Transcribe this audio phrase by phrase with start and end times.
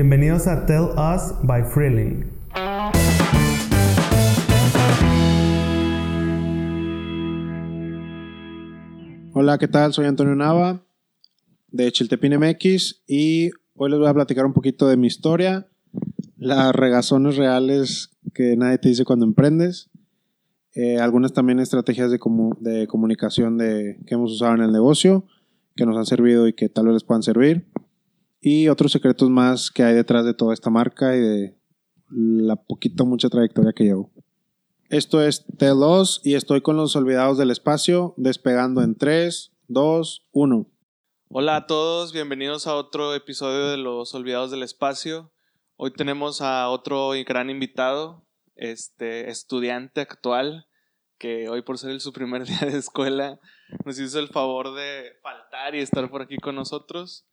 [0.00, 2.24] Bienvenidos a Tell Us by Freeling.
[9.32, 9.92] Hola, ¿qué tal?
[9.92, 10.84] Soy Antonio Nava
[11.72, 15.66] de Chiltepín MX y hoy les voy a platicar un poquito de mi historia,
[16.36, 19.90] las regazones reales que nadie te dice cuando emprendes,
[20.74, 22.20] eh, algunas también estrategias de,
[22.60, 25.26] de comunicación de, que hemos usado en el negocio,
[25.74, 27.66] que nos han servido y que tal vez les puedan servir,
[28.40, 31.58] y otros secretos más que hay detrás de toda esta marca y de
[32.10, 34.10] la poquito mucha trayectoria que llevo.
[34.88, 40.66] Esto es Telos y estoy con los olvidados del espacio, despegando en 3, 2, 1.
[41.30, 45.30] Hola a todos, bienvenidos a otro episodio de Los Olvidados del Espacio.
[45.76, 48.24] Hoy tenemos a otro gran invitado,
[48.56, 50.66] este estudiante actual,
[51.18, 53.38] que hoy por ser su primer día de escuela
[53.84, 57.26] nos hizo el favor de faltar y estar por aquí con nosotros.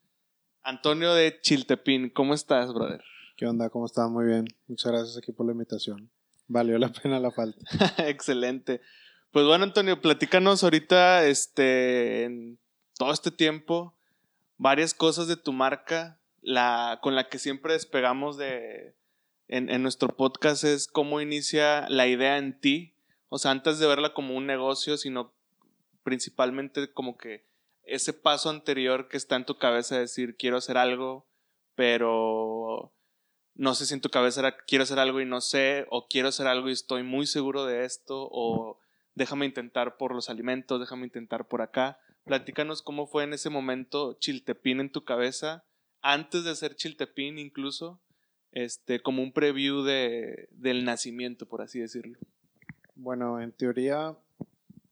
[0.65, 3.03] Antonio de Chiltepín, ¿cómo estás, brother?
[3.37, 3.69] ¿Qué onda?
[3.69, 4.09] ¿Cómo estás?
[4.09, 4.47] Muy bien.
[4.67, 6.09] Muchas gracias aquí por la invitación.
[6.47, 7.59] Valió la pena la falta.
[7.99, 8.81] Excelente.
[9.29, 12.57] Pues bueno, Antonio, platícanos ahorita, este, en
[12.97, 13.93] todo este tiempo,
[14.57, 18.95] varias cosas de tu marca, la, con la que siempre despegamos de,
[19.47, 22.95] en, en nuestro podcast es cómo inicia la idea en ti.
[23.29, 25.31] O sea, antes de verla como un negocio, sino
[26.03, 27.45] principalmente como que
[27.85, 31.27] ese paso anterior que está en tu cabeza de decir quiero hacer algo,
[31.75, 32.93] pero
[33.53, 36.47] no sé si en tu cabeza quiero hacer algo y no sé, o quiero hacer
[36.47, 38.79] algo y estoy muy seguro de esto, o
[39.13, 41.99] déjame intentar por los alimentos, déjame intentar por acá.
[42.25, 45.65] Platícanos cómo fue en ese momento Chiltepín en tu cabeza,
[46.01, 48.01] antes de ser Chiltepín incluso,
[48.51, 52.17] este, como un preview de, del nacimiento, por así decirlo.
[52.95, 54.17] Bueno, en teoría,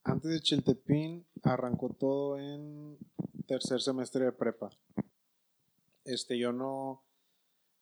[0.03, 2.97] antes de Chiltepín arrancó todo en
[3.47, 4.69] tercer semestre de prepa.
[6.05, 7.03] Este, yo no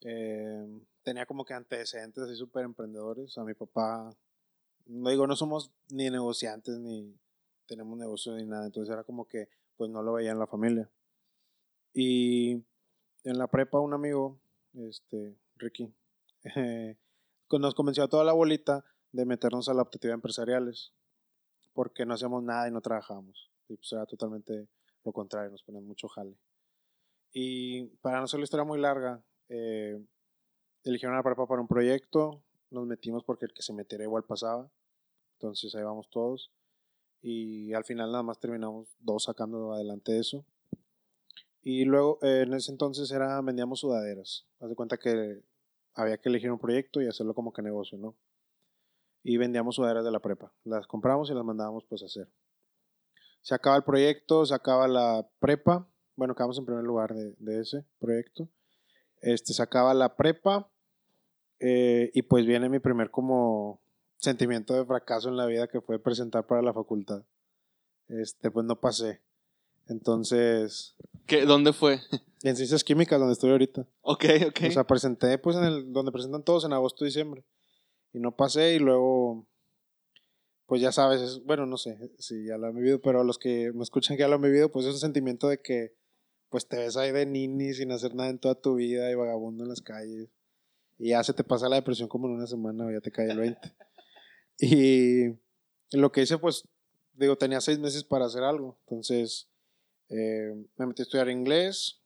[0.00, 0.66] eh,
[1.02, 3.36] tenía como que antecedentes así súper emprendedores.
[3.38, 4.14] A mi papá,
[4.86, 7.18] no digo, no somos ni negociantes ni
[7.66, 8.66] tenemos negocio ni nada.
[8.66, 10.90] Entonces era como que, pues no lo veía en la familia.
[11.94, 12.64] Y
[13.24, 14.40] en la prepa, un amigo,
[14.74, 15.94] este, Ricky,
[17.50, 20.94] nos convenció a toda la bolita de meternos a la optativa empresariales
[21.74, 23.51] porque no hacíamos nada y no trabajábamos.
[23.72, 24.68] Y pues era totalmente
[25.04, 26.36] lo contrario, nos ponían mucho jale.
[27.32, 29.98] Y para no ser la historia muy larga, eh,
[30.84, 34.70] eligieron la prepa para un proyecto, nos metimos porque el que se metiera igual pasaba,
[35.38, 36.52] entonces ahí vamos todos.
[37.22, 40.44] Y al final nada más terminamos dos sacando adelante eso.
[41.62, 44.46] Y luego, eh, en ese entonces era, vendíamos sudaderas.
[44.58, 45.42] Haz de cuenta que
[45.94, 48.16] había que elegir un proyecto y hacerlo como que negocio, ¿no?
[49.22, 50.52] Y vendíamos sudaderas de la prepa.
[50.64, 52.28] Las compramos y las mandábamos pues a hacer.
[53.42, 55.88] Se acaba el proyecto, se acaba la prepa.
[56.16, 58.48] Bueno, acabamos en primer lugar de, de ese proyecto.
[59.20, 60.68] Este, se acaba la prepa.
[61.60, 63.80] Eh, y pues viene mi primer como
[64.16, 67.24] sentimiento de fracaso en la vida que fue presentar para la facultad.
[68.08, 69.20] Este, pues no pasé.
[69.88, 70.96] Entonces.
[71.26, 72.00] ¿Qué, ¿Dónde fue?
[72.44, 73.86] En Ciencias Químicas, donde estoy ahorita.
[74.00, 74.60] Ok, ok.
[74.66, 77.44] O sea, presenté pues en el, donde presentan todos en agosto, diciembre.
[78.12, 79.46] Y no pasé y luego,
[80.72, 83.70] pues ya sabes, es, bueno, no sé si ya lo han vivido, pero los que
[83.74, 85.92] me escuchan que ya lo han vivido, pues es un sentimiento de que
[86.48, 89.64] pues te ves ahí de nini sin hacer nada en toda tu vida y vagabundo
[89.64, 90.30] en las calles.
[90.98, 93.30] Y ya se te pasa la depresión como en una semana o ya te cae
[93.30, 93.60] el 20.
[94.60, 95.36] y
[95.94, 96.66] lo que hice, pues,
[97.12, 98.78] digo, tenía seis meses para hacer algo.
[98.86, 99.48] Entonces,
[100.08, 102.00] eh, me metí a estudiar inglés.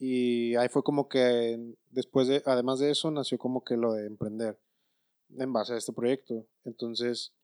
[0.00, 4.08] Y ahí fue como que, después de, además de eso, nació como que lo de
[4.08, 4.58] emprender
[5.38, 6.44] en base a este proyecto.
[6.64, 7.34] Entonces,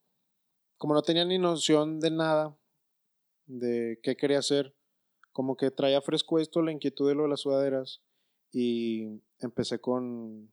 [0.84, 2.54] como no tenía ni noción de nada,
[3.46, 4.76] de qué quería hacer,
[5.32, 8.02] como que traía fresco esto, la inquietud de lo de las sudaderas,
[8.52, 10.52] y empecé con,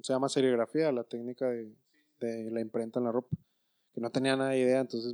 [0.00, 1.74] se llama serigrafía, la técnica de,
[2.52, 3.36] la imprenta en la ropa,
[3.92, 5.12] que no tenía nada de idea, entonces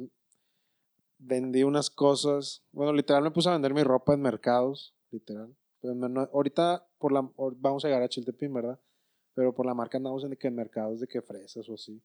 [1.16, 5.56] vendí unas cosas, bueno, literal me puse a vender mi ropa en mercados, literal.
[5.80, 5.94] Pero
[6.34, 8.78] ahorita por la, vamos a llegar a Chiltepín, ¿verdad?
[9.32, 12.02] Pero por la marca andamos en, que en mercados de que fresas o así,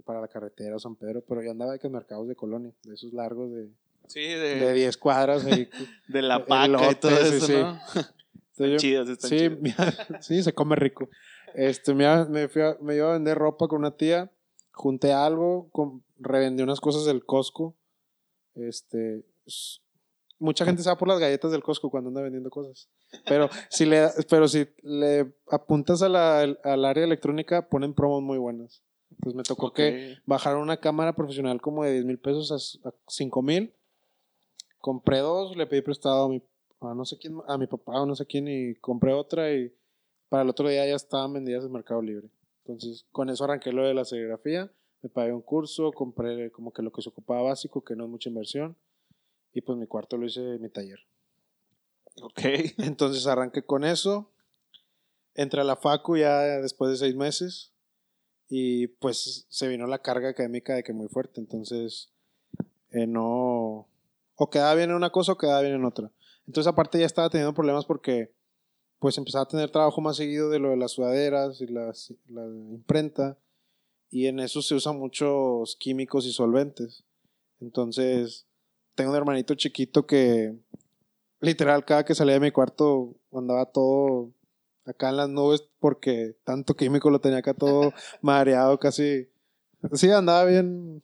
[0.00, 3.12] para la carretera San Pedro, pero yo andaba de que mercados de colonia, de esos
[3.12, 3.68] largos de,
[4.06, 5.44] Sí, de, de 10 cuadras.
[5.44, 5.68] Ahí,
[6.08, 7.78] de la paca y todo eso, sí, ¿no?
[8.56, 9.94] Entonces, chidos, están sí, chidos.
[10.20, 11.08] sí, se come rico.
[11.54, 14.30] Este, me, fui a- me iba a vender ropa con una tía,
[14.72, 17.74] junté algo, con, revendí unas cosas del Costco.
[18.54, 19.24] Este,
[20.38, 22.88] mucha gente se va por las galletas del Costco cuando anda vendiendo cosas.
[23.26, 28.38] Pero si le, pero si le apuntas a la, al área electrónica, ponen promos muy
[28.38, 28.82] buenas.
[29.12, 32.92] Entonces me tocó que bajar una cámara profesional como de 10 mil pesos a, a
[33.08, 33.72] 5 mil.
[34.78, 36.42] Compré dos, le pedí prestado a mi,
[36.80, 39.72] a no sé quién, a mi papá o no sé quién y compré otra y
[40.28, 42.28] Para el otro día ya estaban vendidas en Mercado Libre.
[42.64, 44.72] Entonces, con eso arranqué lo de la serigrafía.
[45.02, 48.10] Me pagué un curso, compré como que lo que se ocupaba básico, que no es
[48.10, 48.76] mucha inversión.
[49.52, 51.00] Y pues mi cuarto lo hice en mi taller.
[52.22, 52.40] Ok.
[52.78, 54.30] Entonces arranqué con eso.
[55.34, 57.71] Entré a la FACU ya después de seis meses.
[58.54, 61.40] Y pues se vino la carga académica de que muy fuerte.
[61.40, 62.10] Entonces,
[62.90, 63.88] eh, no.
[64.34, 66.10] O quedaba bien en una cosa o quedaba bien en otra.
[66.46, 68.30] Entonces, aparte, ya estaba teniendo problemas porque
[68.98, 72.44] pues empezaba a tener trabajo más seguido de lo de las sudaderas y las, la
[72.44, 73.38] imprenta.
[74.10, 77.04] Y en eso se usan muchos químicos y solventes.
[77.58, 78.44] Entonces,
[78.94, 80.54] tengo un hermanito chiquito que
[81.40, 84.30] literal cada que salía de mi cuarto andaba todo
[84.84, 87.92] acá en las nubes porque tanto químico lo tenía acá todo
[88.22, 89.28] mareado casi.
[89.92, 91.02] Sí, andaba bien.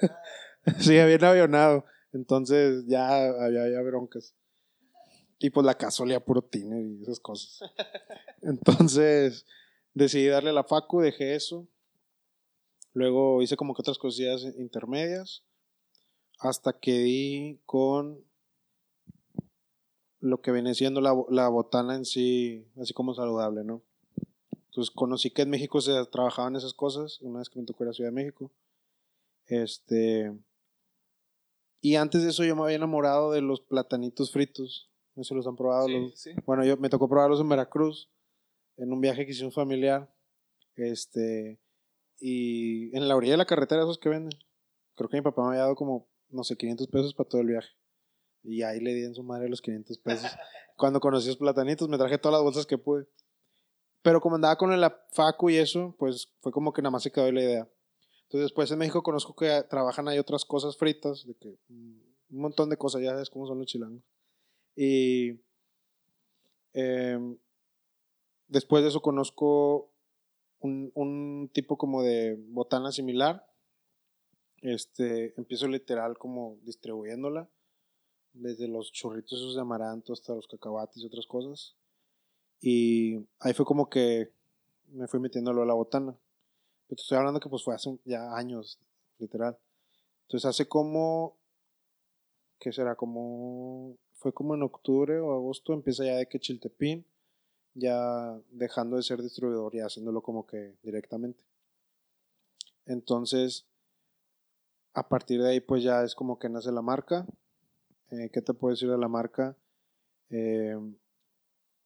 [0.78, 1.84] sí, bien avionado.
[2.12, 4.34] Entonces ya había, había broncas.
[5.38, 7.70] Y pues la casa olía puro tiner y esas cosas.
[8.42, 9.44] Entonces
[9.92, 11.66] decidí darle la facu, dejé eso.
[12.92, 15.42] Luego hice como que otras cosillas intermedias.
[16.38, 18.24] Hasta que di con
[20.24, 23.82] lo que viene siendo la, la botana en sí, así como saludable, ¿no?
[24.66, 27.90] Entonces conocí que en México se trabajaban esas cosas, una vez que me tocó ir
[27.90, 28.50] a Ciudad de México.
[29.46, 30.32] Este.
[31.80, 34.90] Y antes de eso yo me había enamorado de los platanitos fritos.
[35.14, 35.86] No sé si los han probado.
[35.86, 36.30] Sí, los- sí.
[36.46, 38.08] Bueno, yo me tocó probarlos en Veracruz,
[38.78, 40.12] en un viaje que hicimos familiar.
[40.76, 41.60] Este.
[42.18, 44.38] Y en la orilla de la carretera, esos que venden.
[44.96, 47.48] Creo que mi papá me había dado como, no sé, 500 pesos para todo el
[47.48, 47.68] viaje.
[48.44, 50.30] Y ahí le di en su madre los 500 pesos.
[50.76, 53.06] Cuando conocí los platanitos, me traje todas las bolsas que pude.
[54.02, 57.10] Pero como andaba con el facu y eso, pues fue como que nada más se
[57.10, 57.68] quedó la idea.
[58.24, 62.00] Entonces, después en México conozco que trabajan ahí otras cosas fritas, de que mm,
[62.30, 64.02] un montón de cosas, ya sabes cómo son los chilangos.
[64.76, 65.40] Y
[66.74, 67.38] em,
[68.48, 69.90] después de eso conozco
[70.58, 73.46] un, un tipo como de botana similar.
[74.60, 77.48] Este, empiezo literal como distribuyéndola,
[78.34, 81.74] desde los churritos esos de amaranto hasta los cacahuates y otras cosas.
[82.60, 84.30] Y ahí fue como que
[84.88, 86.16] me fui metiéndolo a la botana.
[86.86, 88.78] Pero te estoy hablando que pues fue hace ya años,
[89.18, 89.56] literal.
[90.22, 91.36] Entonces hace como,
[92.58, 92.94] ¿qué será?
[92.96, 97.06] Como, fue como en octubre o agosto, empieza ya de que Chiltepín,
[97.74, 101.44] ya dejando de ser distribuidor y haciéndolo como que directamente.
[102.86, 103.66] Entonces,
[104.92, 107.26] a partir de ahí pues ya es como que nace la marca.
[108.14, 109.56] Eh, ¿Qué te puedo decir de la marca?
[110.30, 110.76] Eh,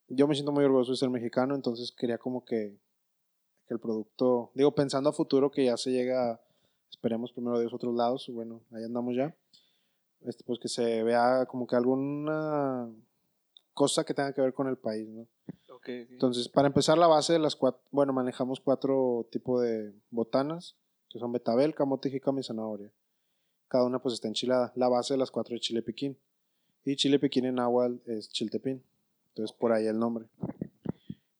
[0.08, 2.78] yo me siento muy orgulloso de ser mexicano, entonces quería como que,
[3.66, 6.40] que el producto, digo, pensando a futuro que ya se llega,
[6.90, 9.34] esperemos primero de los otros lados, bueno, ahí andamos ya,
[10.20, 12.90] este, pues que se vea como que alguna
[13.72, 15.26] cosa que tenga que ver con el país, ¿no?
[15.86, 20.76] Entonces, para empezar, la base de las cuatro, bueno, manejamos cuatro tipos de botanas,
[21.08, 22.92] que son betabel, camote, jícama y zanahoria.
[23.68, 24.72] Cada una pues está enchilada.
[24.74, 26.16] La base de las cuatro es chile piquín.
[26.84, 28.82] Y chile piquín en agua es chiltepín.
[29.28, 30.26] Entonces, por ahí el nombre.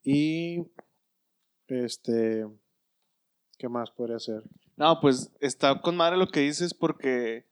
[0.05, 0.65] Y,
[1.67, 2.47] este,
[3.57, 4.43] ¿qué más podría ser?
[4.77, 7.45] No, pues está con madre lo que dices porque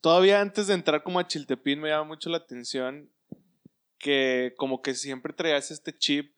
[0.00, 3.08] todavía antes de entrar como a Chiltepín me llama mucho la atención
[3.98, 6.34] que como que siempre traías este chip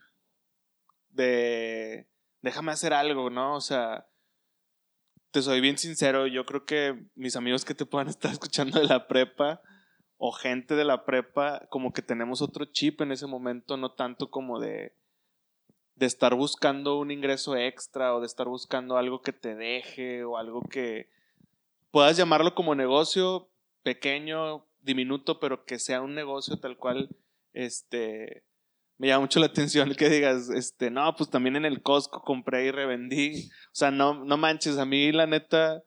[1.09, 2.07] de
[2.43, 3.57] déjame hacer algo, ¿no?
[3.57, 4.07] O sea,
[5.35, 8.87] te soy bien sincero, yo creo que mis amigos que te puedan estar escuchando de
[8.87, 9.61] la prepa
[10.17, 14.31] o gente de la prepa, como que tenemos otro chip en ese momento, no tanto
[14.31, 14.95] como de
[15.97, 20.39] de estar buscando un ingreso extra o de estar buscando algo que te deje o
[20.39, 21.09] algo que
[21.91, 23.49] puedas llamarlo como negocio
[23.83, 27.11] pequeño, diminuto, pero que sea un negocio tal cual,
[27.53, 28.45] este,
[28.99, 32.67] me llama mucho la atención que digas, este, no, pues también en el Costco compré
[32.67, 35.83] y revendí, o sea, no, no manches, a mí la neta,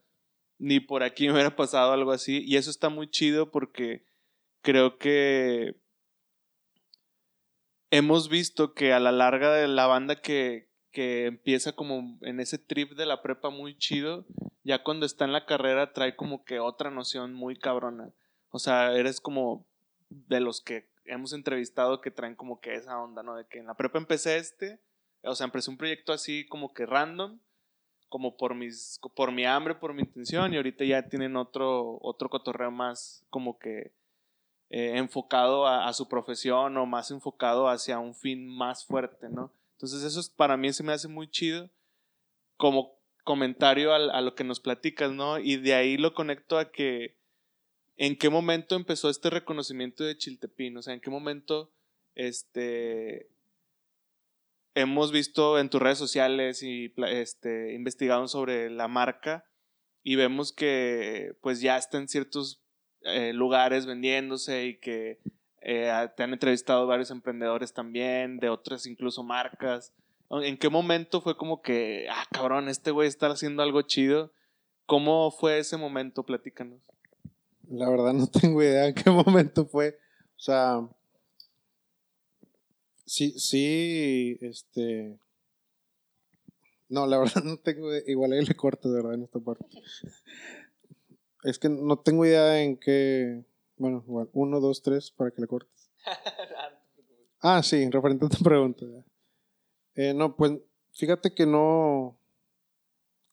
[0.57, 4.03] ni por aquí me hubiera pasado algo así, y eso está muy chido porque
[4.61, 5.75] creo que
[7.91, 12.57] hemos visto que a la larga de la banda que, que empieza como en ese
[12.57, 14.25] trip de la prepa muy chido,
[14.63, 18.11] ya cuando está en la carrera trae como que otra noción muy cabrona.
[18.49, 19.65] O sea, eres como
[20.09, 23.35] de los que hemos entrevistado que traen como que esa onda, ¿no?
[23.35, 24.79] De que en la prepa empecé este,
[25.23, 27.39] o sea, empecé un proyecto así como que random,
[28.09, 32.29] como por mis por mi hambre, por mi intención y ahorita ya tienen otro otro
[32.29, 33.93] cotorreo más como que
[34.69, 39.53] eh, enfocado a, a, su profesión o más enfocado hacia un fin más fuerte, ¿no?
[39.73, 41.69] Entonces eso es, para mí se me hace muy chido
[42.57, 45.39] como comentario a, a, lo que nos platicas, ¿no?
[45.39, 47.16] Y de ahí lo conecto a que
[47.97, 51.71] en qué momento empezó este reconocimiento de Chiltepín, o sea, en qué momento
[52.15, 53.29] este
[54.75, 59.43] hemos visto en tus redes sociales y este, investigado sobre la marca
[60.03, 62.61] y vemos que pues ya está en ciertos
[63.01, 65.19] eh, lugares vendiéndose y que
[65.61, 69.93] eh, te han entrevistado varios emprendedores también, de otras incluso marcas.
[70.29, 74.31] ¿En qué momento fue como que, ah, cabrón, este güey está haciendo algo chido?
[74.85, 76.23] ¿Cómo fue ese momento?
[76.23, 76.81] Platícanos.
[77.69, 79.97] La verdad no tengo idea en qué momento fue.
[80.35, 80.87] O sea,
[83.05, 85.19] sí, sí, este...
[86.89, 87.89] No, la verdad no tengo...
[88.05, 89.65] Igual ahí le corto, de verdad, en esta parte.
[91.43, 93.45] Es que no tengo idea en qué...
[93.77, 95.89] Bueno, igual, uno, dos, tres, para que le cortes.
[97.39, 98.83] Ah, sí, referente a tu pregunta.
[99.93, 100.53] Eh, no, pues
[100.93, 102.17] fíjate que no...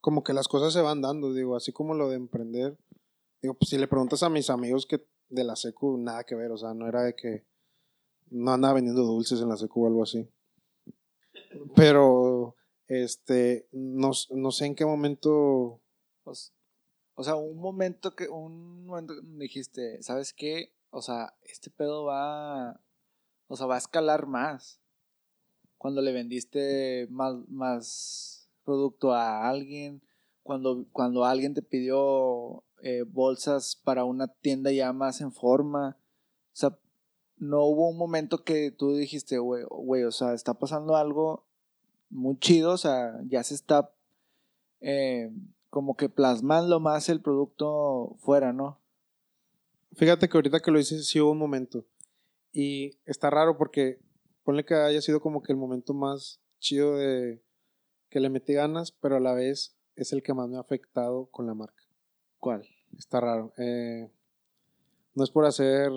[0.02, 2.76] Como que las cosas se van dando, digo, así como lo de emprender.
[3.44, 6.50] Digo, pues si le preguntas a mis amigos que de la secu, nada que ver,
[6.50, 7.44] o sea, no era de que
[8.30, 10.26] no andaba vendiendo dulces en la secu o algo así.
[11.76, 12.56] Pero,
[12.88, 15.78] este, no, no sé en qué momento,
[16.24, 16.52] O, s-
[17.16, 20.72] o sea, un momento que, un momento dijiste, ¿sabes qué?
[20.88, 22.80] O sea, este pedo va,
[23.48, 24.80] o sea, va a escalar más.
[25.76, 30.00] Cuando le vendiste más, más producto a alguien,
[30.42, 35.96] cuando, cuando alguien te pidió eh, bolsas para una tienda ya más en forma.
[36.52, 36.78] O sea,
[37.38, 41.46] no hubo un momento que tú dijiste, güey, o sea, está pasando algo
[42.10, 43.90] muy chido, o sea, ya se está
[44.82, 45.32] eh,
[45.70, 48.78] como que plasmando más el producto fuera, ¿no?
[49.94, 51.86] fíjate que ahorita que lo dices, sí hubo un momento.
[52.52, 53.98] Y está raro porque,
[54.42, 57.42] ponle que haya sido como que el momento más chido de
[58.10, 61.30] que le metí ganas, pero a la vez es el que más me ha afectado
[61.30, 61.82] con la marca.
[62.40, 62.73] ¿Cuál?
[62.98, 63.52] Está raro.
[63.58, 64.08] Eh,
[65.14, 65.90] no es por hacer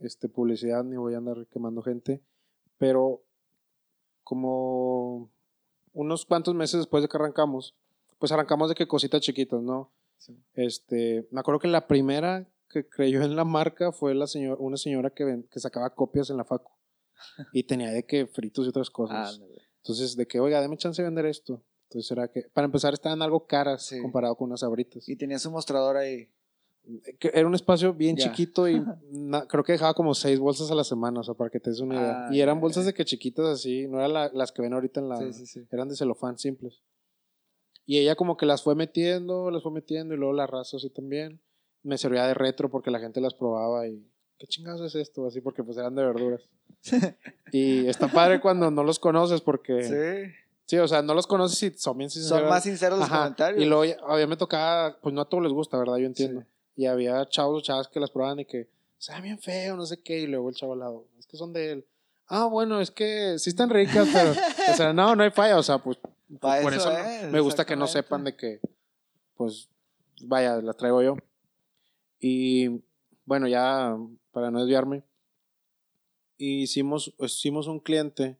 [0.00, 2.20] este, publicidad ni voy a andar quemando gente,
[2.78, 3.22] pero
[4.24, 5.30] como
[5.92, 7.74] unos cuantos meses después de que arrancamos,
[8.18, 9.90] pues arrancamos de que cositas chiquitas, ¿no?
[10.18, 10.36] Sí.
[10.54, 14.76] Este, me acuerdo que la primera que creyó en la marca fue la señora, una
[14.76, 16.70] señora que, ven- que sacaba copias en la facu
[17.52, 19.40] y tenía de que fritos y otras cosas.
[19.78, 21.62] Entonces, de que, oiga, deme chance de vender esto.
[21.88, 24.00] Entonces era que, para empezar, estaban algo caras Sí.
[24.02, 26.28] comparado con unas abritas Y tenía su mostrador ahí.
[27.18, 28.24] que era un espacio bien Ya.
[28.24, 28.80] chiquito y
[29.10, 31.68] na- creo que dejaba como seis bolsas a la semana, o sea, para que te
[31.70, 32.26] des una idea.
[32.28, 35.00] Ah, y eran bolsas de que chiquitas así, no eran la- las que ven ahorita
[35.00, 35.16] en la...
[35.18, 35.66] Sí, sí, sí.
[35.70, 36.82] Eran de celofán simples.
[37.86, 40.90] Y ella como que las fue metiendo, las fue metiendo y luego las raza así
[40.90, 41.40] también.
[41.82, 44.06] Me servía de retro porque la gente las probaba y...
[44.38, 45.26] ¿Qué chingados es esto?
[45.26, 46.48] Así porque pues eran de verduras.
[47.52, 49.82] y está padre cuando no los conoces porque...
[49.82, 50.34] Sí,
[50.68, 50.76] Sí.
[50.78, 52.40] o sea, no los conoces y son bien sinceros.
[52.40, 53.62] Son más sinceros los Ajá, comentarios.
[53.62, 55.96] Y luego a mí me tocaba, pues no a todos les gusta, ¿verdad?
[55.96, 56.42] Yo entiendo.
[56.42, 56.46] Sí.
[56.82, 60.02] Y había chavos o chavas que las probaban y que, sabe bien feo, no sé
[60.02, 61.86] qué, y luego el chavo al lado, es que son de él.
[62.26, 65.62] Ah, bueno, es que sí están ricas, pero, o sea, no, no hay falla, o
[65.62, 65.96] sea, pues,
[66.40, 68.60] por eso no- me gusta que no sepan de que,
[69.36, 69.68] pues,
[70.20, 71.16] vaya, las traigo yo.
[72.20, 72.82] Y,
[73.24, 73.96] bueno, ya,
[74.32, 75.02] para no desviarme,
[76.36, 78.36] hicimos, hicimos un cliente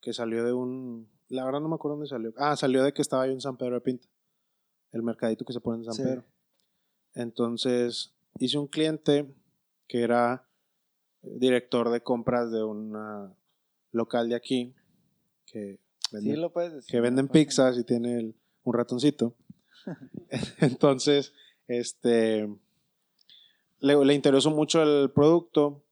[0.00, 2.32] que salió de un, la verdad no me acuerdo dónde salió.
[2.36, 4.06] Ah, salió de que estaba yo en San Pedro de Pinta,
[4.92, 6.02] el mercadito que se pone en San Sí.
[6.02, 6.24] Pedro.
[7.14, 9.26] Entonces, hice un cliente
[9.88, 10.46] que era
[11.22, 12.92] director de compras de un
[13.92, 14.74] local de aquí
[15.46, 15.80] que
[16.12, 16.90] vende, Sí, lo puedes decir.
[16.90, 19.34] que venden pizzas y tiene el- un ratoncito.
[20.60, 21.32] Entonces,
[21.68, 22.48] este
[23.80, 25.84] le, le interesó mucho el producto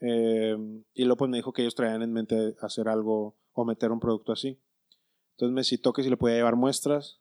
[0.00, 0.56] eh,
[0.94, 4.00] y luego pues me dijo que ellos traían en mente hacer algo o meter un
[4.00, 4.58] producto así.
[5.38, 7.20] Entonces me citó que si le podía llevar muestras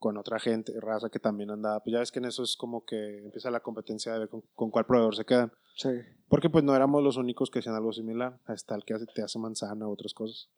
[0.00, 1.78] con otra gente, raza que también andaba.
[1.78, 4.42] Pues ya ves que en eso es como que empieza la competencia de ver con,
[4.56, 5.52] con cuál proveedor se quedan.
[5.76, 5.90] Sí.
[6.28, 8.36] Porque pues no éramos los únicos que hacían algo similar.
[8.46, 10.48] Hasta el que hace, te hace manzana u otras cosas.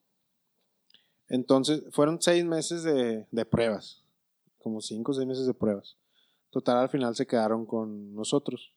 [1.29, 4.03] Entonces fueron seis meses de, de pruebas.
[4.59, 5.99] Como cinco o seis meses de pruebas.
[6.49, 8.73] Total al final se quedaron con nosotros.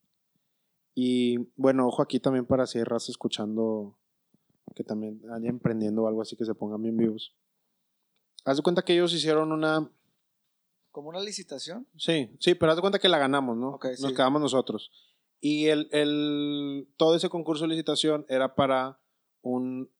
[0.93, 3.95] Y bueno, ojo aquí también para si hay raza escuchando
[4.75, 7.33] que también haya emprendiendo o algo así que se pongan bien vivos.
[8.47, 9.89] Haz de cuenta que ellos hicieron una,
[10.97, 11.85] ¿Como una licitación?
[11.97, 13.71] Sí, sí, pero haz de cuenta que la ganamos, ¿no?
[13.71, 14.13] Ok, Nos sí.
[14.15, 14.89] quedamos nosotros.
[15.41, 18.99] Y el, el, todo ese concurso de licitación era para
[19.41, 19.91] un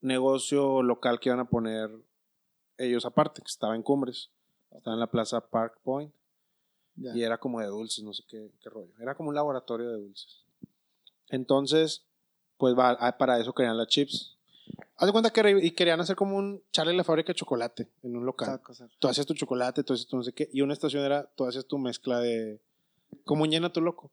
[0.00, 1.90] negocio local que iban a poner
[2.76, 4.30] ellos aparte, que estaba en Cumbres.
[4.72, 6.12] Estaba en la plaza Park Point.
[6.96, 8.92] Y era como de dulces, no sé qué, qué rollo.
[9.00, 10.44] Era como un laboratorio de dulces.
[11.28, 12.04] Entonces,
[12.58, 14.36] pues va, ah, para eso querían las chips.
[14.96, 18.24] Haz de cuenta que querían hacer como un Charlie la fábrica de chocolate en un
[18.24, 18.60] local
[18.98, 21.44] tú hacías tu chocolate, tú hacías tu no sé qué, y una estación era, tú
[21.44, 22.60] hacías tu mezcla de,
[23.24, 24.12] como llena tu loco.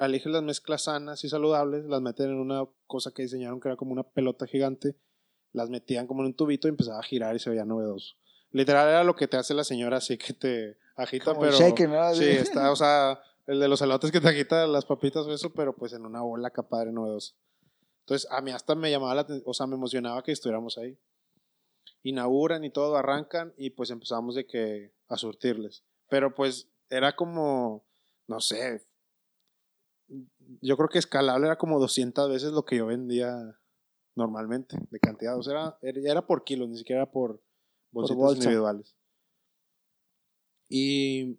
[0.00, 3.76] Eliges las mezclas sanas y saludables, las meten en una cosa que diseñaron que era
[3.76, 4.96] como una pelota gigante,
[5.52, 8.14] las metían como en un tubito y empezaba a girar y se veía novedoso.
[8.50, 11.58] Literal era lo que te hace la señora así que te agita, Como pero...
[11.58, 12.14] shaker, ¿no?
[12.14, 15.52] Sí, está, o sea, el de los elotes que te agita las papitas o eso,
[15.54, 17.34] pero pues en una bola acá padre novedosa.
[18.02, 20.98] Entonces, a mí hasta me llamaba la atención, o sea, me emocionaba que estuviéramos ahí.
[22.02, 25.84] Inauguran y todo, arrancan y pues empezamos de que a surtirles.
[26.08, 27.86] Pero pues era como,
[28.26, 28.84] no sé,
[30.60, 33.58] yo creo que escalable era como 200 veces lo que yo vendía
[34.14, 35.38] normalmente de cantidad.
[35.38, 37.40] O sea, era, era- por kilos, ni siquiera era por
[37.92, 38.42] bolsitas bolsa.
[38.42, 38.96] individuales.
[40.68, 41.38] Y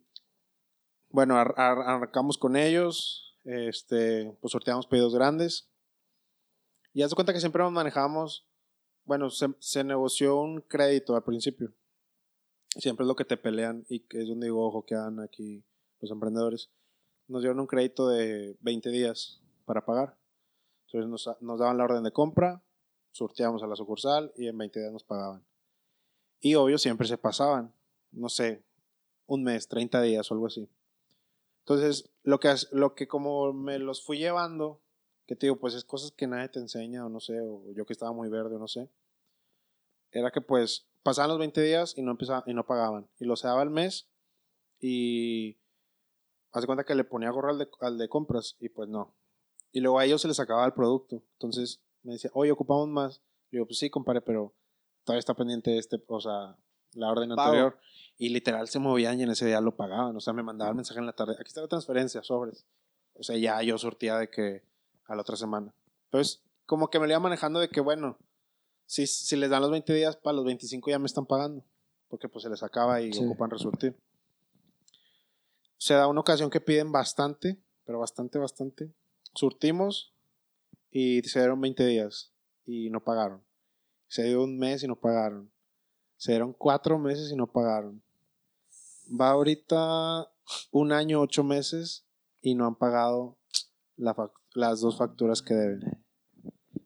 [1.09, 5.69] bueno, ar- ar- arrancamos con ellos, este, pues sorteamos pedidos grandes.
[6.93, 8.45] Y haz de cuenta que siempre nos manejamos,
[9.05, 11.73] bueno, se, negoció un crédito al principio.
[12.77, 15.63] Siempre es lo que te pelean y que es donde digo, ojo, que hagan aquí
[15.99, 16.69] los emprendedores.
[17.27, 20.17] Nos dieron un crédito de 20 días para pagar.
[20.87, 22.63] Entonces nos, daban la orden de compra,
[23.11, 25.43] surteábamos a la sucursal y en 20 días nos pagaban.
[26.39, 27.73] Y obvio siempre se pasaban,
[28.11, 28.63] no sé,
[29.25, 30.69] un mes, 30 días o algo así.
[31.59, 34.82] Entonces, lo que, lo que como me los fui llevando,
[35.25, 37.85] que te digo, pues es cosas que nadie te enseña o no sé, o yo
[37.85, 38.89] que estaba muy verde o no sé,
[40.11, 43.07] era que pues pasaban los 20 días y no, empezaba, y no pagaban.
[43.19, 44.09] Y los daba al mes
[44.79, 45.57] y
[46.51, 49.15] hace cuenta que le ponía gorro al de, al de compras y pues no.
[49.71, 51.23] Y luego a ellos se les acababa el producto.
[51.33, 53.21] Entonces me decía, oye, ocupamos más.
[53.49, 54.53] Le digo, pues sí, compadre, pero
[55.03, 56.55] todavía está pendiente este, o sea,
[56.93, 57.41] la orden Pago.
[57.41, 57.79] anterior.
[58.17, 60.15] Y literal se movían y en ese día lo pagaban.
[60.15, 61.35] O sea, me mandaban mensaje en la tarde.
[61.39, 62.65] Aquí está la transferencia, sobres.
[63.15, 64.63] O sea, ya yo sortía de que
[65.07, 65.73] a la otra semana.
[66.05, 68.17] Entonces, como que me lo iba manejando de que, bueno,
[68.85, 71.63] si, si les dan los 20 días, para los 25 ya me están pagando.
[72.09, 73.25] Porque pues se les acaba y Sí.
[73.25, 73.97] ocupan resurtir.
[75.77, 78.93] Se da una ocasión que piden bastante, pero bastante, bastante.
[79.33, 80.13] Surtimos
[80.91, 82.31] y se dieron 20 días
[82.65, 83.43] y no pagaron.
[84.07, 85.51] Se dio un mes y no pagaron.
[86.17, 88.01] Se dieron cuatro meses y no pagaron.
[89.09, 90.29] Va ahorita
[90.71, 92.05] un año, ocho meses
[92.41, 93.35] y no han pagado
[93.97, 96.03] las dos facturas que deben.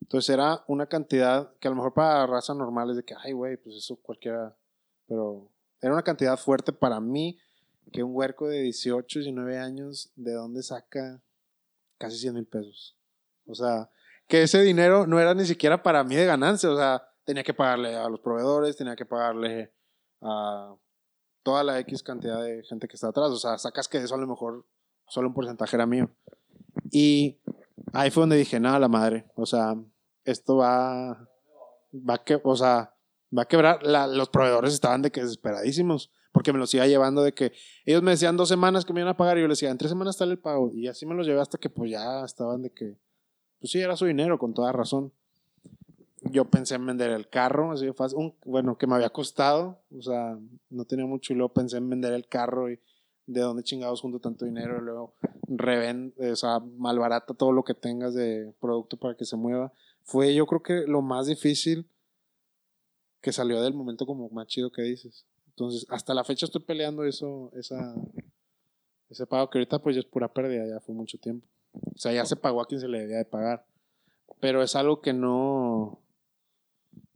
[0.01, 3.33] Entonces era una cantidad que a lo mejor para raza normal es de que, ay,
[3.33, 4.57] güey, pues eso cualquiera.
[5.05, 7.37] Pero era una cantidad fuerte para mí
[7.91, 11.21] que un huerco de 18, 19 años, ¿de dónde saca
[11.97, 12.97] casi 100 mil pesos?
[13.45, 13.89] O sea,
[14.27, 16.69] que ese dinero no era ni siquiera para mí de ganancia.
[16.69, 19.73] O sea, tenía que pagarle a los proveedores, tenía que pagarle
[20.21, 20.75] a
[21.43, 23.29] toda la X cantidad de gente que está atrás.
[23.29, 24.65] O sea, sacas que eso a lo mejor
[25.07, 26.09] solo un porcentaje era mío.
[26.91, 27.37] Y
[27.93, 29.25] ahí fue donde dije, nada, la madre.
[29.35, 29.75] O sea,
[30.23, 31.29] esto va,
[31.93, 32.93] va que, o sea,
[33.35, 33.81] va a quebrar.
[33.83, 37.53] Los proveedores estaban de que desesperadísimos, porque me los iba llevando de que
[37.85, 39.77] ellos me decían dos semanas que me iban a pagar y yo les decía, en
[39.77, 40.71] tres semanas sale el pago.
[40.73, 42.95] Y así me los llevé hasta que pues ya estaban de que,
[43.59, 45.11] pues sí, era su dinero, con toda razón.
[46.23, 50.01] Yo pensé en vender el carro, así de fácil, bueno, que me había costado, o
[50.01, 50.37] sea,
[50.69, 52.79] no tenía mucho y luego pensé en vender el carro y
[53.27, 55.13] de dónde chingados junto tanto dinero y luego
[55.47, 59.71] revende, o sea, malbarata todo lo que tengas de producto para que se mueva.
[60.03, 61.85] Fue yo creo que lo más difícil
[63.21, 65.25] que salió del momento como más chido que dices.
[65.49, 67.95] Entonces, hasta la fecha estoy peleando eso, esa,
[69.09, 71.45] ese pago que ahorita pues ya es pura pérdida, ya fue mucho tiempo.
[71.73, 73.65] O sea, ya se pagó a quien se le debía de pagar.
[74.39, 75.99] Pero es algo que no,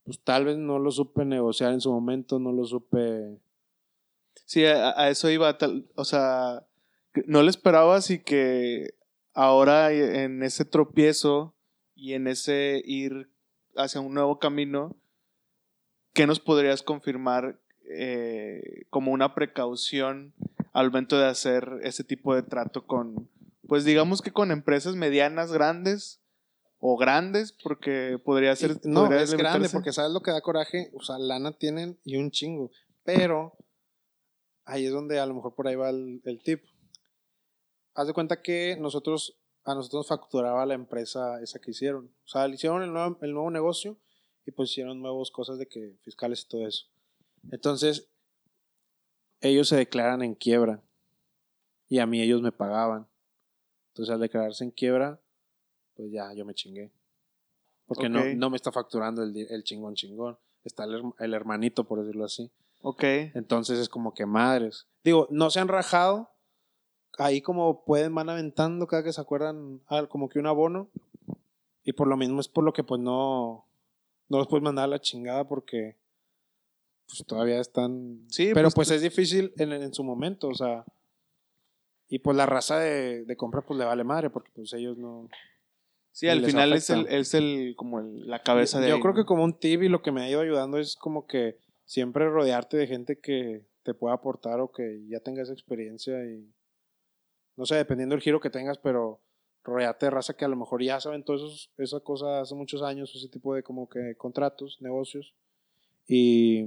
[0.04, 3.38] pues tal vez no lo supe negociar en su momento, no lo supe...
[4.46, 5.58] Sí, a, a eso iba.
[5.58, 6.66] tal- o sea,
[7.26, 8.96] no lo esperabas y que
[9.34, 11.56] ahora en ese tropiezo
[11.96, 13.30] y en ese ir
[13.76, 14.96] hacia un nuevo camino,
[16.14, 20.34] ¿qué nos podrías confirmar eh, como una precaución
[20.74, 23.30] al momento de hacer ese tipo de trato con,
[23.68, 26.22] pues digamos que con empresas medianas, grandes
[26.80, 28.72] o grandes, porque podría ser...
[28.84, 32.00] Y- no, podría es grande porque sabes lo que da coraje, o sea, lana tienen
[32.06, 32.72] y un chingo,
[33.04, 33.54] pero
[34.66, 36.64] ahí es donde a lo mejor por ahí va el, el tip.
[37.94, 42.48] Haz de cuenta que nosotros, a nosotros facturaba la empresa esa que hicieron, o sea,
[42.48, 43.98] le hicieron el nuevo, el nuevo negocio
[44.46, 46.88] y pues hicieron nuevas cosas de que fiscales y todo eso.
[47.52, 48.10] Entonces,
[49.42, 50.82] ellos se declaran en quiebra
[51.90, 53.08] y a mí ellos me pagaban.
[53.90, 55.20] Entonces, al declararse en quiebra,
[55.96, 56.92] pues ya yo me chingué.
[57.86, 60.38] Porque no, no me está facturando el, el chingón chingón.
[60.64, 62.50] Está el, el hermanito, por decirlo así.
[62.82, 63.04] Ok.
[63.36, 64.88] Entonces es como que madres.
[65.04, 66.30] Digo, no se han rajado.
[67.18, 70.90] Ahí como pueden, van aventando cada que se acuerdan ah, como que un abono.
[71.84, 73.66] Y por lo mismo es por lo que pues no,
[74.30, 75.98] no los puedes mandar a la chingada porque
[77.08, 78.26] pues todavía están...
[78.30, 80.86] Sí, Pero pues, pues, es difícil en, en su momento, o sea...
[82.08, 85.28] Y pues la raza de, de compra pues le vale madre porque pues ellos no...
[86.14, 87.18] Sí, al final es el, afecta.
[87.18, 89.88] es el, como el- la cabeza de Yo ahí, creo que como un tip y
[89.90, 91.58] lo que me ha ido ayudando es como que
[91.92, 96.50] siempre rodearte de gente que te pueda aportar o que ya tenga esa experiencia y
[97.58, 99.20] no sé, dependiendo del giro que tengas, pero
[99.62, 103.14] rodearte de raza que a lo mejor ya saben todas esas cosas hace muchos años,
[103.14, 105.36] ese tipo de como que contratos, negocios
[106.08, 106.66] y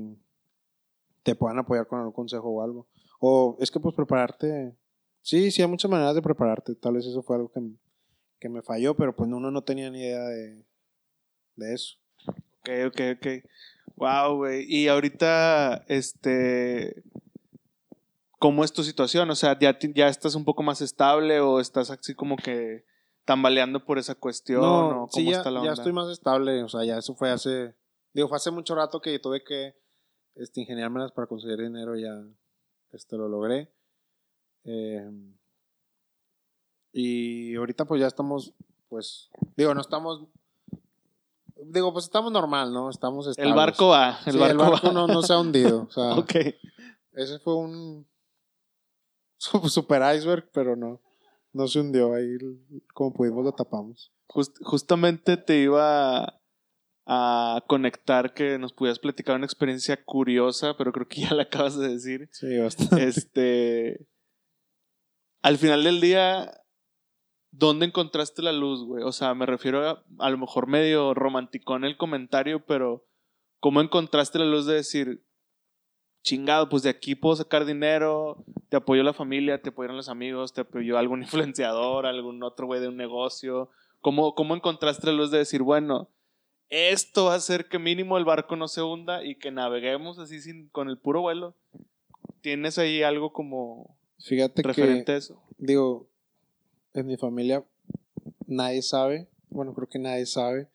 [1.23, 2.87] te puedan apoyar con algún consejo o algo.
[3.19, 4.77] O es que pues prepararte,
[5.23, 7.63] sí, sí hay muchas maneras de prepararte, tal vez eso fue algo que,
[8.39, 10.67] que me falló, pero pues uno no tenía ni idea de,
[11.57, 11.97] de eso.
[12.27, 13.27] Ok, ok, ok.
[13.97, 14.65] Wow, güey.
[14.69, 17.03] Y ahorita, este.
[18.39, 19.31] ¿Cómo es tu situación?
[19.31, 22.85] O sea, ¿ya, estás un poco más estable o estás así como que
[23.25, 24.63] tambaleando por esa cuestión?
[24.63, 26.63] ¿O cómo sí, ya, está la ya estoy más estable.
[26.63, 27.75] O sea, ya eso fue hace.
[28.13, 29.75] Digo, fue hace mucho rato que tuve que
[30.35, 31.97] este, ingeniármelas para conseguir dinero.
[31.97, 32.23] Ya
[32.93, 33.73] este, lo logré.
[34.65, 35.11] Eh,
[36.93, 38.53] y ahorita, pues ya estamos.
[38.89, 39.31] Pues.
[39.57, 40.27] Digo, no estamos.
[41.69, 42.91] Digo, pues estamos normal, ¿no?
[42.91, 44.19] Estamos El barco va.
[44.27, 44.93] El Sí, barco, va.
[44.93, 45.83] no, no se ha hundido.
[45.89, 46.35] O sea, ok.
[47.13, 48.07] ese fue un.
[49.39, 51.01] su- Super iceberg, pero no.
[51.53, 52.15] No se hundió.
[52.15, 52.37] Ahí,
[52.95, 54.13] como pudimos, lo tapamos.
[54.29, 56.41] Just- justamente te iba
[57.07, 61.77] a conectar que nos pudieras platicar una experiencia curiosa, pero creo que ya la acabas
[61.79, 62.29] de decir.
[62.33, 63.05] Sí, bastante.
[63.05, 64.09] Este.
[65.43, 66.51] Al final del día,
[67.59, 69.05] ¿dónde encontraste la luz, güey?
[69.05, 73.05] O sea, me refiero a, a lo mejor medio romanticón el comentario, pero
[73.61, 75.23] ¿cómo encontraste la luz de decir,
[76.23, 80.53] chingado, pues de aquí puedo sacar dinero, te apoyó la familia, te apoyaron los amigos,
[80.53, 83.71] te apoyó algún influenciador, algún otro güey de un negocio?
[84.01, 86.11] ¿Cómo, ¿Cómo encontraste la luz de decir, bueno,
[86.69, 90.41] esto va a hacer que mínimo el barco no se hunda y que naveguemos así
[90.41, 91.55] sin, con el puro vuelo?
[92.41, 95.43] ¿Tienes ahí algo como Fíjate referente que, a eso?
[95.57, 96.09] digo,
[96.95, 97.65] en mi familia
[98.47, 99.29] nadie sabe.
[99.51, 100.69] Bueno, creo que nadie sabe.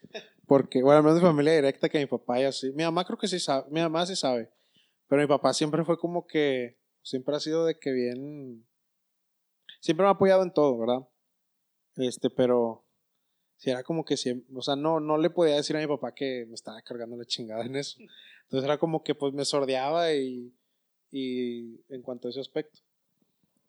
[0.46, 2.72] Porque, bueno, al menos mi familia directa que mi papá y así.
[2.72, 3.70] Mi mamá creo que sí sabe.
[3.70, 4.50] Mi mamá sí sabe.
[5.08, 6.78] Pero mi papá siempre fue como que.
[7.02, 8.66] Siempre ha sido de que bien.
[9.80, 11.08] Siempre me ha apoyado en todo, ¿verdad?
[11.98, 12.84] Este, pero.
[13.58, 14.48] Si era como que siempre.
[14.56, 17.26] O sea, no, no le podía decir a mi papá que me estaba cargando la
[17.26, 18.00] chingada en eso.
[18.44, 20.54] Entonces era como que pues me sordeaba y.
[21.12, 22.80] Y en cuanto a ese aspecto.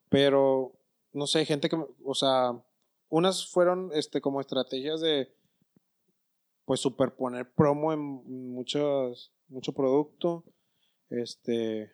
[0.08, 0.79] Pero,
[1.12, 2.62] no sé, gente que, o sea,
[3.08, 5.32] unas fueron este, como estrategias de,
[6.64, 10.44] pues, superponer promo en muchos, mucho producto.
[11.08, 11.92] Este,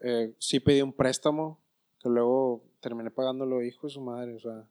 [0.00, 1.60] eh, sí pedí un préstamo,
[2.00, 4.68] que luego terminé pagándolo, hijo de su madre, o sea.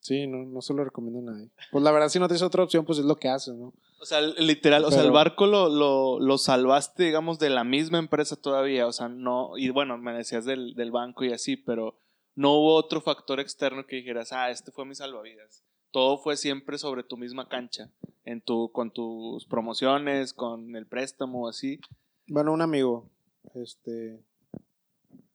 [0.00, 1.50] Sí, no, no se lo recomiendo a nadie.
[1.72, 3.72] Pues la verdad, si no tienes otra opción, pues es lo que haces, ¿no?
[3.98, 7.98] O sea, literal, o sea, el barco lo, lo, lo salvaste, digamos, de la misma
[7.98, 8.86] empresa todavía.
[8.86, 11.98] O sea, no, y bueno, me decías del, del banco y así, pero
[12.34, 15.64] no hubo otro factor externo que dijeras, ah, este fue mi salvavidas.
[15.90, 17.90] Todo fue siempre sobre tu misma cancha,
[18.24, 21.80] en tu, con tus promociones, con el préstamo, así.
[22.26, 23.08] Bueno, un amigo,
[23.54, 24.20] este,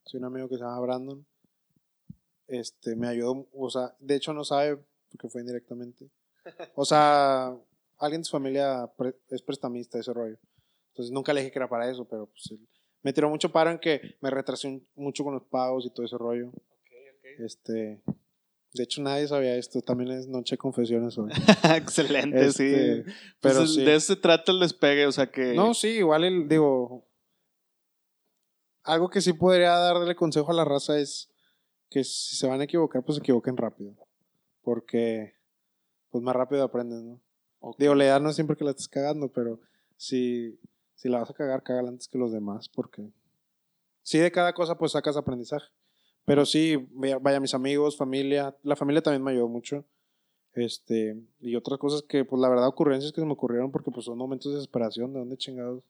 [0.06, 1.26] sí, un amigo que se llama Brandon,
[2.48, 4.78] este, me ayudó, o sea, de hecho no sabe
[5.10, 6.10] porque fue indirectamente.
[6.76, 7.56] O sea,
[8.02, 10.38] alguien de su familia pre- es prestamista ese rollo.
[10.90, 12.68] Entonces nunca le dije que era para eso, pero pues él-
[13.04, 16.06] me tiró mucho paro en que me retrasé un- mucho con los pagos y todo
[16.06, 16.52] ese rollo.
[17.40, 18.04] Este,
[18.74, 21.32] de hecho nadie sabía esto, también es noche de confesiones hoy.
[21.78, 23.12] Excelente, Este, sí.
[23.40, 23.84] pero Pues, sí.
[23.86, 25.54] De eso se trata el despegue, o sea que...
[25.54, 27.08] No, sí, igual el, digo,
[28.84, 31.30] algo que sí podría darle consejo a la raza es
[31.90, 33.96] que si se van a equivocar, pues se equivoquen rápido.
[34.62, 35.34] Porque,
[36.10, 37.20] pues más rápido aprendes, ¿no?
[37.62, 37.78] Ok.
[37.80, 39.60] Digo, la idea no es siempre que la estés cagando, pero
[39.98, 40.60] si,
[40.96, 43.10] si la vas a cagar, cágala antes que los demás, porque
[44.04, 45.68] sí de cada cosa pues sacas aprendizaje.
[46.26, 49.86] Pero sí, vaya, vaya mis amigos, familia, la familia también me ayudó mucho.
[50.54, 54.06] Este, y otras cosas que, pues la verdad, ocurrencias que se me ocurrieron porque pues
[54.06, 55.82] son momentos de desesperación, ¿de dónde chingados?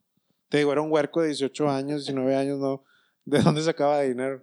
[0.49, 2.83] Te digo, era un huerco de 18 años, 19 años, ¿no?
[3.25, 4.39] ¿De dónde sacaba dinero?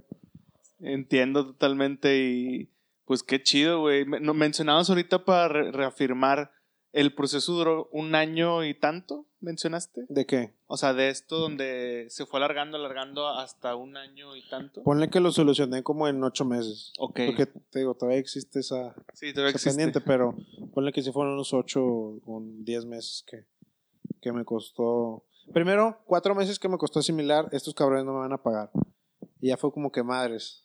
[0.81, 2.69] Entiendo totalmente y
[3.05, 4.05] pues qué chido, güey.
[4.05, 6.51] Me- no, mencionabas ahorita para re- reafirmar,
[6.93, 10.07] el proceso duró un año y tanto, mencionaste.
[10.09, 10.55] ¿De qué?
[10.67, 14.83] O sea, de esto donde se fue alargando, alargando hasta un año y tanto.
[14.83, 16.93] Ponle que lo solucioné como en 8 meses.
[16.99, 17.21] Ok.
[17.27, 19.71] Porque te digo, todavía existe esa, sí, todavía existe.
[19.71, 20.35] pendiente, pero
[20.73, 23.45] ponle que si fueron unos 8 o 10 meses que,
[24.21, 25.25] que me costó.
[25.53, 28.71] Primero, 4 meses que me costó asimilar, estos cabrones no me van a pagar.
[29.41, 30.65] Y ya fue como que madres.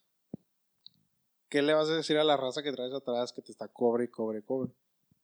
[1.50, 4.06] ¿Qué le vas a decir a la raza que traes atrás que te está cobre
[4.06, 4.72] y cobre y cobre?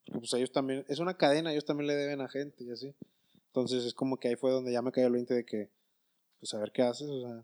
[0.10, 2.94] Porque pues ellos también, es una cadena, ellos también le deben a gente y así.
[3.48, 5.70] Entonces es como que ahí fue donde ya me cayó el 20 de que,
[6.40, 7.44] pues a ver qué haces, o sea.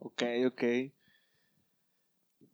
[0.00, 0.62] Ok, ok.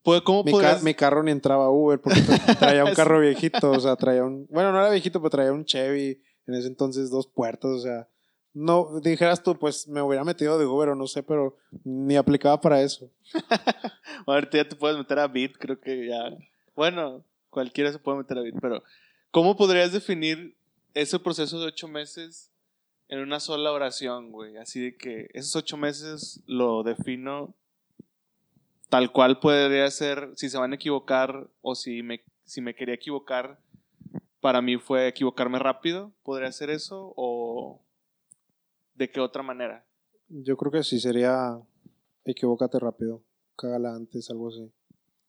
[0.03, 3.21] Pues, ¿Cómo Mi, ca- mi carro ni entraba a Uber porque tra- traía un carro
[3.21, 4.47] viejito, o sea, traía un...
[4.51, 8.09] Bueno, no era viejito, pero traía un Chevy, en ese entonces dos puertas, o sea...
[8.55, 12.61] No, dijeras tú, pues me hubiera metido de Uber o no sé, pero ni aplicaba
[12.61, 13.11] para eso.
[14.27, 16.31] Ahorita ya te puedes meter a Bit, creo que ya.
[16.75, 17.23] Bueno,
[17.59, 18.85] cualquiera se puede meter a Bit, pero
[19.33, 20.57] ¿cómo podrías definir
[20.94, 22.53] ese proceso de ocho meses
[23.09, 24.57] en una sola oración, güey?
[24.59, 27.57] Así de que esos ocho meses lo defino
[28.90, 32.94] tal cual podría ser, si se van a equivocar o si me, si me quería
[32.94, 33.59] equivocar,
[34.40, 37.12] para mí fue equivocarme rápido, ¿podría ser eso?
[37.16, 37.81] ¿O
[38.94, 39.85] de qué otra manera?
[40.29, 41.61] Yo creo que sí sería...
[42.25, 43.25] Equivócate rápido,
[43.57, 44.71] cágala antes, algo así.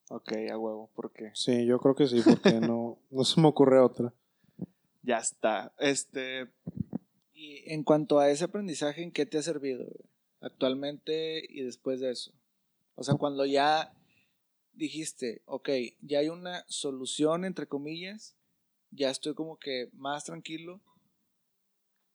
[0.09, 3.79] Ok, a huevo, porque Sí, yo creo que sí, porque no, no se me ocurre
[3.79, 4.13] otra.
[5.03, 5.73] ya está.
[5.79, 6.49] Este,
[7.33, 9.85] Y en cuanto a ese aprendizaje, ¿en qué te ha servido
[10.41, 12.31] actualmente y después de eso?
[12.95, 13.93] O sea, cuando ya
[14.73, 15.69] dijiste, ok,
[16.01, 18.35] ya hay una solución, entre comillas,
[18.91, 20.81] ya estoy como que más tranquilo.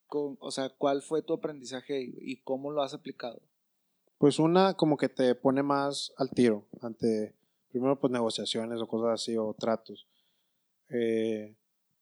[0.07, 3.41] Con, o sea, ¿cuál fue tu aprendizaje y cómo lo has aplicado?
[4.19, 7.35] Pues una como que te pone más al tiro ante,
[7.75, 10.07] primero pues negociaciones o cosas así o tratos.
[10.91, 11.57] Eh,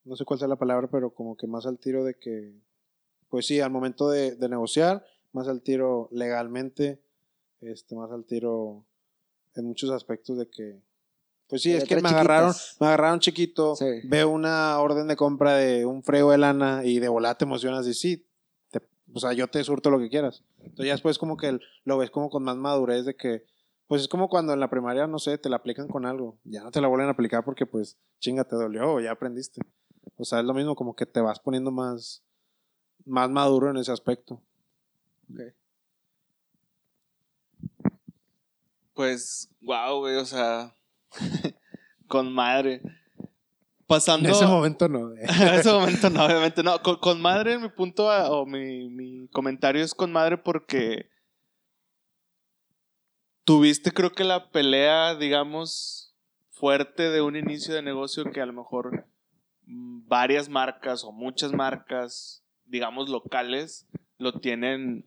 [0.04, 2.52] no sé cuál sea la palabra, pero como que más al tiro de que,
[3.30, 7.00] pues sí, al momento de, de negociar, más al tiro legalmente,
[7.62, 8.84] este, más al tiro
[9.54, 10.82] en muchos aspectos de que,
[11.46, 13.86] pues sí, De es que me agarraron, me agarraron chiquito, Sí.
[14.04, 17.86] veo una orden de compra de un frego de lana y de volada te emocionas
[17.86, 18.26] y sí,
[18.70, 18.82] te-
[19.14, 20.44] o sea, yo te surto lo que quieras.
[20.58, 23.46] Entonces ya después como que lo ves como con más madurez de que,
[23.92, 26.62] pues es como cuando en la primaria, no sé, te la aplican con algo, ya
[26.64, 29.60] no te la vuelven a aplicar porque pues chinga, te dolió ya aprendiste.
[30.16, 32.24] O sea, es lo mismo como que te vas poniendo más,
[33.04, 34.40] más maduro en ese aspecto.
[38.94, 40.74] Pues, wow, güey, o sea,
[42.08, 42.80] con madre.
[43.86, 44.26] Pasando.
[44.30, 45.12] En ese momento no.
[45.12, 45.20] eh.
[45.28, 46.80] en ese momento no, obviamente no.
[46.82, 51.10] Con, con madre, mi punto a- o mi, mi comentario es con madre porque
[53.44, 56.14] tuviste, creo que la pelea, digamos,
[56.50, 59.06] fuerte de un inicio de negocio que a lo mejor
[59.66, 63.86] mm, varias marcas o muchas marcas, digamos, locales,
[64.18, 65.04] lo tienen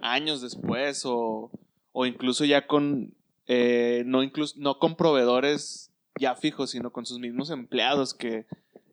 [0.00, 1.50] años después o,
[1.92, 3.14] o incluso ya con,
[3.46, 8.46] eh, no, incluso, no con proveedores ya fijos, sino con sus mismos empleados, que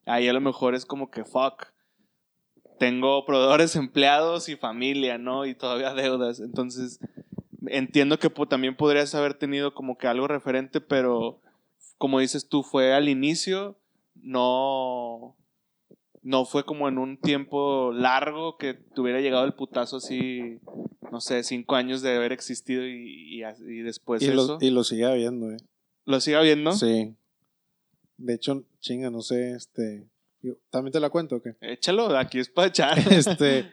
[0.06, 1.67] ahí a lo mejor es como que fuck.
[2.80, 5.45] Tengo proveedores, empleados y familia, ¿no?
[5.45, 6.39] Y todavía deudas.
[6.39, 6.99] Entonces,
[7.71, 11.41] entiendo que también podrías haber tenido como que algo referente, pero
[11.97, 13.77] como dices tú, fue al inicio,
[14.15, 15.36] no,
[16.21, 20.60] no fue como en un tiempo largo que te hubiera llegado el putazo así,
[21.12, 24.58] no sé, cinco años de haber existido y, y, y después y, eso.
[24.60, 25.58] lo, y lo sigue habiendo, eh.
[26.05, 26.71] ¿Lo siga viendo?
[26.71, 27.13] Sí.
[28.17, 30.08] De hecho, chinga, no sé, este...
[30.69, 31.55] ¿También te la cuento o qué?
[31.60, 32.97] Échalo, aquí es para echar.
[33.12, 33.69] Este,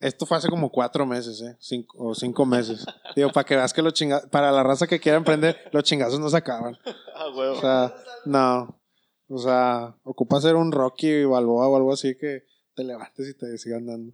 [0.00, 1.56] esto fue hace como cuatro meses, ¿eh?
[1.58, 2.86] Cinco, o cinco meses.
[3.16, 6.20] Digo, para que veas que los chingazos, para la raza que quiera emprender, los chingazos
[6.20, 6.76] no se acaban.
[7.20, 7.56] Ah, huevo.
[7.56, 7.94] O sea,
[8.26, 8.80] no.
[9.28, 13.58] O sea, ocupa ser un Rocky Balboa o algo así que te levantes y te
[13.58, 14.12] sigan dando.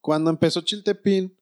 [0.00, 1.36] Cuando empezó Chiltepín,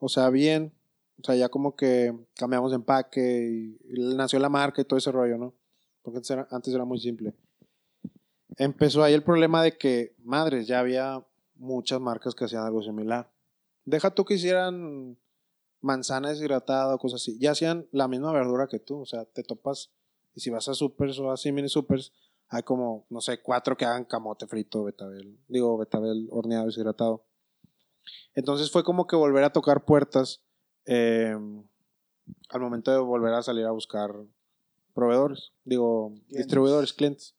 [0.00, 0.72] o sea, bien,
[1.20, 4.98] o sea, ya como que cambiamos de empaque y, y nació la marca y todo
[4.98, 5.54] ese rollo, ¿no?
[6.02, 7.32] Porque antes era, antes era muy simple.
[8.56, 11.24] Empezó ahí el problema de que, madres, ya había
[11.56, 13.30] muchas marcas que hacían algo similar.
[13.84, 15.18] Deja tú que hicieran
[15.80, 17.38] manzana deshidratada o cosas así.
[17.38, 19.00] Ya hacían la misma verdura que tú.
[19.00, 19.90] O sea, te topas.
[20.34, 22.12] Y si vas a supers o así mini supers,
[22.48, 25.38] hay como, no sé, cuatro que hagan camote frito, betabel.
[25.48, 27.24] Digo, betabel horneado deshidratado.
[28.34, 30.42] Entonces fue como que volver a tocar puertas
[30.86, 31.36] eh,
[32.48, 34.14] al momento de volver a salir a buscar
[34.94, 35.52] proveedores.
[35.64, 36.38] Digo, Clientes.
[36.38, 37.34] distribuidores, clientes.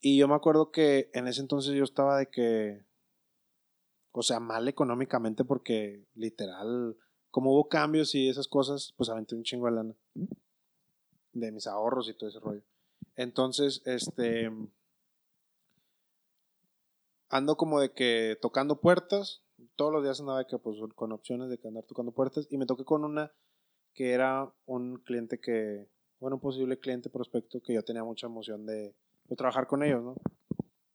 [0.00, 2.84] Y yo me acuerdo que en ese entonces yo estaba de que,
[4.16, 6.96] o sea, mal económicamente porque literal,
[7.30, 9.94] como hubo cambios y esas cosas, pues aventé un chingo de lana.
[11.32, 12.62] De mis ahorros y todo ese rollo.
[13.16, 14.52] Entonces, este,
[17.28, 19.42] ando como de que tocando puertas,
[19.74, 22.56] todos los días andaba de que, pues, con opciones de que andar tocando puertas y
[22.56, 23.32] me toqué con una
[23.94, 25.88] que era un cliente que,
[26.20, 30.04] bueno, un posible cliente prospecto que yo tenía mucha emoción de, de trabajar con ellos,
[30.04, 30.14] ¿no?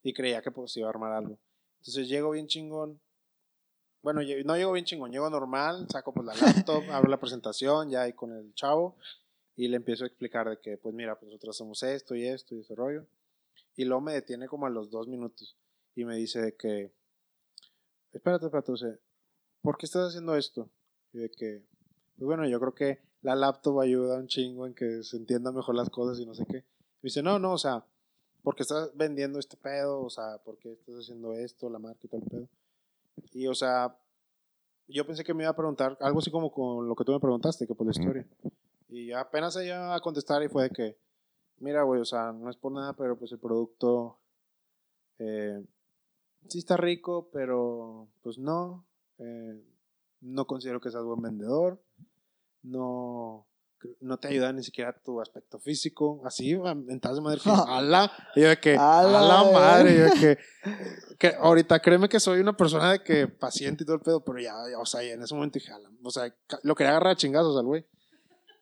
[0.03, 1.38] Y creía que pues iba a armar algo.
[1.79, 3.01] Entonces llego bien chingón.
[4.01, 8.03] Bueno, no llego bien chingón, llego normal, saco pues la laptop, abro la presentación ya
[8.03, 8.95] ahí con el chavo
[9.55, 12.55] y le empiezo a explicar de que, pues mira, pues nosotros hacemos esto y esto
[12.55, 13.05] y ese rollo.
[13.75, 15.57] Y luego me detiene como a los dos minutos
[15.95, 16.93] y me dice de que,
[18.13, 18.97] espérate, espérate, o sea,
[19.62, 20.69] ¿por qué estás haciendo esto?
[21.12, 21.65] Y de que,
[22.17, 25.75] pues bueno, yo creo que la laptop ayuda un chingo en que se entiendan mejor
[25.75, 26.63] las cosas y no sé qué.
[27.01, 27.85] Me dice, no, no, o sea,
[28.43, 32.21] porque estás vendiendo este pedo, o sea, porque estás haciendo esto, la marca y todo
[32.21, 32.49] el pedo.
[33.34, 33.97] Y, o sea,
[34.88, 37.19] yo pensé que me iba a preguntar algo así como con lo que tú me
[37.19, 38.27] preguntaste, que por la historia.
[38.88, 40.97] Y apenas ella a contestar y fue de que,
[41.58, 44.17] mira, güey, o sea, no es por nada, pero pues el producto
[45.19, 45.63] eh,
[46.47, 48.86] sí está rico, pero pues no.
[49.19, 49.63] eh,
[50.21, 51.82] no considero que seas buen vendedor.
[52.63, 53.47] No,
[54.01, 56.21] no te ayuda ni siquiera tu aspecto físico.
[56.25, 58.11] Así, mentas de madre, que, ala.
[58.35, 59.97] Y yo de que, A la madre.
[59.97, 60.37] Yo de que,
[61.19, 64.39] que ahorita créeme que soy una persona de que paciente y todo el pedo, pero
[64.39, 67.15] ya, ya, o sea, en ese momento dije, ala, o sea, lo quería agarrar a
[67.15, 67.85] chingazos al güey.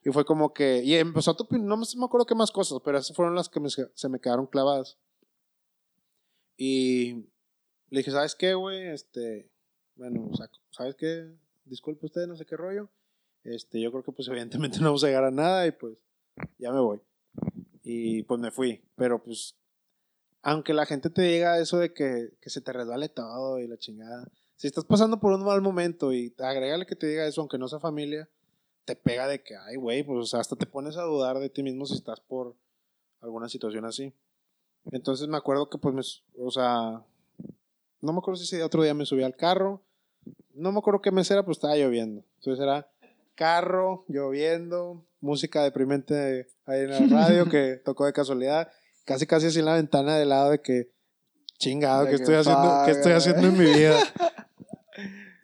[0.04, 2.78] Y fue como que, y empezó a topar, no me, me acuerdo qué más cosas,
[2.84, 4.96] pero esas fueron las que me- se me quedaron clavadas.
[6.56, 7.14] Y
[7.90, 8.88] le dije, ¿sabes qué, güey?
[8.88, 9.50] Este,
[9.96, 11.28] bueno, o sea, ¿sabes qué?
[11.64, 12.88] Disculpe usted, no sé qué rollo.
[13.48, 15.98] Este, yo creo que pues evidentemente no vamos a llegar a nada y pues
[16.58, 17.00] ya me voy.
[17.82, 18.82] Y pues me fui.
[18.96, 19.56] Pero pues,
[20.42, 23.78] aunque la gente te diga eso de que, que se te resbale todo y la
[23.78, 27.58] chingada, si estás pasando por un mal momento y agrégale que te diga eso, aunque
[27.58, 28.28] no sea familia,
[28.84, 31.48] te pega de que, ay, güey, pues o sea, hasta te pones a dudar de
[31.48, 32.56] ti mismo si estás por
[33.20, 34.12] alguna situación así.
[34.90, 36.02] Entonces me acuerdo que pues, me,
[36.42, 37.04] o sea,
[38.00, 39.82] no me acuerdo si ese otro día me subí al carro,
[40.54, 42.24] no me acuerdo qué mes era, pues estaba lloviendo.
[42.36, 42.90] Entonces era
[43.38, 48.68] carro, lloviendo, música deprimente ahí en la radio que tocó de casualidad,
[49.04, 50.90] casi casi así en la ventana del lado de que
[51.56, 53.96] chingado, De ¿qué que estoy haciendo, qué estoy haciendo en mi vida?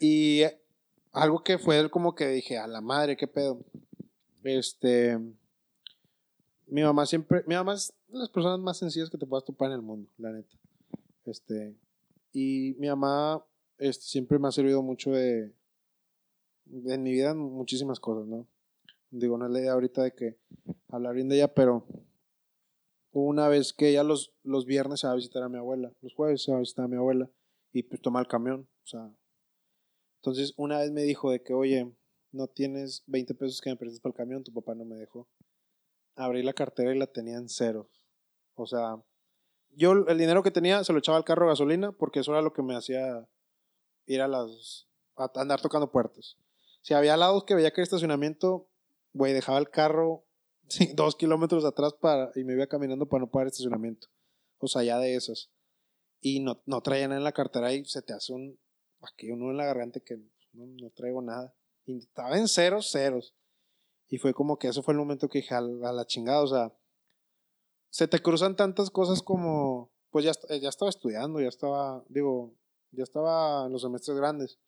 [0.00, 0.42] Y
[1.12, 3.64] algo que fue como que dije, a la madre, qué pedo.
[4.42, 5.18] Este,
[6.66, 9.68] mi mamá siempre, mi mamá es de las personas más sencillas que te puedas topar
[9.68, 10.54] en el mundo, la neta.
[11.24, 11.74] Este,
[12.32, 13.42] y mi mamá
[13.78, 15.54] este, siempre me ha servido mucho de, de
[16.66, 18.46] en mi vida muchísimas cosas, ¿no?
[19.10, 20.38] Digo, no es la idea ahorita de que
[20.88, 21.86] hablar bien de ella, pero
[23.12, 26.14] una vez que ella los, los viernes se va a visitar a mi abuela, los
[26.14, 27.30] jueves se va a visitar a mi abuela
[27.72, 29.14] y pues toma el camión, o sea.
[30.16, 31.92] Entonces una vez me dijo de que, oye,
[32.32, 35.28] no tienes 20 pesos que me prestes para el camión, tu papá no me dejó.
[36.16, 37.86] Abrí la cartera y la tenía en ceros.
[38.54, 39.02] O sea,
[39.70, 42.42] yo el dinero que tenía se lo echaba al carro de gasolina porque eso era
[42.42, 43.28] lo que me hacía
[44.06, 44.88] ir a las.
[45.16, 46.36] a andar tocando puertas.
[46.84, 48.68] Si había lados que veía que era estacionamiento,
[49.14, 50.26] güey, dejaba el carro
[50.94, 54.08] dos kilómetros atrás para, y me iba caminando para no pagar estacionamiento.
[54.58, 55.50] O sea, ya de esas.
[56.20, 58.60] Y no, no traía nada en la cartera y se te hace un.
[59.00, 60.18] aquí uno en la garganta que
[60.52, 61.54] no, no traigo nada.
[61.86, 63.34] Y estaba en ceros, ceros.
[64.08, 66.76] Y fue como que eso fue el momento que dije a la, chingada, o sea,
[67.88, 72.54] se te cruzan tantas cosas como, pues ya, ya estaba estudiando, ya estaba, digo,
[72.90, 74.58] ya estaba en los semestres grandes.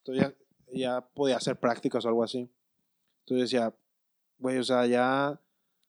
[0.00, 0.36] Entonces ya,
[0.72, 2.50] ya podía hacer prácticas o algo así.
[3.20, 3.74] Entonces decía,
[4.38, 5.40] güey, o sea, ya,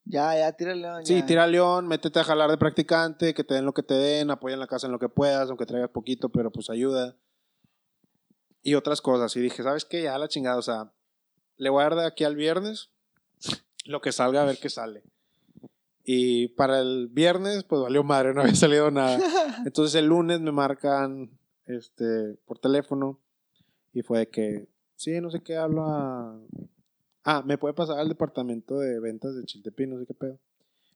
[0.05, 1.05] Ya, ya, tírale.
[1.05, 1.25] sí, ya.
[1.25, 4.53] tira León, métete a jalar de practicante, que te den lo que te den, apoya
[4.53, 7.15] en la casa en lo que puedas, aunque traigas poquito, pero pues ayuda.
[8.61, 9.35] Y otras cosas.
[9.35, 10.03] Y dije, ¿sabes qué?
[10.03, 10.91] Ya la chingada, o sea,
[11.57, 12.89] le voy a dar de aquí al viernes
[13.85, 15.03] lo que salga a ver qué sale.
[16.05, 19.19] Y para el viernes, pues valió madre, no había salido nada.
[19.65, 21.29] Entonces el lunes me marcan
[21.65, 23.19] este, por teléfono
[23.93, 24.67] y fue de que,
[25.03, 26.39] sí, no sé qué, hablo a...
[27.23, 30.39] Ah, me puede pasar al departamento de ventas de Chiltepín, no sé qué pedo.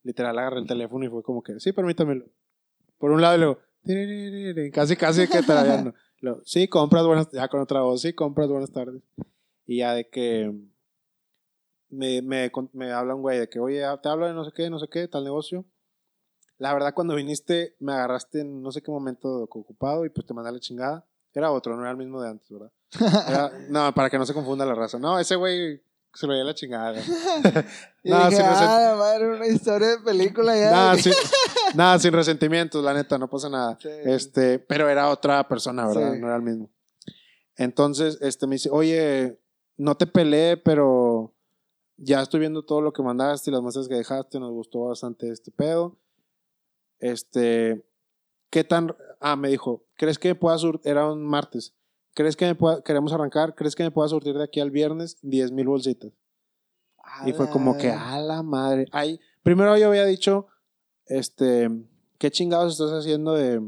[0.04, 2.26] Literal agarré el teléfono y fue como que, sí, permítamelo.
[2.98, 3.60] Por un lado y luego,
[4.74, 5.94] casi, casi que tarareando.
[6.20, 9.04] Luego, sí, compras buenas, ya con otra voz, sí, compras buenas tardes.
[9.68, 10.52] Y ya de que
[11.90, 14.70] me, me, me habla un güey de que, oye, te hablo de no sé qué,
[14.72, 15.64] no sé qué, tal negocio.
[16.58, 20.34] La verdad, cuando viniste, me agarraste en no sé qué momento ocupado y pues te
[20.34, 21.06] mandé la chingada.
[21.38, 22.72] Era otro, no era el mismo de antes, ¿verdad?
[23.30, 24.98] Era- no, para que no se confunda la raza.
[24.98, 25.80] No, ese güey
[26.14, 27.00] se lo dio a la chingada.
[28.04, 30.72] Y Nada, dije, sin ah, madre, una historia de película ya.
[30.72, 31.12] nada, sin,
[31.76, 33.78] nada, sin resentimientos, la neta, no pasa nada.
[33.82, 33.90] Sí.
[34.06, 36.14] Este, pero era otra persona, ¿verdad?
[36.14, 36.20] Sí.
[36.20, 36.70] No era el mismo.
[37.58, 39.38] Entonces, este me dice, oye,
[39.76, 41.36] no te peleé, pero
[41.98, 45.30] ya estoy viendo todo lo que mandaste y las muestras que dejaste, nos gustó bastante
[45.30, 45.98] este pedo.
[47.00, 47.86] Este,
[48.50, 51.74] ¿qué tan, ah, me dijo, ¿crees que me pueda surtir, era un martes,
[52.14, 55.18] ¿crees que me pueda, queremos arrancar, ¿crees que me pueda surtir de aquí al viernes
[55.22, 56.12] 10 mil bolsitas?
[57.26, 58.86] Y fue como que, a la madre.
[58.92, 60.48] Ay, primero yo había dicho,
[61.06, 61.70] este,
[62.18, 63.62] ¿qué chingados estás haciendo de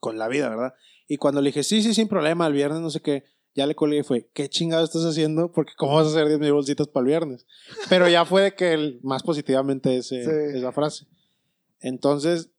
[0.00, 0.74] con la vida, verdad?
[1.06, 3.74] Y cuando le dije, sí, sí, sin problema, el viernes no sé qué, ya le
[3.74, 5.50] colgué y fue, ¿qué chingados estás haciendo?
[5.52, 7.46] Porque ¿cómo vas a hacer 10 mil bolsitas para el viernes?
[7.88, 10.56] Pero ya fue de que el, más positivamente ese, Sí.
[10.58, 11.06] esa frase.
[11.80, 12.50] Entonces,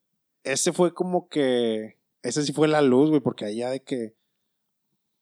[0.44, 4.14] ese fue como que, ese sí fue la luz, güey, porque allá de que,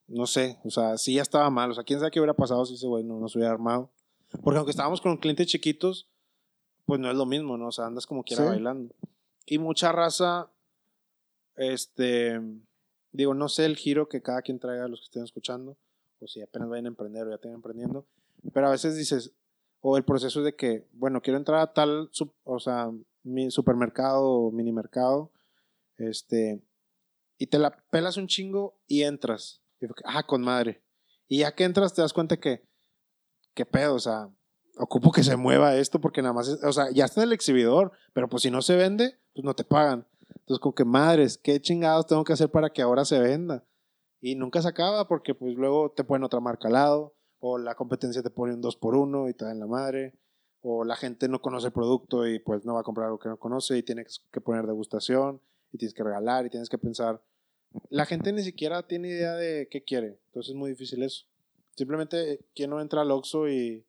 [0.06, 2.64] no sé, o sea, sí ya estaba mal, o sea, quién sabe qué hubiera pasado
[2.66, 3.90] si ese güey no nos hubiera armado.
[4.42, 6.08] Porque aunque estábamos con clientes chiquitos,
[6.86, 7.68] pues no es lo mismo, ¿no?
[7.68, 8.48] O sea, andas como quiera Sí.
[8.48, 8.94] bailando.
[9.46, 10.50] Y mucha raza,
[11.56, 12.40] este,
[13.12, 15.76] digo, no sé el giro que cada quien traiga a los que estén escuchando,
[16.20, 18.04] o si apenas vayan a emprender o ya estén emprendiendo,
[18.52, 19.32] pero a veces dices,
[19.80, 22.90] o el proceso de que, bueno, quiero entrar a tal, sup- o sea,
[23.50, 25.30] supermercado o mini mercado,
[25.96, 26.62] este,
[27.38, 29.62] y te la pelas un chingo y entras.
[29.80, 30.82] Y ah, con madre.
[31.28, 32.62] Y ya que entras te das cuenta que,
[33.54, 34.30] qué pedo, o sea,
[34.78, 37.32] ocupo que se mueva esto porque nada más, es- o sea, ya está en el
[37.32, 40.06] exhibidor, pero pues si no se vende, pues no te pagan.
[40.28, 43.64] Entonces, como que madres, qué chingados tengo que hacer para que ahora se venda.
[44.20, 47.74] Y nunca se acaba porque pues luego te ponen otra marca al lado, o la
[47.74, 50.14] competencia te pone un 2 por 1 y te dan la madre,
[50.62, 53.28] o la gente no conoce el producto y pues no va a comprar algo que
[53.28, 55.40] no conoce y tienes que poner degustación
[55.72, 57.20] y tienes que regalar y tienes que pensar.
[57.90, 61.24] La gente ni siquiera tiene idea de qué quiere, entonces es muy difícil eso.
[61.76, 63.84] Simplemente quien no entra al Oxxo y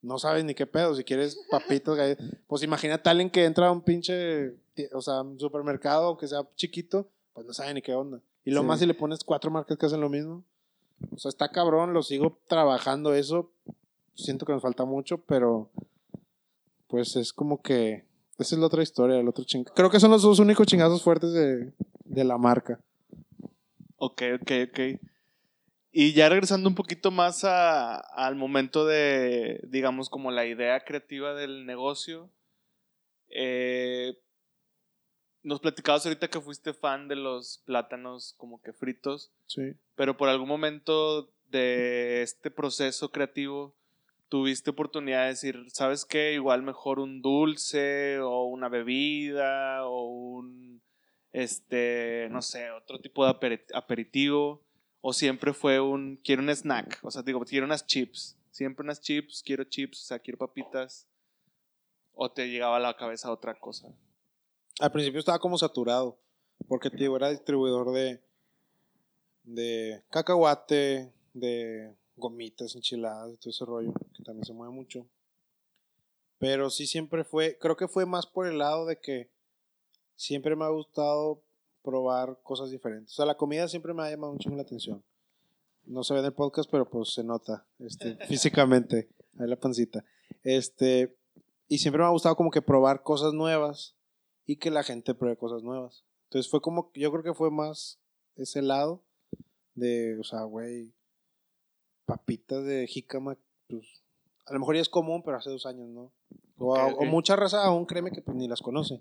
[0.00, 3.68] no sabes ni qué pedo, si quieres papitas, galletas, pues imagínate a alguien que entra
[3.68, 4.54] a un pinche,
[4.92, 8.20] o sea, un supermercado, aunque sea chiquito, pues no sabe ni qué onda.
[8.44, 8.66] Y lo Sí.
[8.66, 10.44] más si le pones cuatro marcas que hacen lo mismo.
[11.12, 13.50] O sea, está cabrón, lo sigo trabajando eso.
[14.14, 15.70] Siento que nos falta mucho, pero
[16.92, 18.04] pues es como que
[18.38, 19.64] esa es la otra historia, el otro ching...
[19.64, 21.72] Creo que son los dos únicos chingazos fuertes de,
[22.04, 22.78] de la marca.
[23.96, 25.00] Ok, ok, ok.
[25.90, 31.32] Y ya regresando un poquito más a- al momento de, digamos, como la idea creativa
[31.32, 32.28] del negocio,
[33.30, 34.18] eh,
[35.42, 39.72] nos platicabas ahorita que fuiste fan de los plátanos como que fritos, Sí.
[39.94, 43.74] pero por algún momento de este proceso creativo
[44.32, 46.32] tuviste oportunidad de decir, ¿sabes qué?
[46.32, 50.80] Igual mejor un dulce o una bebida o un,
[51.32, 54.62] este, no sé, otro tipo de aperi- aperitivo
[55.02, 59.02] o siempre fue un, quiero un snack, o sea, digo, quiero unas chips, siempre unas
[59.02, 61.06] chips, quiero chips, o sea, quiero papitas
[62.14, 63.92] o te llegaba a la cabeza otra cosa.
[64.80, 66.16] Al principio estaba como saturado,
[66.68, 68.18] porque te era distribuidor de,
[69.42, 73.92] de cacahuate, de gomitas, enchiladas todo ese rollo,
[74.22, 75.06] que también se mueve mucho.
[76.38, 79.30] Pero sí siempre fue, creo que fue más por el lado de que
[80.16, 81.42] siempre me ha gustado
[81.82, 83.12] probar cosas diferentes.
[83.12, 85.02] O sea, la comida siempre me ha llamado chingo la atención.
[85.84, 89.08] No se ve en el podcast, pero pues se nota este, físicamente.
[89.38, 90.04] Ahí la pancita.
[90.42, 91.16] Este,
[91.68, 93.96] y siempre me ha gustado como que probar cosas nuevas
[94.46, 96.04] y que la gente pruebe cosas nuevas.
[96.24, 97.98] Entonces fue como, yo creo que fue más
[98.36, 99.02] ese lado
[99.74, 100.92] de, o sea, güey,
[102.04, 104.01] papitas de jícama, pues
[104.46, 106.12] a lo mejor ya es común, pero hace dos años, ¿no?
[106.58, 109.00] O, mucha raza aún créeme que pues, ni las conoce.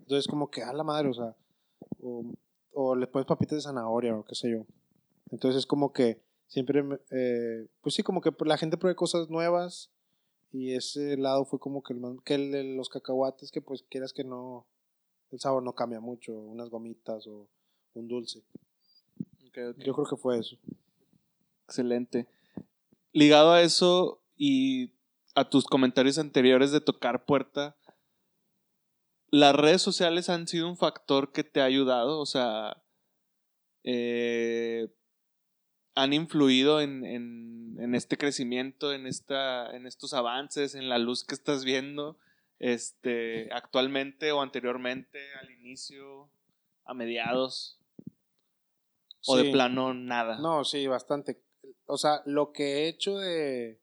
[0.00, 1.36] Entonces como que a la madre, o sea,
[2.00, 2.24] o,
[2.72, 4.64] o le pones papitas de zanahoria o qué sé yo.
[5.30, 9.90] Entonces es como que siempre, eh, pues sí, como que la gente pruebe cosas nuevas
[10.52, 14.12] y ese lado fue como que el, que el de los cacahuates, que pues quieras
[14.12, 14.66] que no,
[15.30, 17.48] el sabor no cambia mucho, unas gomitas o
[17.94, 18.42] un dulce.
[19.54, 20.56] Yo creo que fue eso.
[21.64, 22.26] Excelente.
[23.12, 24.92] Ligado a eso y
[25.34, 27.76] a tus comentarios anteriores de tocar puerta,
[29.30, 32.18] ¿las redes sociales han sido un factor que te ha ayudado?
[32.20, 32.82] O sea,
[33.84, 34.88] eh,
[35.94, 41.24] ¿han influido en, en- en este crecimiento, en, esta, en estos avances, en la luz
[41.24, 42.18] que estás viendo
[42.58, 46.30] este, actualmente o anteriormente, al inicio,
[46.84, 47.78] a mediados?
[49.26, 50.38] ¿O de plano nada?
[50.38, 51.40] No, sí, bastante.
[51.86, 53.80] O sea, lo que he hecho de...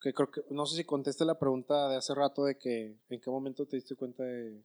[0.00, 3.20] Que creo que, no sé si conteste la pregunta de hace rato de que en
[3.20, 4.62] qué momento te diste cuenta de,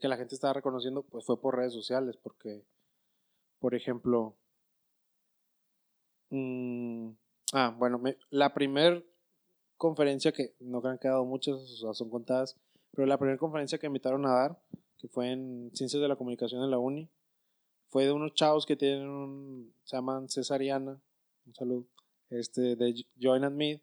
[0.00, 2.64] que la gente estaba reconociendo, pues fue por redes sociales, porque,
[3.60, 4.36] por ejemplo,
[6.30, 7.10] mm,
[7.52, 9.06] ah, bueno, la primer
[9.76, 12.56] conferencia que no que he dado muchas, o sea, son contadas,
[12.92, 14.62] pero la primera conferencia que invitaron a dar,
[14.98, 17.08] que fue en Ciencias de la Comunicación en la Uni,
[17.88, 21.00] fue de unos chavos que tienen un, se llaman Cesariana,
[21.46, 21.86] un saludo,
[22.30, 23.82] este, de Join and Meet.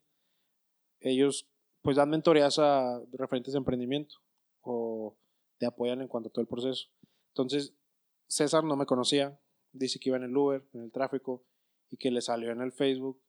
[1.02, 1.48] Ellos
[1.82, 4.16] pues dan mentorías a referentes de emprendimiento
[4.62, 5.18] o
[5.58, 6.88] te apoyan en cuanto a todo el proceso.
[7.34, 7.74] Entonces,
[8.28, 9.40] César no me conocía,
[9.72, 11.44] dice que iba en el Uber, en el tráfico,
[11.90, 13.22] y que le salió en el Facebook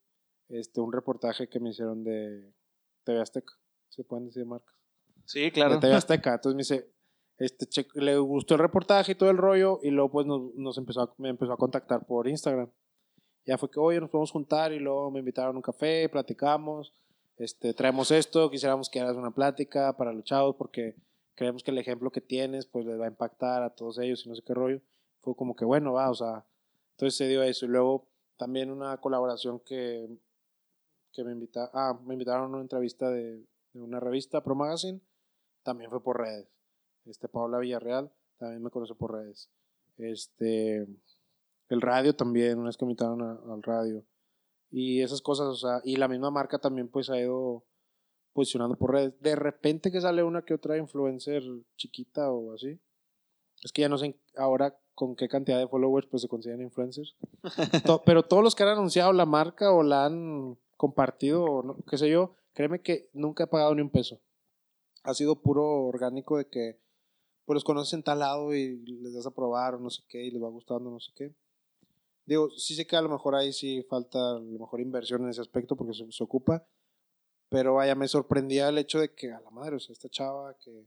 [0.48, 2.52] este, un reportaje que me hicieron de
[3.04, 3.54] TV Azteca.
[3.88, 4.74] ¿Se pueden decir marcas?
[5.24, 5.74] Sí, claro.
[5.74, 6.34] de TV Azteca.
[6.34, 6.92] Entonces me dice,
[7.38, 10.76] este, che- le gustó el reportaje y todo el rollo, y luego pues nos, nos
[10.78, 12.70] empezó a, me empezó a contactar por Instagram.
[13.46, 16.94] Ya fue que, oye, nos podemos juntar, y luego me invitaron a un café, platicamos,
[17.36, 20.96] este, traemos esto, quisiéramos que hagas una plática para los chavos, porque
[21.34, 24.28] creemos que el ejemplo que tienes, pues les va a impactar a todos ellos y
[24.28, 24.80] no sé qué rollo.
[25.20, 26.44] Fue como que, bueno, va, o sea,
[26.92, 27.66] entonces se dio eso.
[27.66, 30.08] Y luego también una colaboración que,
[31.12, 35.00] que me invitaron, ah, me invitaron a una entrevista de, de una revista, Pro Magazine,
[35.62, 36.48] también fue por redes.
[37.06, 39.50] Este, Paola Villarreal, también me conoce por redes.
[39.96, 40.86] Este,
[41.68, 44.04] el radio también, una vez que me invitaron al radio.
[44.74, 47.62] Y esas cosas, o sea, y la misma marca también pues ha ido
[48.32, 49.12] posicionando por redes.
[49.20, 51.42] De repente que sale una que otra influencer
[51.76, 52.80] chiquita o así.
[53.62, 57.14] Es que ya no sé ahora con qué cantidad de followers pues se consideran influencers.
[57.86, 61.76] To- pero todos los que han anunciado la marca o la han compartido o no,
[61.88, 64.20] qué sé yo, créeme que nunca he pagado ni un peso.
[65.04, 66.80] Ha sido puro orgánico de que
[67.44, 70.24] pues los conoces en tal lado y les das a probar o no sé qué
[70.24, 71.34] y les va gustando no sé qué.
[72.24, 75.30] Digo, sí sé que a lo mejor ahí sí falta a lo mejor inversión en
[75.30, 76.64] ese aspecto porque se, se ocupa,
[77.48, 80.56] pero vaya, me sorprendía el hecho de que a la madre, o sea, esta chava
[80.58, 80.86] que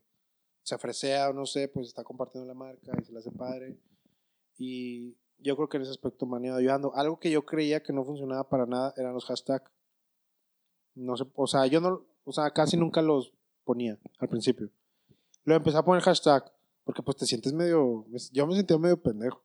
[0.64, 3.78] se ofrecea o no sé, pues está compartiendo la marca y se la hace padre.
[4.58, 6.96] Y yo creo que en ese aspecto me han ido ayudando.
[6.96, 9.72] Algo que yo creía que no funcionaba para nada eran los hashtags.
[10.96, 13.32] No sé, o sea, yo no, o sea, casi nunca los
[13.64, 14.72] ponía al principio.
[15.44, 16.52] Luego empecé a poner hashtag,
[16.84, 19.44] porque pues te sientes medio, yo me sentía medio pendejo.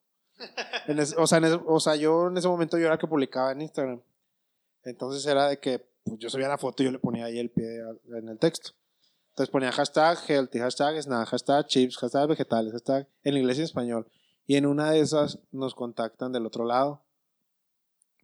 [0.87, 3.53] En o, sea, en o sea, yo en ese momento yo era el que publicaba
[3.53, 4.01] en Instagram.
[4.85, 7.51] Entonces era de que pues, yo subía la foto y yo le ponía ahí el
[7.51, 7.81] pie
[8.17, 8.73] en el texto.
[9.31, 13.65] Entonces ponía hashtag healthy, hashtag snack, hashtag chips, hashtag vegetales, hashtag en inglés y en
[13.65, 14.07] español.
[14.47, 17.03] Y en una de esas nos contactan del otro lado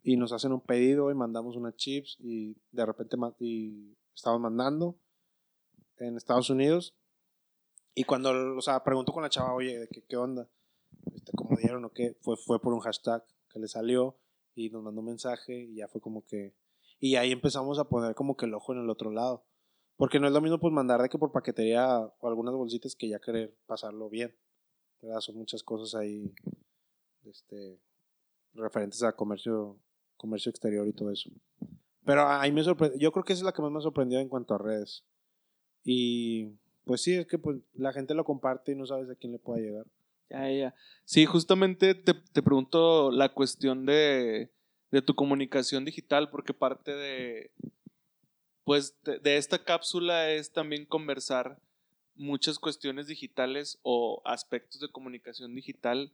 [0.03, 4.95] y nos hacen un pedido y mandamos unas chips y de repente y estaban mandando
[5.97, 6.93] en Estados Unidos.
[7.95, 10.47] Y cuando, o sea, pregunto con la chava, oye, ¿de qué, qué onda?
[11.15, 12.17] Este, ¿Cómo dieron o qué?
[12.21, 14.17] Fue, fue por un hashtag que le salió
[14.55, 16.55] y nos mandó un mensaje y ya fue como que...
[16.99, 19.45] Y ahí empezamos a poner como que el ojo en el otro lado.
[19.97, 23.09] Porque no es lo mismo pues mandar de que por paquetería o algunas bolsitas que
[23.09, 24.35] ya querer pasarlo bien.
[25.01, 25.19] ¿verdad?
[25.19, 26.33] Son muchas cosas ahí
[27.25, 27.79] este,
[28.53, 29.79] referentes a comercio,
[30.17, 31.29] comercio exterior y todo eso.
[32.05, 32.99] Pero ahí me sorprendió.
[32.99, 35.03] Yo creo que esa es la que más me ha sorprendido en cuanto a redes.
[35.83, 39.33] Y pues sí, es que pues, la gente lo comparte y no sabes a quién
[39.33, 39.85] le pueda llegar.
[40.29, 40.75] Ya, ya.
[41.05, 44.51] Sí, justamente te, te pregunto la cuestión de,
[44.91, 47.51] de tu comunicación digital, porque parte de,
[48.63, 51.59] pues, de, esta cápsula es también conversar
[52.15, 56.11] muchas cuestiones digitales o aspectos de comunicación digital,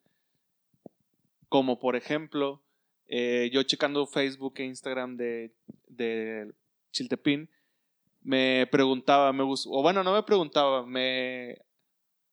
[1.50, 2.62] como por ejemplo,
[3.08, 5.56] eh, yo checando Facebook e Instagram de,
[5.88, 6.54] de
[6.92, 7.50] Chiltepín,
[8.22, 11.58] me preguntaba, me gustó, o bueno, no me preguntaba, me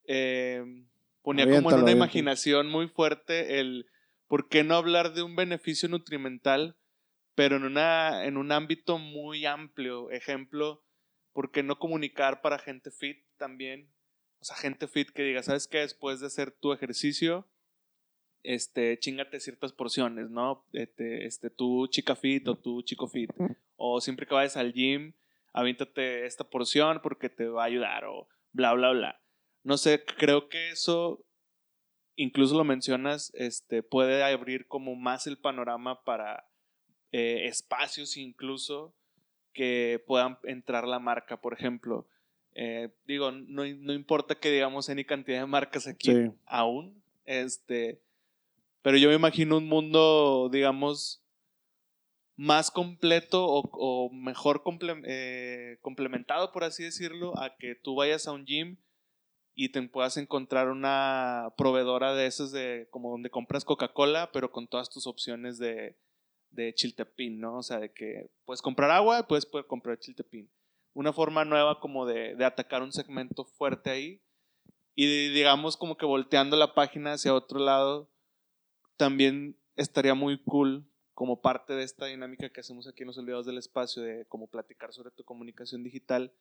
[0.04, 0.84] eh,
[1.22, 1.96] ponía como en una aviéntalo.
[1.96, 3.86] imaginación muy fuerte el
[4.26, 6.76] por qué no hablar de un beneficio nutrimental,
[7.34, 10.10] pero en, una, en un ámbito muy amplio.
[10.10, 10.84] Ejemplo,
[11.32, 13.90] ¿por qué no comunicar para gente fit también?
[14.40, 15.78] O sea, gente fit que diga, ¿sabes qué?
[15.78, 17.48] Después de hacer tu ejercicio,
[18.42, 20.64] este, chingate ciertas porciones, ¿no?
[20.72, 23.30] Este, este, tú chica fit o tú chico fit.
[23.76, 25.14] O siempre que vayas al gym,
[25.52, 29.19] avíntate esta porción porque te va a ayudar o bla, bla, bla.
[29.62, 31.24] No sé, creo que eso,
[32.16, 36.46] incluso lo mencionas, este, puede abrir como más el panorama para
[37.12, 38.94] eh, espacios incluso
[39.52, 42.06] que puedan entrar la marca, por ejemplo.
[42.54, 46.30] Eh, digo, no, no importa que digamos any cantidad de marcas aquí Sí.
[46.46, 48.00] aún, este,
[48.82, 51.22] pero yo me imagino un mundo, digamos,
[52.36, 58.26] más completo o, o mejor comple- eh, complementado, por así decirlo, a que tú vayas
[58.26, 58.76] a un gym
[59.54, 64.68] y te puedas encontrar una proveedora de esas de como donde compras Coca-Cola, pero con
[64.68, 65.96] todas tus opciones de,
[66.50, 67.58] de chiltepín, ¿no?
[67.58, 70.50] O sea, de que puedes comprar agua puedes poder comprar chiltepín.
[70.92, 74.22] Una forma nueva como de, de atacar un segmento fuerte ahí
[74.94, 78.10] y digamos como que volteando la página hacia otro lado,
[78.96, 83.46] también estaría muy cool como parte de esta dinámica que hacemos aquí en los olvidados
[83.46, 86.32] del espacio de como platicar sobre tu comunicación digital,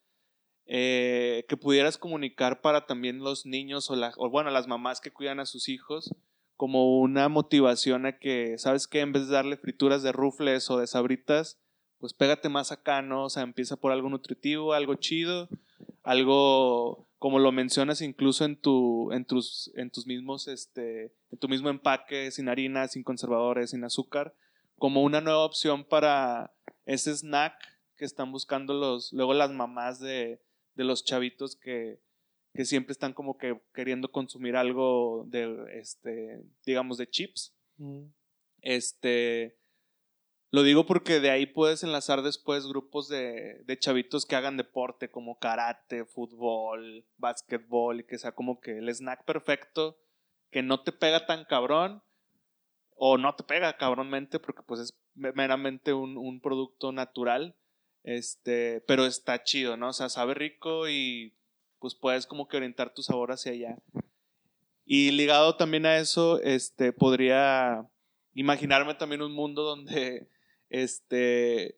[0.66, 5.40] eh, que pudieras comunicar para también los niños o, la, bueno, las mamás que cuidan
[5.40, 6.14] a sus hijos
[6.56, 9.00] como una motivación a que, ¿sabes qué?
[9.00, 11.58] En vez de darle frituras de rufles o de sabritas,
[11.98, 13.24] pues pégate más acá, ¿no?
[13.24, 15.48] O sea, empieza por algo nutritivo, algo chido,
[16.02, 21.48] algo como lo mencionas incluso en tu en tus en tus mismos este en tu
[21.48, 24.34] mismo empaque sin harina, sin conservadores, sin azúcar,
[24.76, 26.52] como una nueva opción para
[26.84, 27.54] ese snack
[27.96, 30.42] que están buscando los luego las mamás de,
[30.80, 32.00] de los chavitos que
[32.54, 37.54] que siempre están como que queriendo consumir algo de este digamos de chips.
[38.62, 39.58] Este
[40.50, 45.10] lo digo porque de ahí puedes enlazar después grupos de, de chavitos que hagan deporte
[45.10, 49.98] como karate, fútbol, básquetbol y que sea como que el snack perfecto
[50.50, 52.02] que no te pega tan cabrón
[52.96, 57.54] o no te pega cabronmente porque pues es meramente un, un producto natural
[58.02, 59.88] Este, pero está chido, ¿no?
[59.88, 61.34] O sea, sabe rico y
[61.78, 63.78] pues puedes como que orientar tu sabor hacia allá.
[64.84, 67.86] Y ligado también a eso, este, podría
[68.34, 70.28] imaginarme también un mundo donde,
[70.68, 71.76] este,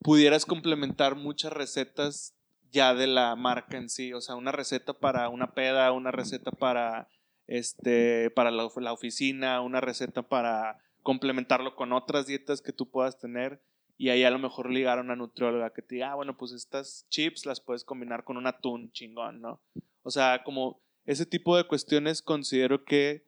[0.00, 2.34] pudieras complementar muchas recetas
[2.72, 6.50] ya de la marca en sí, o sea, una receta para una peda, una receta
[6.50, 7.08] para
[7.46, 13.18] este para la, la oficina, una receta para complementarlo con otras dietas que tú puedas
[13.18, 13.60] tener
[14.00, 16.52] y ahí a lo mejor ligar a una nutrióloga que te diga, ah, bueno, pues
[16.52, 19.60] estas chips las puedes combinar con un atún chingón, ¿no?
[20.02, 23.26] O sea, como ese tipo de cuestiones considero que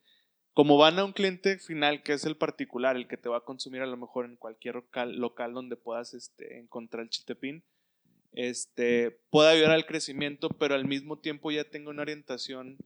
[0.55, 3.45] como van a un cliente final que es el particular, el que te va a
[3.45, 7.63] consumir a lo mejor en cualquier local, local donde puedas este, encontrar el chiltepín,
[8.33, 12.79] este, puede ayudar al crecimiento, pero al mismo tiempo ya tenga una orientación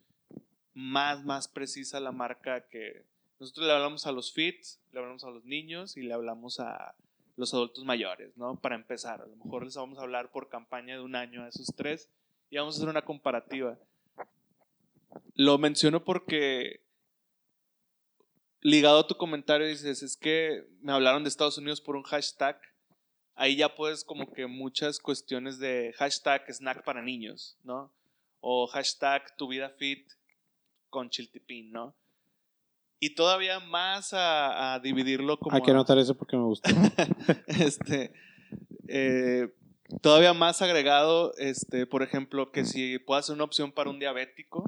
[0.74, 3.04] más, más precisa a la marca que
[3.38, 6.96] nosotros le hablamos a los fits, le hablamos a los niños y le hablamos a
[7.36, 8.58] los adultos mayores, ¿no?
[8.58, 11.48] Para empezar, a lo mejor les vamos a hablar por campaña de un año a
[11.48, 12.10] esos tres
[12.50, 13.78] y vamos a hacer una comparativa.
[15.34, 16.80] Lo menciono porque
[18.60, 22.58] ligado a tu comentario dices, es que me hablaron de Estados Unidos por un hashtag.
[23.34, 27.92] Ahí ya puedes como que muchas cuestiones de hashtag snack para niños, ¿no?
[28.40, 30.10] O hashtag tu vida fit
[30.88, 31.94] con chiltipín, ¿no?
[32.98, 35.54] Y todavía más a, dividirlo como...
[35.54, 36.70] Hay que anotar eso porque me gusta.
[37.46, 38.12] este,
[38.88, 39.52] eh,
[40.00, 44.64] todavía más agregado, este, por ejemplo, que si puedo hacer una opción para un diabético,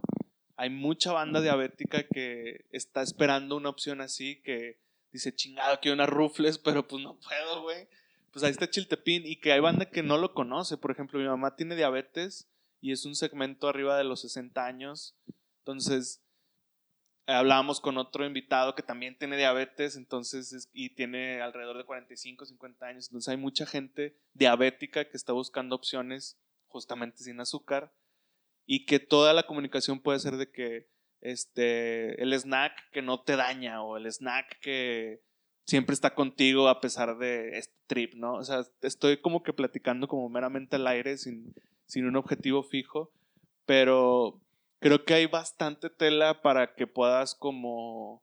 [0.57, 4.79] hay mucha banda diabética que está esperando una opción así, que
[5.13, 7.89] dice, chingado, quiero unas rufles, pero pues no puedo, güey.
[8.33, 10.77] Pues ahí está Chiltepín y que hay banda que no lo conoce.
[10.77, 12.49] Por ejemplo, mi mamá tiene diabetes
[12.81, 15.17] y es un segmento arriba de los 60 años.
[15.61, 16.21] Entonces,
[17.35, 22.87] hablábamos con otro invitado que también tiene diabetes, entonces, y tiene alrededor de 45, 50
[22.87, 23.09] años.
[23.09, 27.93] Entonces hay mucha gente diabética que está buscando opciones justamente sin azúcar
[28.67, 30.89] y que toda la comunicación puede ser de que
[31.21, 35.23] este, el snack que no te daña o el snack que
[35.67, 38.35] siempre está contigo a pesar de este trip, ¿no?
[38.35, 41.55] O sea, estoy como que platicando como meramente al aire sin,
[41.87, 43.13] sin un objetivo fijo,
[43.67, 44.41] pero
[44.81, 48.23] creo que hay bastante tela para que puedas como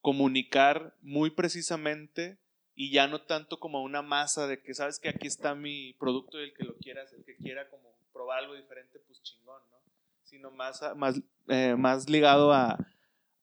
[0.00, 2.38] comunicar muy precisamente
[2.74, 6.40] y ya no tanto como una masa de que sabes que aquí está mi producto
[6.40, 9.78] y el que lo quieras, el que quiera como probar algo diferente, pues chingón, ¿no?
[10.22, 12.78] Sino más, más, eh, más ligado a,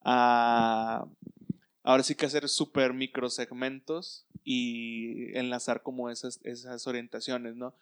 [0.01, 1.05] a,
[1.83, 7.75] ahora sí que hacer super microsegmentos y enlazar como esas, esas orientaciones, ¿no?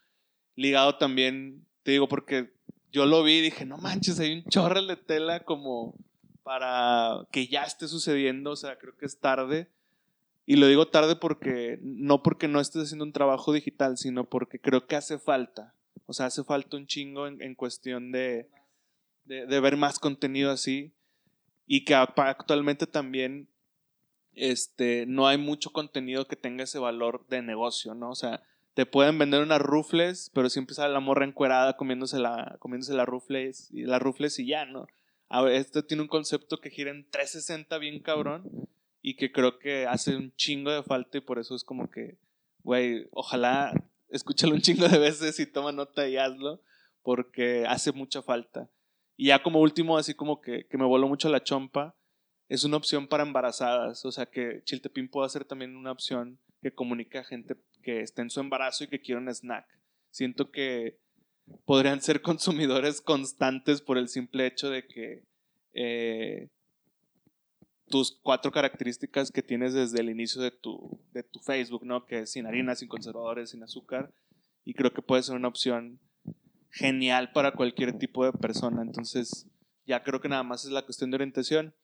[0.55, 2.54] Ligado también, te digo, porque
[2.95, 5.97] yo lo vi y dije, no manches, hay un chorro de tela como
[6.43, 9.67] para que ya esté sucediendo, o sea, creo que es tarde.
[10.45, 14.61] Y lo digo tarde porque, no porque no estés haciendo un trabajo digital, sino porque
[14.61, 15.73] creo que hace falta.
[16.05, 18.47] O sea, hace falta un chingo en, cuestión de,
[19.25, 20.93] de, ver más contenido así.
[21.67, 23.49] Y que actualmente también
[24.35, 28.11] este, no hay mucho contenido que tenga ese valor de negocio, ¿no?
[28.11, 28.41] O sea,
[28.75, 33.07] te pueden vender unas rufles, pero siempre sale la morra encuerada comiéndose la, comiéndose las
[33.07, 34.87] rufles, y las rufles y ya, ¿no?
[35.29, 38.67] A este tiene un concepto que gira en 360 bien cabrón
[39.01, 42.17] y que creo que hace un chingo de falta y por eso es como que,
[42.63, 43.73] güey, ojalá
[44.09, 46.61] escúchalo un chingo de veces y toma nota y hazlo,
[47.01, 48.69] porque hace mucha falta.
[49.15, 51.95] Y ya como último, así como que, que me voló mucho la chompa,
[52.49, 56.73] es una opción para embarazadas, o sea que Chiltepín puede ser también una opción que
[56.73, 57.55] comunique a gente
[57.85, 59.67] que esté en su embarazo y que quiera un snack.
[60.09, 60.97] Siento que
[61.65, 65.23] podrían ser consumidores constantes por el simple hecho de que
[65.73, 66.49] eh,
[67.87, 72.05] tus cuatro características que tienes desde el inicio de tu, de tu Facebook, ¿no?
[72.07, 74.11] Que es sin harina, sin conservadores, sin azúcar.
[74.65, 75.99] Y creo que puede ser una opción
[76.71, 78.81] genial para cualquier tipo de persona.
[78.81, 79.45] Entonces,
[79.85, 81.75] ya creo que nada más es la cuestión de orientación.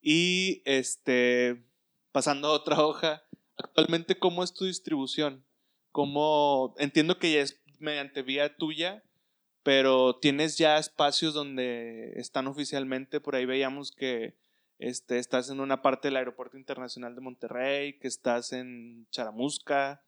[0.00, 1.64] Y este,
[2.12, 3.23] pasando a otra hoja,
[3.56, 5.44] actualmente, ¿cómo es tu distribución?
[5.92, 9.02] ¿Cómo, entiendo que ya es mediante vía tuya,
[9.62, 14.34] pero tienes ya espacios donde están oficialmente, por ahí veíamos que
[14.78, 20.02] este, estás en una parte del Aeropuerto Internacional de Monterrey, que estás en Charamusca,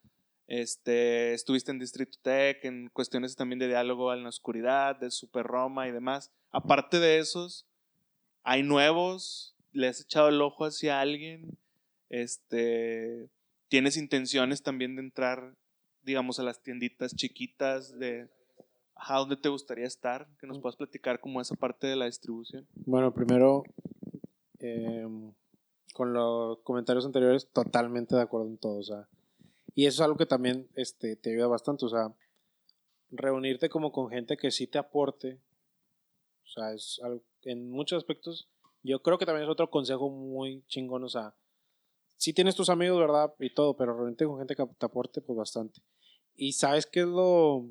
[0.49, 5.47] este, estuviste en Distrito Tech, en cuestiones también de diálogo en la oscuridad, de Super
[5.47, 6.30] Roma y demás.
[6.51, 7.66] Aparte de esos,
[8.42, 11.57] hay nuevos, le has echado el ojo hacia alguien,
[12.11, 13.28] este,
[13.68, 15.54] tienes intenciones también de entrar,
[16.02, 18.28] digamos, a las tienditas chiquitas de,
[18.94, 20.28] ¿a ¿dónde te gustaría estar?
[20.38, 22.66] Que nos puedas platicar como esa parte de la distribución.
[22.74, 23.64] Bueno, primero,
[24.58, 25.32] Em,
[25.94, 28.78] con los comentarios anteriores, totalmente de acuerdo en todo.
[28.78, 29.08] O sea,
[29.74, 32.14] Y eso es algo que también este, te ayuda bastante, o sea,
[33.10, 35.38] reunirte como con gente que sí te aporte.
[36.44, 38.48] O sea, es algo, en muchos aspectos,
[38.82, 41.34] yo creo que también es otro consejo muy chingón, o sea,
[42.16, 43.34] sí tienes tus amigos, ¿verdad?
[43.38, 45.80] Y todo, pero reunirte con gente que te aporte, pues bastante.
[46.34, 47.66] Y sabes qué es lo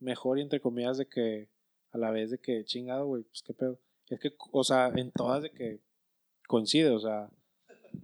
[0.00, 1.48] mejor entre comillas de que
[1.92, 3.78] a la vez de que chingado, güey, pues qué pedo.
[4.08, 5.80] Es que, o sea, en todas de que
[6.46, 7.30] coincide, o sea,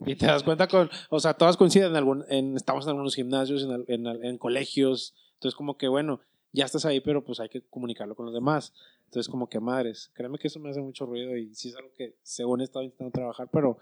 [0.07, 2.25] y te das cuenta con, o sea, todas coinciden en algún,
[2.57, 6.21] estamos en algunos gimnasios, en, en, en colegios, entonces como que bueno,
[6.53, 8.73] ya estás ahí, pero pues hay que comunicarlo con los demás.
[9.07, 11.93] Entonces como que madres, créeme que eso me hace mucho ruido y sí es algo
[11.97, 13.79] que según he estado intentando trabajar, pero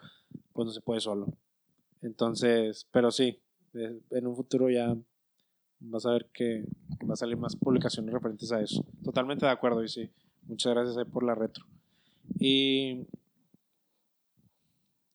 [0.53, 1.27] pues no se puede solo.
[2.03, 3.41] Entonces, pero sí,
[3.75, 4.97] eh, en un futuro ya
[5.81, 6.65] vas a ver que
[7.09, 8.85] va a salir más publicaciones referentes a eso.
[9.03, 10.11] Totalmente de acuerdo y sí,
[10.43, 11.65] muchas gracias por la retro.
[12.39, 13.07] Y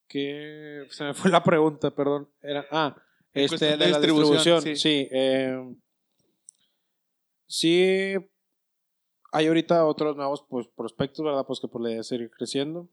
[0.07, 2.29] que se me fue la pregunta, perdón.
[2.41, 2.95] Era, ah,
[3.33, 4.61] este, de, de la distribución, distribución.
[4.61, 4.75] sí.
[4.75, 5.75] Sí, eh,
[7.45, 8.13] sí
[9.31, 11.45] hay ahorita otros nuevos pues, prospectos, ¿verdad?
[11.45, 12.87] Pues que por la idea es seguir creciendo.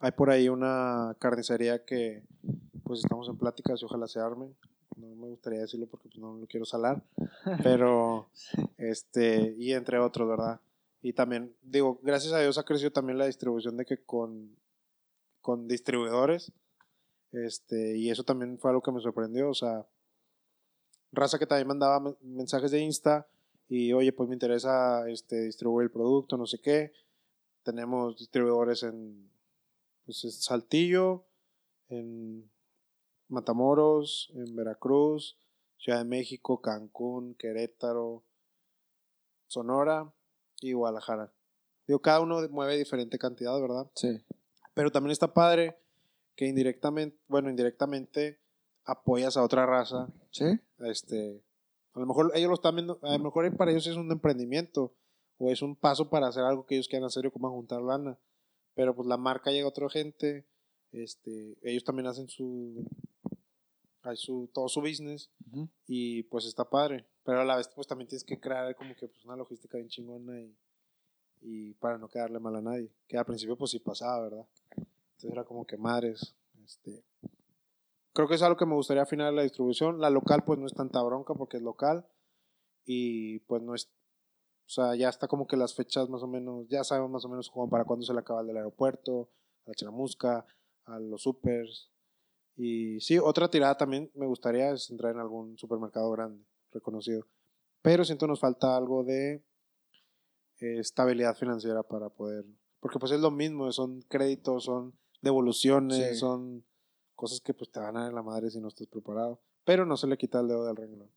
[0.00, 2.22] Hay por ahí una carnicería que
[2.84, 4.54] pues estamos en pláticas y ojalá se armen.
[4.96, 7.02] No me gustaría decirlo porque pues, no lo quiero salar,
[7.62, 8.28] pero
[8.76, 10.60] este y entre otros, ¿verdad?
[11.02, 14.56] Y también digo, gracias a Dios ha crecido también la distribución de que con
[15.40, 16.52] con distribuidores
[17.32, 19.86] este y eso también fue algo que me sorprendió, o sea,
[21.12, 23.26] raza que también mandaba men- mensajes de Insta
[23.68, 26.92] y oye, pues me interesa este distribuir el producto, no sé qué.
[27.62, 29.28] Tenemos distribuidores en
[30.08, 31.26] pues, en Saltillo,
[31.90, 32.50] en
[33.28, 35.36] Matamoros, en Veracruz,
[35.76, 38.22] Ciudad de México, Cancún, Querétaro,
[39.48, 40.10] Sonora
[40.62, 41.30] y Guadalajara.
[41.86, 43.90] Digo, cada uno mueve diferente cantidad, ¿verdad?
[43.96, 44.18] Sí.
[44.72, 45.76] Pero también está padre
[46.36, 48.38] que indirectamente, bueno, indirectamente
[48.86, 50.08] apoyas a otra raza.
[50.30, 50.58] Sí.
[50.78, 51.42] Este,
[51.92, 54.94] a lo mejor ellos lo están viendo, a lo mejor para ellos es un emprendimiento
[55.36, 58.16] o es un paso para hacer algo que ellos quieran hacer o como juntar lana.
[58.78, 60.46] Pero pues la marca llega a otra gente,
[60.92, 62.86] este, ellos también hacen su,
[64.02, 65.68] hay su todo su business Ujú.
[65.88, 67.04] y pues está padre.
[67.24, 69.88] Pero a la vez pues también tienes que crear como que pues una logística bien
[69.88, 70.56] chingona y,
[71.40, 72.88] y para no quedarle mal a nadie.
[73.08, 74.46] Que al principio pues sí pasaba, ¿verdad?
[74.76, 77.02] Entonces era como que madres, este...
[78.12, 80.00] Creo que es algo que me gustaría afinar la distribución.
[80.00, 82.06] La local pues no es tanta bronca porque es local
[82.84, 83.88] y pues no es...
[84.68, 87.28] O sea, ya está como que las fechas más o menos, ya sabemos más o
[87.30, 89.30] menos como para cuándo se le acaba el del aeropuerto,
[89.64, 90.44] a la charamusca,
[90.84, 91.90] a los supers.
[92.54, 97.26] Y sí, otra tirada también me gustaría es entrar en algún supermercado grande, reconocido.
[97.80, 99.36] Pero siento nos falta algo de
[100.60, 102.44] eh, estabilidad financiera para poder...
[102.80, 104.92] Porque pues es lo mismo, son créditos, son
[105.22, 106.14] devoluciones, Sí.
[106.16, 106.62] son
[107.14, 109.40] cosas que pues te van a dar en la madre si no estás preparado.
[109.64, 111.10] Pero no se le quita el dedo del renglón.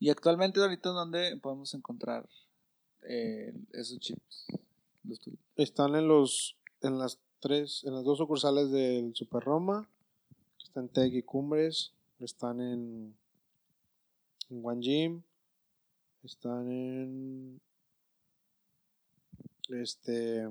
[0.00, 2.28] Y actualmente ahorita dónde podemos encontrar
[3.02, 4.46] eh, esos chips.
[5.56, 9.88] Están en los en las tres, en las dos sucursales del Super Roma,
[10.58, 13.14] que está en Teg y Cumbres, están en,
[14.50, 15.22] en Gym,
[16.22, 17.60] están en
[19.70, 20.48] este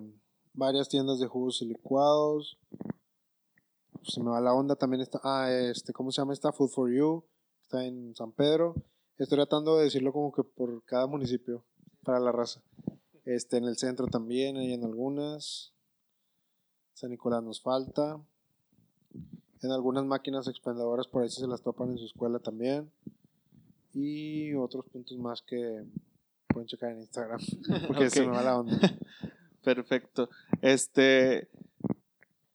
[0.53, 2.57] varias tiendas de jugos y licuados.
[4.03, 6.53] Se me va la onda, también está, ah, este, ¿cómo se llama esta?
[6.53, 7.23] Food for You,
[7.61, 8.75] está en San Pedro.
[9.17, 11.63] Estoy tratando de decirlo como que por cada municipio,
[12.07, 12.61] para la raza.
[13.25, 15.73] Este, en el centro también, hay en algunas.
[16.93, 18.17] San Nicolás nos falta.
[19.61, 22.89] En algunas máquinas expendedoras por ahí sí se las topan en su escuela también.
[23.93, 25.83] Y otros puntos más que
[26.47, 27.41] pueden checar en Instagram.
[27.87, 28.79] Porque se me va la onda.
[29.61, 30.29] Perfecto.
[30.61, 31.49] Este,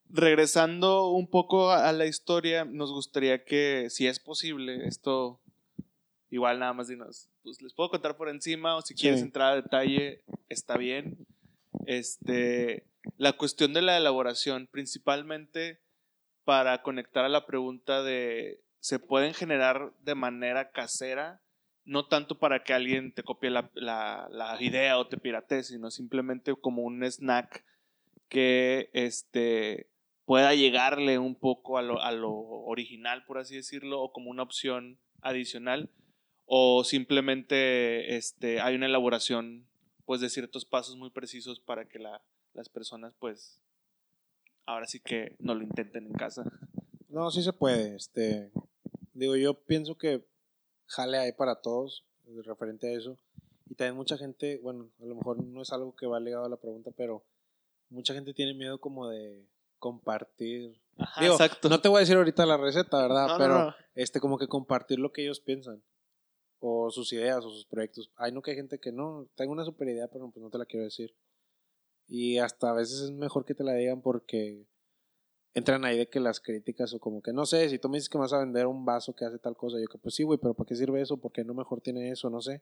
[0.09, 5.42] regresando un poco a la historia, nos gustaría que, si es posible, esto,
[6.33, 9.01] igual nada más dinos, pues les puedo contar por encima o si Sí.
[9.01, 11.25] quieres entrar a detalle, está bien.
[11.85, 12.85] Este,
[13.17, 15.79] la cuestión de la elaboración, principalmente
[16.43, 21.41] para conectar a la pregunta de, ¿se pueden generar de manera casera?
[21.85, 25.91] No tanto para que alguien te copie la, la- la idea o te piratee, sino
[25.91, 27.63] simplemente como un snack
[28.29, 29.89] que este,
[30.25, 34.43] pueda llegarle un poco a lo, a lo original, por así decirlo, o como una
[34.43, 35.89] opción adicional,
[36.45, 39.65] o simplemente este, hay una elaboración
[40.05, 42.21] pues, de ciertos pasos muy precisos para que la-
[42.53, 43.59] las personas, pues,
[44.65, 46.43] ahora sí que no lo intenten en casa.
[47.09, 47.95] No, sí se puede.
[47.95, 48.51] Este,
[49.13, 50.25] digo, yo pienso que
[50.87, 52.03] jale hay para todos,
[52.45, 53.17] referente a eso.
[53.69, 56.49] Y también mucha gente, bueno, a lo mejor no es algo que va ligado a
[56.49, 57.23] la pregunta, pero
[57.89, 59.45] mucha gente tiene miedo como de
[59.79, 60.79] compartir.
[60.97, 61.69] Ajá, Digo, exacto.
[61.69, 63.27] No te voy a decir ahorita la receta, ¿verdad?
[63.27, 63.75] No, no, pero no.
[63.95, 65.81] este, como que compartir lo que ellos piensan.
[66.65, 68.09] O sus ideas o sus proyectos.
[68.15, 70.65] Hay que hay gente que no, tengo una super idea, pero pues no te la
[70.65, 71.13] quiero decir.
[72.07, 74.65] Y hasta a veces es mejor que te la digan porque
[75.53, 78.07] entran ahí de que las críticas o como que no sé, si tú me dices
[78.07, 80.39] que vas a vender un vaso que hace tal cosa, yo que pues sí, güey,
[80.39, 81.17] pero ¿para qué sirve eso?
[81.17, 82.29] ¿Por qué no mejor tiene eso?
[82.29, 82.61] No sé.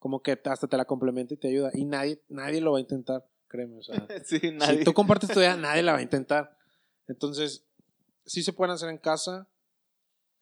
[0.00, 1.70] Como que hasta te la complementa y te ayuda.
[1.74, 3.78] Y nadie, nadie lo va a intentar, créeme.
[3.78, 4.78] O sea, sí, nadie.
[4.78, 6.56] si tú compartes tu idea, nadie la va a intentar.
[7.06, 7.64] Entonces,
[8.26, 9.48] sí se pueden hacer en casa.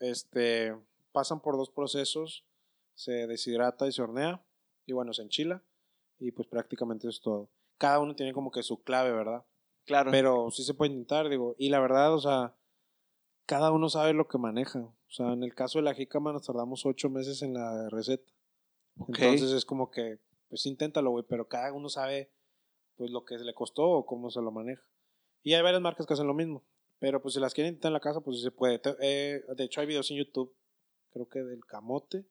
[0.00, 0.74] Este,
[1.12, 2.44] pasan por dos procesos.
[2.96, 4.44] Se deshidrata y se hornea.
[4.84, 5.62] Y bueno, se enchila.
[6.18, 7.50] Y pues prácticamente es todo.
[7.78, 9.44] Cada uno tiene como que su clave, ¿verdad?
[9.84, 10.10] Claro.
[10.10, 11.54] Pero sí se puede intentar, digo.
[11.58, 12.56] Y la verdad, o sea,
[13.46, 14.80] cada uno sabe lo que maneja.
[14.80, 18.32] O sea, en el caso de la jícama nos tardamos ocho meses en la receta.
[18.98, 19.18] Ok.
[19.20, 20.18] Entonces es como que,
[20.48, 22.32] pues inténtalo, güey, pero cada uno sabe
[22.96, 24.82] pues lo que le costó o cómo se lo maneja.
[25.42, 26.64] Y hay varias marcas que hacen lo mismo.
[26.98, 28.80] Pero pues si las quieren intentar en la casa, pues sí se puede.
[29.00, 30.56] Eh, de hecho hay videos en YouTube,
[31.12, 32.26] creo que del camote,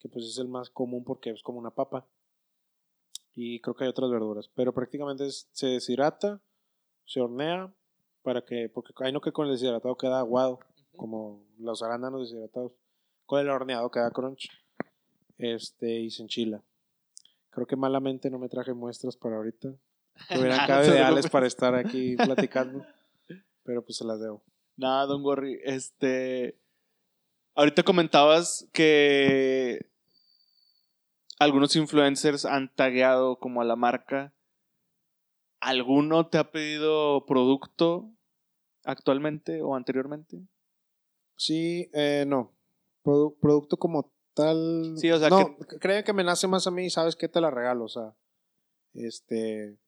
[0.00, 2.06] que pues es el más común porque es como una papa.
[3.34, 4.50] Y creo que hay otras verduras.
[4.54, 6.40] Pero prácticamente es- se deshidrata,
[7.06, 7.72] se hornea,
[8.22, 10.58] para que, porque hay no que con el deshidratado queda aguado,
[10.96, 12.72] como los arándanos deshidratados.
[13.26, 14.48] Con el horneado queda crunch.
[15.38, 16.62] Este, y se enchila.
[17.50, 19.68] Creo que malamente no me traje muestras para ahorita.
[20.30, 22.84] Hubieran te ideales para estar aquí platicando.
[23.62, 24.42] Pero pues se las debo.
[24.76, 25.60] Nada, don worry.
[25.64, 26.58] Este.
[27.54, 29.89] Ahorita comentabas que
[31.40, 34.32] algunos influencers han tagueado como a la marca.
[35.58, 38.10] ¿Alguno te ha pedido producto
[38.84, 40.42] actualmente o anteriormente?
[41.36, 42.52] Sí, eh, no.
[43.02, 44.94] Produ- producto como tal.
[44.96, 47.28] Sí, o sea, no, creen que me nace más a mí, ¿sabes qué?
[47.28, 48.14] Te la regalo, o sea.
[48.94, 49.78] Este.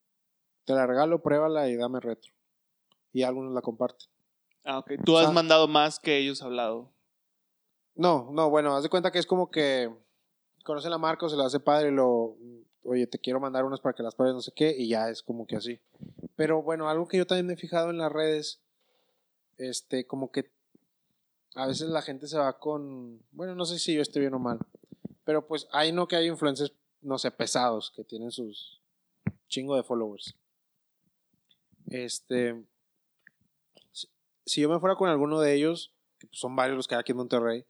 [0.65, 2.33] Te la regalo, pruébala y dame retro.
[3.13, 4.09] Y algunos la comparten.
[4.65, 4.93] Ah, ok.
[5.05, 6.93] Tú O has mandado más que ellos hablado.
[7.95, 9.91] No, no, bueno, haz de cuenta que es como que
[10.63, 12.37] conoce la marca o se la hace padre y lo,
[12.85, 15.23] oye, te quiero mandar unas para que las pruebes, no sé qué, y ya es
[15.23, 15.81] como que así.
[16.37, 18.61] Pero bueno, algo que yo también me he fijado en las redes,
[19.59, 20.51] este, como que
[21.55, 24.39] a veces la gente se va con, bueno, no sé si yo esté bien o
[24.39, 24.59] mal,
[25.25, 28.81] pero pues hay no que hay influencers, no sé, pesados, que tienen sus
[29.49, 30.35] chingo de followers.
[31.91, 32.65] Este,
[33.91, 34.09] si-
[34.47, 37.01] si yo me fuera con alguno de ellos, que pues son varios los que hay
[37.01, 37.65] aquí en Monterrey,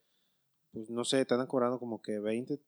[0.73, 2.61] pues no sé, te andan cobrando como que 20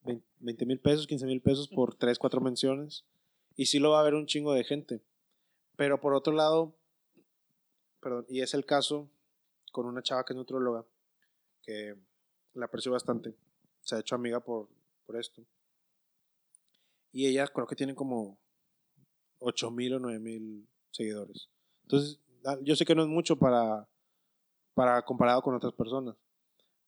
[0.67, 3.05] mil pesos, 15 mil pesos por 3, 4 menciones.
[3.57, 5.03] Y sí lo va a ver un chingo de gente.
[5.77, 6.75] Pero por otro lado,
[8.01, 9.09] perdón, y es el caso
[9.73, 10.85] con una chava que es nutróloga,
[11.63, 11.97] que
[12.53, 13.35] la aprecio bastante.
[13.81, 14.69] Se ha hecho amiga por,
[15.07, 15.43] por esto.
[17.11, 18.39] Y ella creo que tiene como
[19.39, 21.49] 8 mil o 9 mil seguidores.
[21.83, 23.89] Entonces, ah, yo sé que no es mucho para,
[24.75, 26.17] para comparado con otras personas.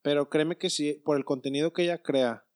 [0.06, 2.46] Pero créeme que si por el contenido que ella crea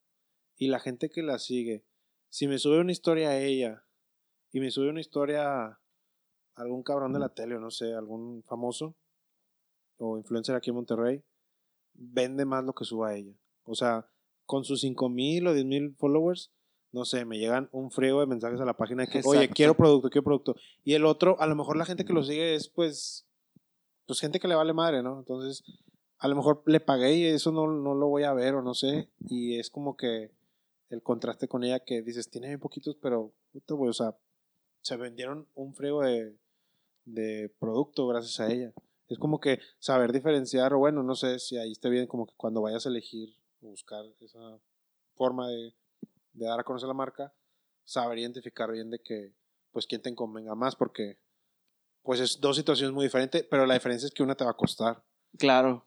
[0.57, 1.85] y la gente que la sigue,
[2.29, 3.85] si me sube una historia a ella
[4.53, 5.81] y me sube una historia a
[6.55, 8.95] algún cabrón de la tele o no sé, algún famoso
[9.97, 11.25] o influencer aquí en Monterrey,
[11.93, 13.35] vende más lo que suba a ella.
[13.65, 14.09] O sea,
[14.47, 16.53] con sus 5 mil o 10 mil followers,
[16.93, 19.55] no sé, me llegan un friego de mensajes a la página de que, oye, Exacto.
[19.57, 20.55] quiero producto, quiero producto.
[20.85, 23.27] Y el otro, a lo mejor la gente que lo sigue es pues,
[24.07, 25.19] pues gente que le vale madre, ¿no?
[25.19, 25.65] Entonces,
[26.21, 28.75] a lo mejor le pagué y eso no, no lo voy a ver o no
[28.75, 29.09] sé.
[29.27, 30.31] Y es como que
[30.91, 34.17] el contraste con ella que dices, tiene bien poquitos, pero, puta, o sea,
[34.83, 36.37] se vendieron un friego de,
[37.07, 38.73] de producto gracias a ella.
[39.09, 42.35] Es como que saber diferenciar, o bueno, no sé si ahí esté bien, como que
[42.37, 44.61] cuando vayas a elegir buscar esa
[45.15, 45.75] forma de,
[46.35, 47.33] de dar a conocer la marca,
[47.85, 49.33] saber identificar bien de que,
[49.73, 51.19] pues, quién te convenga más, porque,
[52.03, 54.57] pues, es dos situaciones muy diferentes, pero la diferencia es que una te va a
[54.57, 55.03] costar.
[55.39, 55.87] Claro.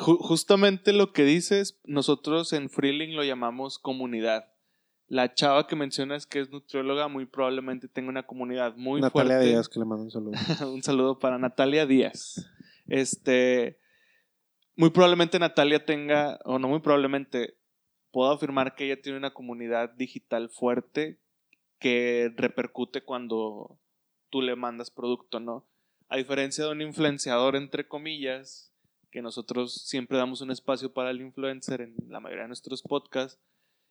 [0.00, 4.52] Ju- justamente lo que dices, nosotros en Freeling lo llamamos comunidad.
[5.08, 9.48] La chava que mencionas que es nutrióloga muy probablemente tenga una comunidad muy Natalia fuerte.
[9.48, 10.32] Díaz, que le mando un saludo.
[10.72, 12.48] un saludo para Natalia Díaz.
[12.86, 13.78] Este,
[14.76, 17.56] muy probablemente Natalia tenga, o no muy probablemente,
[18.12, 21.18] puedo afirmar que ella tiene una comunidad digital fuerte
[21.78, 23.78] que repercute cuando
[24.30, 25.66] tú le mandas producto, ¿no?
[26.08, 28.69] A diferencia de un influenciador, entre comillas,
[29.10, 33.40] que nosotros siempre damos un espacio para el influencer en la mayoría de nuestros podcasts,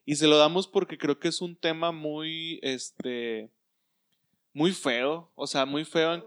[0.05, 3.51] y se lo damos porque creo que es un tema muy, este,
[4.53, 6.25] muy feo, o sea, muy feo.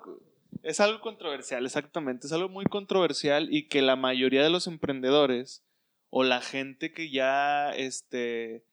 [0.62, 5.64] es algo controversial, exactamente, es algo muy controversial y que la mayoría de los emprendedores
[6.10, 8.64] o la gente que ya, este,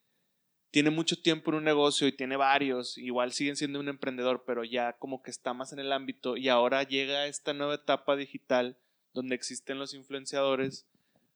[0.72, 4.64] tiene mucho tiempo en un negocio y tiene varios, igual siguen siendo un emprendedor, pero
[4.64, 8.78] ya como que está más en el ámbito y ahora llega esta nueva etapa digital
[9.14, 10.86] donde existen los influenciadores,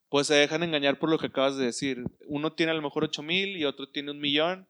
[0.09, 2.03] pues se dejan engañar por lo que acabas de decir.
[2.27, 4.67] Uno tiene a lo mejor 8 mil y otro tiene un millón.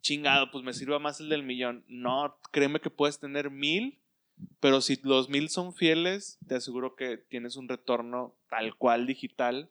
[0.00, 1.84] Chingado, pues me sirva más el del millón.
[1.86, 3.98] No, créeme que puedes tener mil,
[4.58, 9.70] pero si los mil son fieles, te aseguro que tienes un retorno tal cual digital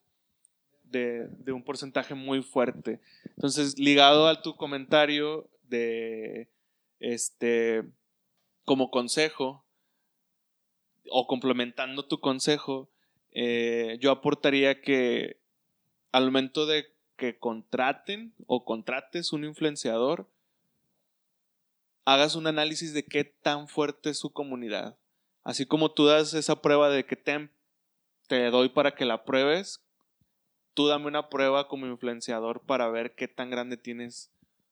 [0.83, 3.01] de, de un porcentaje muy fuerte.
[3.35, 6.47] Entonces, ligado a tu comentario de
[6.99, 7.83] este
[8.63, 9.64] como consejo
[11.09, 12.89] o complementando tu consejo,
[13.31, 15.37] eh, yo aportaría que
[16.11, 16.87] al momento de
[17.17, 20.27] que contraten o contrates un influenciador,
[22.05, 24.97] hagas un análisis de qué tan fuerte es su comunidad.
[25.43, 27.49] Así como tú das esa prueba de que te,
[28.27, 29.81] te doy para que la pruebes,
[30.73, 34.31] tú dame una prueba como influenciador para ver qué tan grande tienes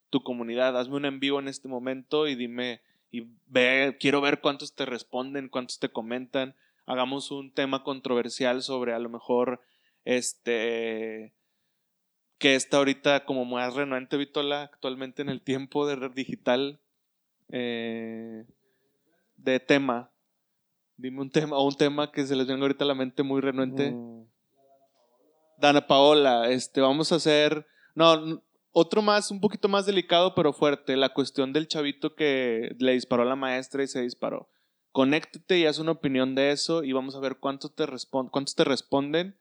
[0.10, 0.78] tu comunidad.
[0.78, 2.82] Hazme un en vivo en este momento y dime,
[3.14, 6.56] y ve, quiero ver cuántos te responden, cuántos te comentan.
[6.88, 9.62] Hagamos un tema controversial sobre a lo mejor
[10.04, 11.32] este
[12.40, 16.80] que está ahorita como más renuente Vitola actualmente en el tiempo de red digital
[17.50, 18.46] eh,
[19.38, 20.10] de tema.
[20.98, 23.42] Dime un tema, o un tema que se les venga ahorita a la mente muy
[23.42, 23.92] renuente.
[23.92, 24.26] Mm,
[25.60, 27.68] Dana Paola, este, vamos a hacer.
[27.94, 28.42] No,
[28.74, 30.98] otro más, un poquito más delicado, pero fuerte.
[30.98, 34.50] La cuestión del chavito que le disparó a la maestra y se disparó.
[34.92, 38.64] Conéctate y haz una opinión de eso y vamos a ver cuántos te, cuántos te
[38.64, 39.36] responden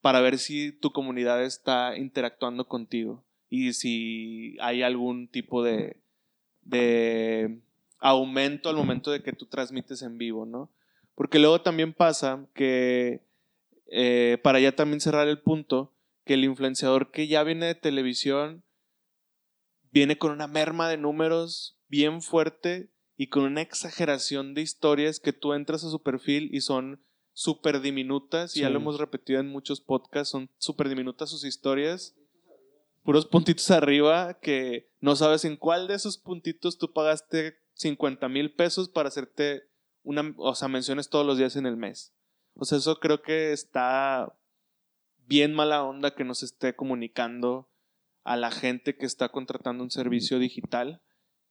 [0.00, 5.96] para ver si tu comunidad está interactuando contigo y si hay algún tipo de,
[6.62, 7.60] de
[7.98, 10.70] aumento al momento de que tú transmites en vivo, ¿no?
[11.14, 13.22] Porque luego también pasa que,
[13.86, 15.93] eh, para ya también cerrar el punto,
[16.24, 18.64] que el influenciador que ya viene de televisión
[19.90, 25.32] viene con una merma de números bien fuerte y con una exageración de historias que
[25.32, 29.48] tú entras a su perfil y son súper diminutas, y ya lo hemos repetido en
[29.48, 32.14] muchos podcasts, son súper diminutas sus historias,
[33.02, 38.54] puros puntitos arriba que no sabes en cuál de esos puntitos tú pagaste 50 mil
[38.54, 39.64] pesos para hacerte
[40.02, 42.14] una, o sea, menciones todos los días en el mes.
[42.54, 44.32] O sea, eso creo que está
[45.26, 47.68] bien mala onda que nos esté comunicando
[48.24, 51.02] a la gente que está contratando un servicio digital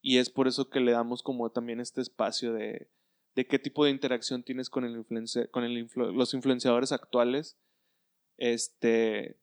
[0.02, 2.90] y es por eso que le damos como también este espacio de,
[3.36, 7.58] de qué tipo de interacción tienes con, el influenci- con el los influenciadores actuales.
[8.38, 9.38] Este,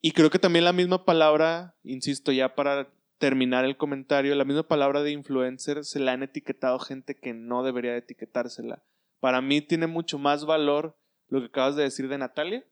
[0.00, 4.68] y creo que también la misma palabra, insisto, ya para terminar el comentario, la misma
[4.68, 8.84] palabra de influencer se la han etiquetado gente que no debería de etiquetársela.
[9.20, 10.98] Para mí tiene mucho más valor
[11.28, 12.64] lo que acabas de decir de Natalia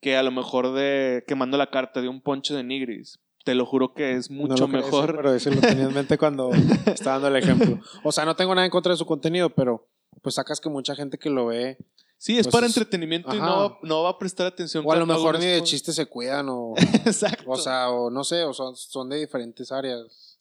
[0.00, 3.18] que a lo mejor de quemando la carta de un poncho de nigris.
[3.44, 5.16] Te lo juro que es No mucho lo mejor.
[5.16, 6.50] pero ese lo tenía en mente cuando
[6.86, 7.78] estaba dando el ejemplo.
[8.02, 9.86] O sea, no tengo nada en contra de su contenido, pero
[10.22, 11.76] pues sacas que mucha gente que lo ve,
[12.16, 14.82] Sí, es Pues para entretenimiento y no va, no va a prestar atención.
[14.86, 15.68] o a lo mejor ni de cosas.
[15.68, 16.72] chistes se cuidan, o,
[17.04, 17.44] Exacto.
[17.50, 20.38] o sea, o no sé, o son, son de diferentes áreas.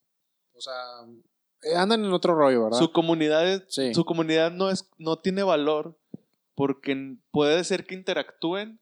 [0.56, 0.74] O sea,
[1.64, 2.80] eh, andan en otro rollo, ¿verdad?
[2.80, 3.94] su comunidad, es- Sí.
[3.94, 5.98] su comunidad no, es, no tiene valor
[6.56, 8.80] porque puede ser que interactúen.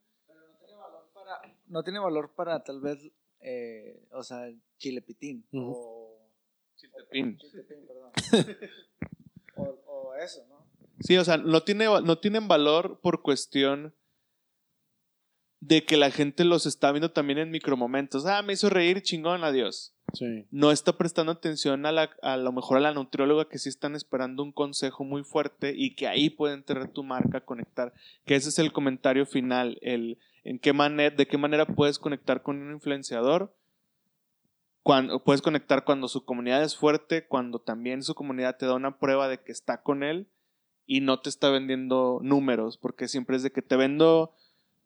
[1.13, 5.45] para- no tiene valor para tal vez, eh, o sea, chilepitín.
[5.53, 6.17] O,
[6.75, 7.37] Chiltepín.
[7.37, 8.11] chiltepín, perdón.
[9.55, 10.65] o, o eso, ¿no?
[10.99, 13.95] Sí, o sea, no, tiene, no tienen valor por cuestión
[15.59, 18.25] de que la gente los está viendo también en micromomentos.
[18.25, 19.93] Ah, me hizo reír, chingón, adiós.
[20.51, 23.95] No está prestando atención a, la, a lo mejor a la nutrióloga que sí están
[23.95, 27.93] esperando un consejo muy fuerte y que ahí pueden tener tu marca, conectar.
[28.25, 32.41] Que ese es el comentario final, el en qué manera, de qué manera puedes conectar
[32.41, 33.55] con un influenciador.
[34.83, 38.97] Cuando, puedes conectar cuando su comunidad es fuerte, cuando también su comunidad te da una
[38.97, 40.27] prueba de que está con él
[40.87, 44.33] y no te está vendiendo números, porque siempre es de que te vendo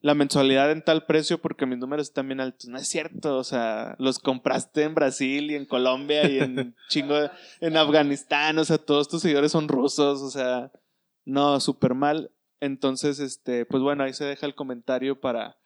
[0.06, 2.70] la mensualidad en tal precio porque mis números están bien altos.
[2.70, 7.16] No es cierto, o sea, los compraste en Brasil y en Colombia y en chingo
[7.16, 10.72] de- en Afganistán, o sea, todos tus seguidores son rusos, o sea,
[11.26, 12.30] no, súper mal.
[12.60, 15.58] Entonces, este, pues bueno, ahí se deja el comentario para,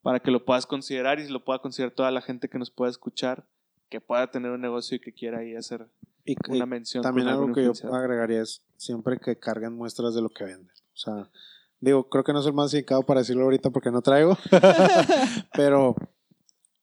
[0.00, 2.90] para que lo puedas considerar y lo pueda considerar toda la gente que nos pueda
[2.90, 3.46] escuchar,
[3.90, 5.86] que pueda tener un negocio y que quiera ahí hacer
[6.24, 7.02] Y, una y mención.
[7.02, 10.72] también algo que yo agregaría es siempre que carguen muestras de lo que venden.
[10.94, 11.28] O sea,
[11.80, 14.36] digo, creo que no soy el más indicado para decirlo ahorita porque no traigo,
[15.54, 15.94] pero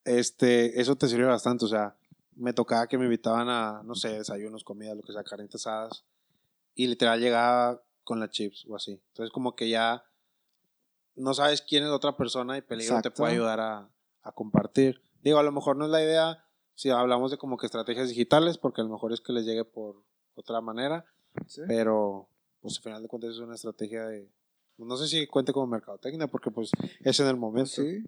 [0.04, 1.66] este, eso te sirve bastante.
[1.66, 1.96] O sea,
[2.36, 6.04] me tocaba que me invitaban a, no sé, desayunos, comidas, lo que sea, carnitas asadas,
[6.76, 9.02] y literal llegaba con las chips o así.
[9.10, 10.04] Entonces, como que ya
[11.16, 13.90] no sabes quién es la otra persona y peligro te puede ayudar a,
[14.22, 15.02] a compartir.
[15.24, 16.44] Digo, a lo mejor no es la idea
[16.76, 19.66] si hablamos de como que estrategias digitales, porque a lo mejor es que les llegue
[19.66, 20.04] por
[20.36, 21.06] otra manera,
[21.48, 21.62] Sí.
[21.68, 22.30] pero
[22.62, 24.30] pues al final de cuentas es una estrategia de,
[24.78, 26.72] No sé si cuente como mercadotecnia, porque pues
[27.02, 27.70] es en el momento.
[27.70, 28.04] Sí.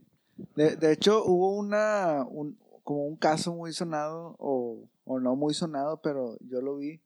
[0.56, 5.54] De, de hecho, hubo una, un, como un caso muy sonado, o, o no muy
[5.54, 7.02] sonado, pero yo lo vi,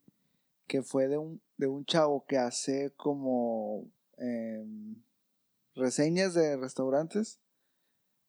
[0.67, 3.87] que fue de un, de un chavo que hace como
[4.17, 4.95] em,
[5.75, 7.39] reseñas de restaurantes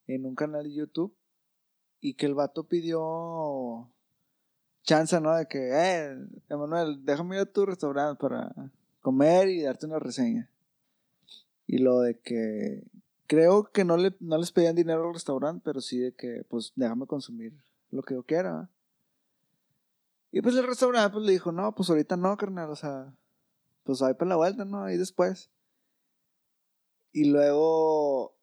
[0.07, 1.15] en un canal de YouTube
[2.01, 3.91] y que el vato pidió
[4.83, 5.35] chance, ¿no?
[5.35, 6.17] De que, eh,
[6.49, 8.53] Emanuel, déjame ir a tu restaurante para
[9.01, 10.51] comer y darte una reseña.
[11.75, 12.85] Y lo de que
[13.27, 16.73] creo que no, le, no les pedían dinero al restaurante, pero sí de que, pues,
[16.77, 17.53] déjame consumir
[17.91, 18.71] lo que yo quiera.
[20.31, 23.13] Y pues el restaurante pues, le dijo, no, pues ahorita no, carnal, o sea,
[23.83, 24.85] pues ahí para la vuelta, ¿no?
[24.85, 25.51] Ahí después.
[27.11, 28.37] Y luego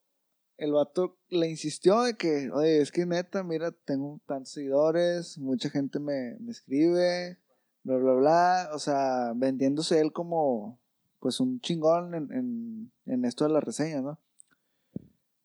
[0.57, 5.69] el vato le insistió de que, oye, es que neta, mira, tengo tantos seguidores, mucha
[5.69, 7.39] gente me, me escribe,
[7.84, 8.69] bla, bla, bla.
[8.73, 10.80] O sea, vendiéndose él como,
[11.22, 14.19] pues, un chingón en, en, en esto de la reseña, ¿no?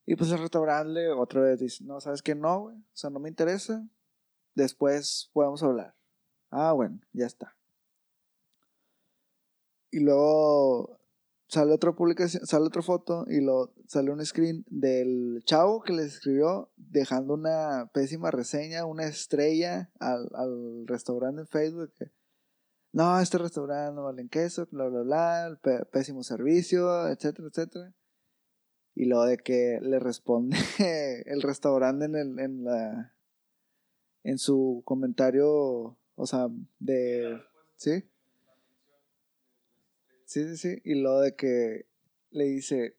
[0.06, 2.36] Y pues el restaurante otra vez dice, no, ¿sabes qué?
[2.36, 3.86] No, güey, o sea, no me interesa.
[4.54, 5.96] Después podemos hablar.
[6.50, 7.56] Ah, bueno, ya está.
[9.90, 10.98] Y luego
[11.48, 16.04] sale otra publicación, sale otra foto y lo sale un screen del chavo que le
[16.04, 21.92] escribió dejando una pésima reseña, una estrella al, al restaurante en Facebook.
[22.96, 27.94] No, este restaurante no vale queso, bla, bla, bla, pésimo servicio, etcétera, etcétera.
[28.94, 30.56] Y lo de que le responde
[31.26, 33.12] el restaurante en, el, en, la,
[34.24, 37.38] en su comentario, o sea, de...
[37.76, 38.02] ¿Sí?
[40.24, 40.80] Sí, sí, sí.
[40.82, 41.84] Y lo de que
[42.30, 42.96] le dice,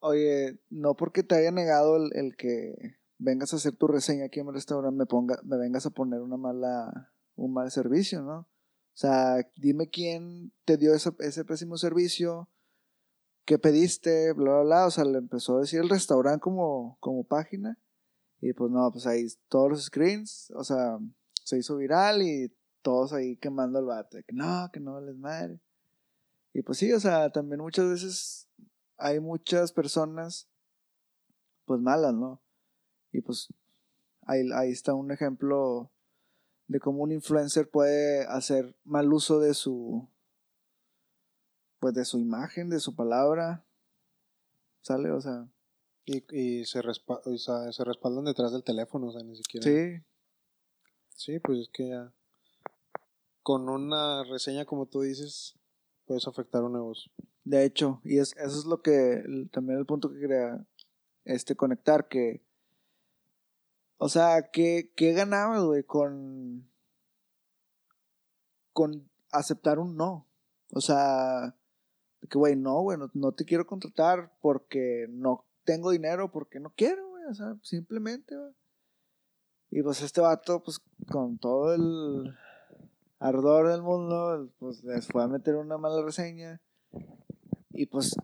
[0.00, 4.40] oye, no porque te haya negado el, el que vengas a hacer tu reseña aquí
[4.40, 8.48] en el restaurante, me, ponga, me vengas a poner una mala, un mal servicio, ¿no?
[8.94, 12.48] O sea, dime quién te dio ese, ese pésimo servicio,
[13.44, 14.86] qué pediste, bla, bla, bla.
[14.86, 17.78] O sea, le empezó a decir el restaurante como, como página.
[18.40, 20.98] Y pues no, pues ahí todos los screens, o sea,
[21.44, 24.18] se hizo viral y todos ahí quemando el vato.
[24.26, 25.60] Que no, que no les madre.
[26.52, 28.48] Y pues sí, o sea, también muchas veces
[28.98, 30.48] hay muchas personas,
[31.64, 32.42] pues malas, ¿no?
[33.12, 33.48] Y pues
[34.26, 35.91] ahí, ahí está un ejemplo
[36.68, 40.08] de cómo un influencer puede hacer mal uso de su,
[41.78, 43.64] pues de su imagen, de su palabra,
[44.82, 45.10] ¿sale?
[45.10, 45.46] O sea,
[46.04, 49.64] Y, y se, respa- o sea, se respaldan detrás del teléfono, o sea, ni siquiera.
[49.64, 50.04] sí,
[51.14, 52.12] Sí, pues es que ya.
[53.44, 55.54] Con una reseña, como tú dices,
[56.06, 57.12] puedes afectar un negocio.
[57.44, 60.64] De hecho, y es, eso es lo que también el punto que quería
[61.24, 62.40] este, conectar, que,
[64.04, 66.68] o sea, ¿qué, qué ganabas, güey, con,
[68.72, 70.26] con aceptar un no?
[70.72, 71.54] O sea,
[72.28, 76.72] que, güey, no, güey, no, no te quiero contratar porque no tengo dinero, porque no
[76.76, 78.52] quiero, güey, o sea, simplemente, güey.
[79.70, 82.36] Y pues este vato, pues con todo el
[83.20, 86.60] ardor del mundo, pues les fue a meter una mala reseña.
[87.70, 88.16] Y pues,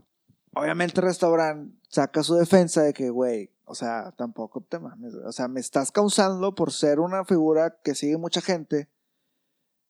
[0.57, 5.15] obviamente el restaurante saca su defensa de que, güey, o sea, tampoco te mames.
[5.15, 8.89] O sea, me estás causando por ser una figura que sigue mucha gente.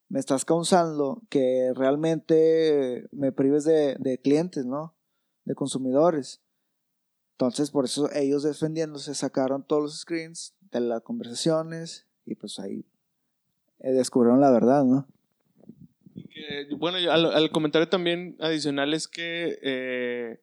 [0.09, 4.95] Me estás causando que realmente me prives de, clientes, ¿no?
[5.45, 6.41] De consumidores.
[7.31, 12.85] Entonces, por eso ellos defendiéndose sacaron todos los screens de las conversaciones y pues ahí
[13.79, 15.07] eh, descubrieron la verdad, ¿no?
[16.15, 20.41] Y que, bueno, al, al comentario también adicional es que eh,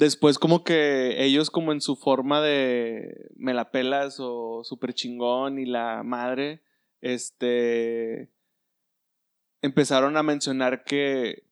[0.00, 5.58] después como que ellos como en su forma de me la pelas o super chingón
[5.58, 6.62] y la madre,
[7.02, 8.30] este,
[9.60, 11.44] empezaron a mencionar que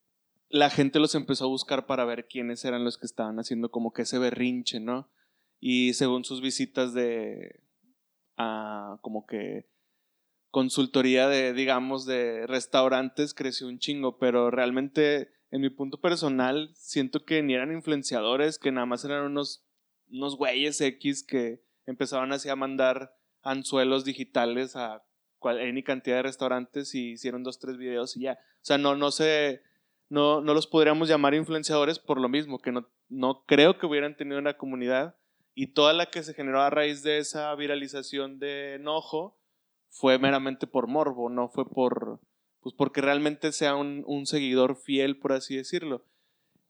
[0.48, 3.92] la gente los empezó a buscar para ver quiénes eran los que estaban haciendo como
[3.92, 5.10] que ese berrinche, ¿no?
[5.60, 7.60] Y según sus visitas de,
[8.38, 9.68] a como que
[10.50, 17.24] consultoría de, digamos, de restaurantes creció un chingo, pero realmente, en mi punto personal, siento
[17.24, 19.64] que ni eran influenciadores, que nada más eran unos,
[20.10, 25.02] unos güeyes X que empezaban así a mandar anzuelos digitales a
[25.38, 28.32] cual, cantidad de restaurantes y hicieron dos, tres videos y ya.
[28.32, 29.62] O sea, no, no sé,
[30.08, 34.16] no, no los podríamos llamar influenciadores por lo mismo, que no, no creo que hubieran
[34.16, 35.16] tenido una comunidad
[35.54, 39.40] y toda la que se generó a raíz de esa viralización de enojo
[39.88, 42.20] fue meramente por morbo, no fue por,
[42.60, 46.04] pues porque realmente sea un, un seguidor fiel, por así decirlo.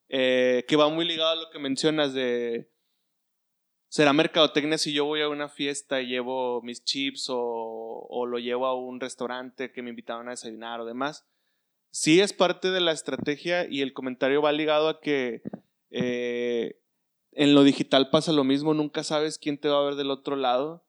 [0.09, 2.71] Eh, que va muy ligado a lo que mencionas de,
[3.89, 8.39] será mercadotecnia si yo voy a una fiesta y llevo mis chips o, o lo
[8.39, 11.27] llevo a un restaurante que me invitaron a desayunar o demás.
[11.91, 15.43] sí es parte de la estrategia y el comentario va ligado a que
[15.91, 16.81] eh,
[17.33, 20.37] en lo digital pasa lo mismo, nunca sabes quién te va a ver del otro
[20.37, 20.85] lado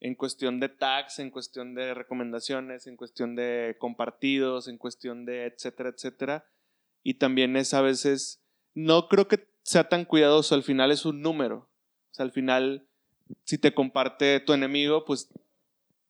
[0.00, 5.46] en cuestión de tags, en cuestión de recomendaciones, en cuestión de compartidos, en cuestión de
[5.46, 6.46] etcétera, etcétera.
[7.02, 8.42] Y también es a veces,
[8.74, 11.68] no creo que sea tan cuidadoso, al final es un número.
[12.10, 12.86] O sea, al final,
[13.44, 15.30] si te comparte tu enemigo, pues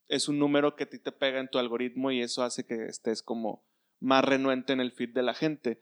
[0.09, 2.87] es un número que a ti te pega en tu algoritmo y eso hace que
[2.87, 3.65] estés como
[4.01, 5.81] más renuente en el feed de la gente.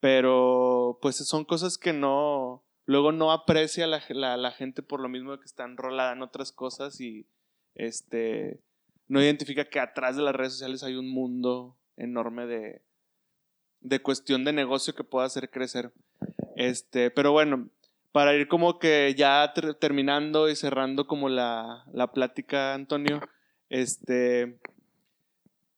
[0.00, 4.02] Pero pues son cosas que no, luego no aprecia la,
[4.36, 7.26] la, gente por lo mismo que está enrolada en otras cosas y
[7.74, 8.60] este
[9.08, 12.82] no identifica que atrás de las redes sociales hay un mundo enorme de,
[13.80, 15.92] de cuestión de negocio que pueda hacer crecer.
[16.56, 17.68] Este, pero bueno,
[18.12, 23.20] para ir como que ya terminando y cerrando como la, la plática, Antonio,
[23.68, 24.58] este,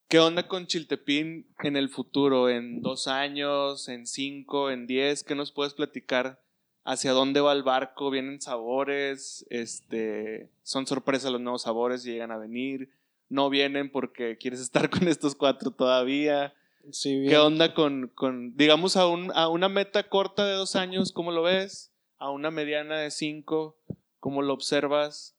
[0.08, 2.48] ¿qué onda con Chiltepín en el futuro?
[2.48, 3.88] ¿En dos años?
[3.88, 4.70] ¿En cinco?
[4.70, 5.24] ¿En diez?
[5.24, 6.40] ¿Qué nos puedes platicar?
[6.86, 8.10] ¿Hacia dónde va el barco?
[8.10, 9.44] ¿Vienen sabores?
[9.50, 12.02] Este, ¿Son sorpresas los nuevos sabores?
[12.04, 12.90] ¿Llegan a venir?
[13.28, 16.54] ¿No vienen porque quieres estar con estos cuatro todavía?
[17.02, 21.12] ¿Qué onda con, con digamos, a, un, a una meta corta de dos años?
[21.12, 21.90] ¿Cómo lo ves?
[22.18, 23.76] ¿A una mediana de cinco?
[24.20, 25.36] ¿Cómo lo observas?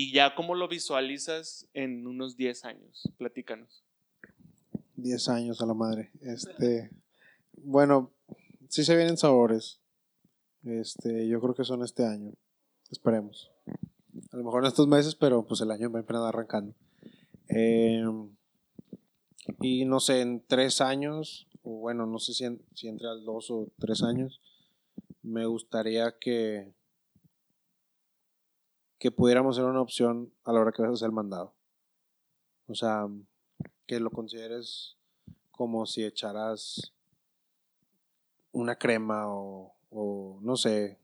[0.00, 3.10] y ya cómo lo visualizas en unos 10 años.
[3.16, 3.82] Platícanos.
[4.94, 6.12] 10 años a la madre.
[6.20, 6.88] Este,
[7.52, 8.12] bueno,
[8.68, 9.80] sí se vienen sabores.
[10.64, 12.32] Este, yo creo que son este año.
[12.90, 13.50] Esperemos.
[14.32, 16.74] A lo mejor en estos meses, pero pues el año va apenas arrancando.
[17.48, 18.30] Em,
[19.60, 22.44] y no sé, en tres años, o bueno, no sé si,
[22.74, 24.40] si entre al dos o tres años,
[25.22, 26.72] me gustaría que
[28.98, 31.54] que pudiéramos ser una opción a la hora que vas a hacer el mandado.
[32.66, 33.06] O sea,
[33.86, 34.96] que lo consideres
[35.52, 36.92] como si echaras
[38.52, 40.98] una crema o, no sé,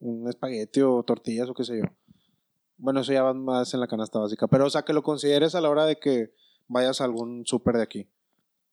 [0.00, 1.84] un espagueti o tortillas o qué sé yo.
[2.76, 4.46] Bueno, eso ya va más en la canasta básica.
[4.46, 6.32] Pero, o sea, que lo consideres a la hora de que
[6.68, 8.08] vayas a algún súper de aquí.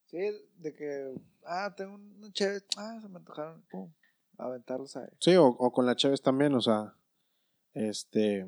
[0.05, 0.19] Sí,
[0.57, 1.15] de que,
[1.45, 3.91] ah, tengo un chévere, ah, se me antojaron, pum,
[4.37, 5.07] aventarlos ahí.
[5.19, 6.93] Sí, o, o con la chévere también, o sea,
[7.73, 8.47] este,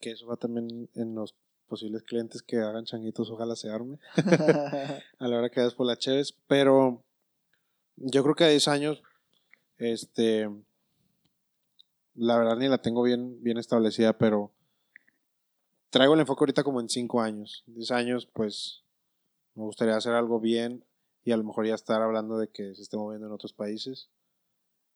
[0.00, 1.34] que eso va también en los
[1.68, 3.98] posibles clientes que hagan changuitos, ojalá se arme
[5.18, 6.34] a la hora que vayas por la Cheves.
[6.48, 7.04] Pero
[7.96, 9.02] yo creo que a 10 años,
[9.78, 10.50] este,
[12.14, 14.52] la verdad ni la tengo bien, bien establecida, pero
[15.90, 17.64] traigo el enfoque ahorita como en 5 años.
[17.66, 18.84] 10 años, pues
[19.54, 20.84] me gustaría hacer algo bien
[21.24, 24.08] y a lo mejor ya estar hablando de que se esté moviendo en otros países.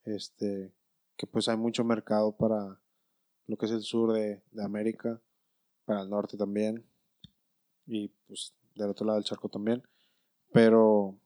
[0.04, 0.72] Este,
[1.16, 2.80] que pues hay mucho mercado para
[3.46, 5.20] lo que es el sur de, América,
[5.84, 6.84] para el norte también,
[7.86, 9.82] y pues del otro lado del charco también.
[10.52, 11.16] Pero,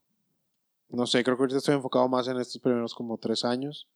[0.89, 3.89] no sé, creo que ahorita estoy enfocado más en estos primeros como tres años.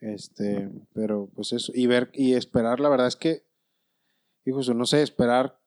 [0.00, 3.44] Este, pero pues eso, y ver y esperar, la verdad es que,
[4.46, 5.58] hijos, no sé, esperar,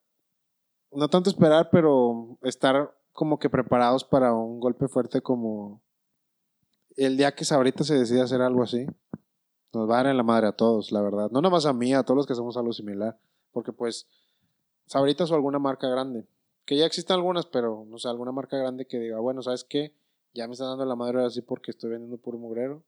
[0.92, 5.82] no tanto esperar, pero estar como que preparados para un golpe fuerte como
[6.98, 8.88] el día que Sabrita se decide hacer algo así
[9.74, 11.32] nos va a dar en la madre a todos, la verdad.
[11.32, 13.18] No nada más a mí, a todos los que hacemos algo similar.
[13.52, 14.08] Porque pues,
[14.86, 16.28] Sabritas o alguna marca grande.
[16.66, 19.94] Que ya existen algunas, pero no sé, alguna marca grande que diga, bueno, ¿sabes qué?
[20.34, 22.84] Ya me están dando la madre así porque estoy vendiendo puro mugrero.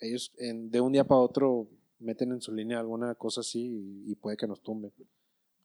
[0.00, 1.68] Ellos en, de un día para otro
[1.98, 4.92] meten en su línea alguna cosa así y, puede que nos tumbe.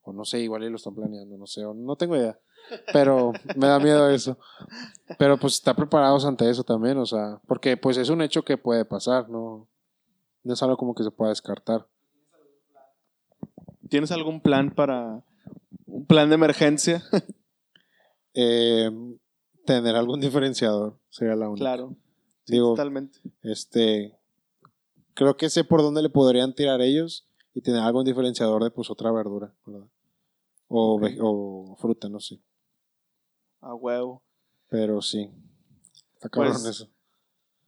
[0.02, 2.38] O no sé, igual y lo están planeando, no sé, no tengo idea.
[2.92, 4.38] Pero me da miedo eso.
[5.18, 8.56] Pero pues está preparados ante eso también, o sea, porque pues es un hecho que
[8.56, 9.68] puede pasar, ¿no?
[10.42, 11.86] No es algo como que se pueda descartar.
[13.90, 15.22] ¿Tienes algún plan para
[15.86, 17.02] un plan de emergencia?
[18.32, 18.88] Eh,
[19.74, 21.64] tener algún diferenciador sería la única.
[21.64, 21.96] Claro.
[22.46, 23.18] totalmente.
[23.42, 24.18] Este,
[25.14, 28.90] creo que sé por dónde le podrían tirar ellos y tener algún diferenciador de pues
[28.90, 29.52] otra verdura,
[30.68, 32.40] O, o fruta, no sé.
[33.60, 34.22] A huevo.
[34.68, 35.30] Pero sí.
[36.14, 36.88] Está cabrón pues, eso.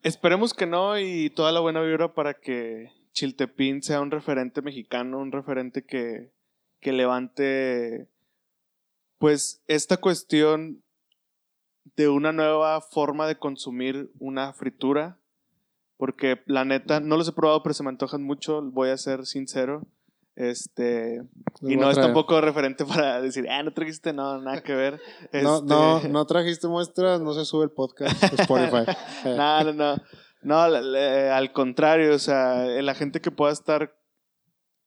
[0.03, 5.19] Esperemos que no y toda la buena vibra para que Chiltepín sea un referente mexicano,
[5.19, 6.33] un referente que,
[6.81, 8.09] que levante
[9.19, 10.83] pues esta cuestión
[11.97, 15.19] de una nueva forma de consumir una fritura,
[15.97, 19.27] porque la neta, no los he probado, pero se me antojan mucho, voy a ser
[19.27, 19.87] sincero.
[20.35, 21.23] Este,
[21.61, 25.01] y no es tampoco referente para decir, ah, no trajiste, no, nada que ver.
[25.43, 28.91] No, no, este, no trajiste muestras, no se sube el podcast Spotify.
[29.25, 29.97] no, no, no.
[30.43, 33.95] No, al contrario, o sea, la gente que pueda estar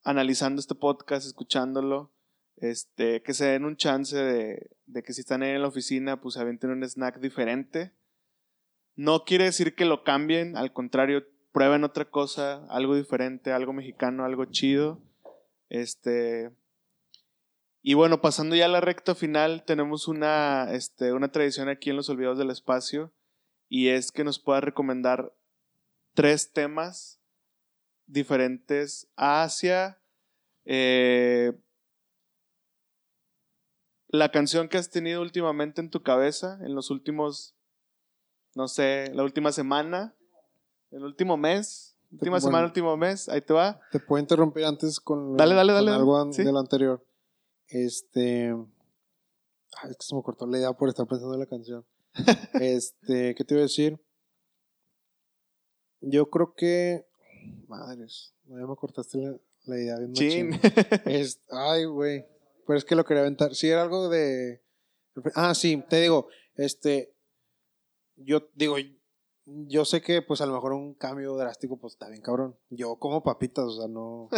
[0.04, 2.12] analizando este podcast, escuchándolo,
[2.58, 6.22] Este, que se den un chance de, de que si están ahí en la oficina,
[6.22, 7.92] pues se avienten un snack diferente.
[8.96, 14.26] No quiere decir que lo cambien, al contrario, prueben otra cosa, algo diferente, algo mexicano,
[14.26, 15.02] algo chido.
[15.70, 16.52] Este.
[17.82, 21.98] Y bueno, pasando ya a la recta final, tenemos una, este, una tradición aquí en
[21.98, 23.14] Los Olvidados del Espacio,
[23.70, 25.34] y es que nos pueda recomendar
[26.14, 27.20] tres temas
[28.08, 30.00] diferentes hacia
[30.66, 31.54] eh,
[34.16, 37.54] la canción que has tenido últimamente en tu cabeza, en los últimos,
[38.56, 40.16] no sé, la última semana,
[40.92, 42.46] el último mes, última Bueno.
[42.48, 43.80] semana, último mes, ahí te va.
[43.92, 46.44] Te puedo interrumpir antes con, Dale, dale, con dale, algo an- sí.
[46.44, 47.06] de lo anterior.
[47.68, 48.50] Este.
[49.82, 51.86] Ay, es que se me cortó la idea por estar pensando en la canción.
[52.62, 54.00] este, ¿qué te iba a decir?
[56.02, 57.06] Yo creo que.
[57.68, 59.36] Madres, ya me cortaste la,
[59.66, 60.60] la idea bien Chin.
[61.06, 62.26] Es, ay, güey.
[62.66, 63.56] Pero es que lo quería aventar.
[63.56, 64.62] Sí, era algo de.
[65.36, 67.16] Ah, sí, te digo, este.
[68.16, 68.78] Yo digo,
[69.46, 72.58] yo sé que, pues a lo mejor un cambio drástico, pues está bien cabrón.
[72.70, 74.30] Yo como papitas, o sea, no.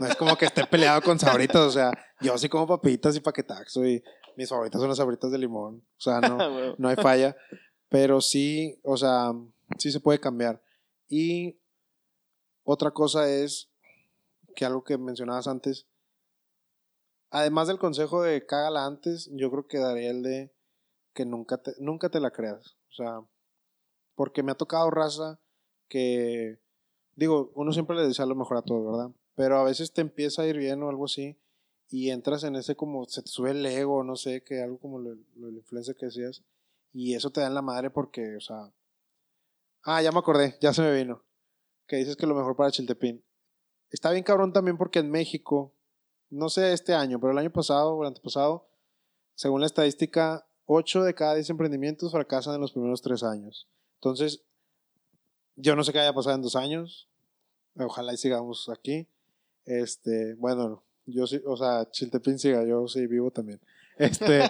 [0.00, 3.20] No es como que esté peleado con sabritas, o sea, yo sí como papitas y
[3.20, 4.02] paquetaxo y
[4.36, 5.84] mis favoritas son las sabritas de limón.
[5.96, 6.74] O sea, no, Huevo.
[6.78, 7.36] no hay falla.
[7.88, 9.32] Pero sí, o sea,
[9.78, 10.62] sí se puede cambiar.
[11.08, 11.58] Y
[12.64, 13.70] otra cosa es
[14.54, 15.86] que algo que mencionabas antes,
[17.30, 20.52] además del consejo de cágala antes, yo creo que daría el de
[21.14, 22.76] que nunca te, nunca te la creas.
[22.90, 23.20] O sea,
[24.14, 25.40] porque me ha tocado raza
[25.88, 26.60] que,
[27.14, 29.14] digo, uno siempre le desea lo mejor a todos, ¿verdad?
[29.34, 31.38] Pero a veces te empieza a ir bien o algo así
[31.90, 34.98] y entras en ese como, se te sube el ego, no sé, que algo como
[34.98, 36.42] lo, lo la influencia que decías
[36.92, 38.72] y eso te da en la madre porque, o sea,
[39.84, 41.24] ah, ya me acordé, ya se me vino,
[41.86, 43.24] que dices que lo mejor para Chiltepín.
[43.90, 45.74] Está bien cabrón también porque en México,
[46.30, 48.68] no sé este año, pero el año pasado o el antepasado,
[49.34, 53.68] según la estadística, 8 de cada 10 emprendimientos fracasan en los primeros 3 años.
[53.94, 54.42] Entonces,
[55.56, 57.08] yo no sé qué haya pasado en dos años.
[57.76, 59.08] Ojalá y sigamos aquí.
[59.64, 63.60] Este, bueno, yo sí, o sea, Chiltepín siga, yo sí vivo también.
[63.98, 64.48] Este,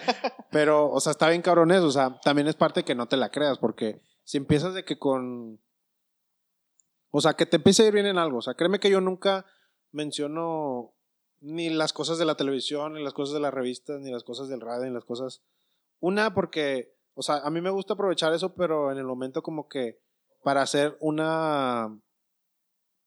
[0.50, 1.86] pero, o sea, está bien cabrón eso.
[1.86, 4.98] O sea, también es parte que no te la creas, porque si empiezas de que
[4.98, 5.58] con.
[7.10, 8.38] O sea, que te empiece a ir bien en algo.
[8.38, 9.46] O sea, créeme que yo nunca
[9.90, 10.92] menciono
[11.40, 14.48] ni las cosas de la televisión, ni las cosas de las revistas, ni las cosas
[14.48, 15.42] del radio, ni las cosas.
[16.00, 19.68] Una, porque, o sea, a mí me gusta aprovechar eso, pero en el momento como
[19.68, 20.00] que
[20.42, 21.98] para hacer una.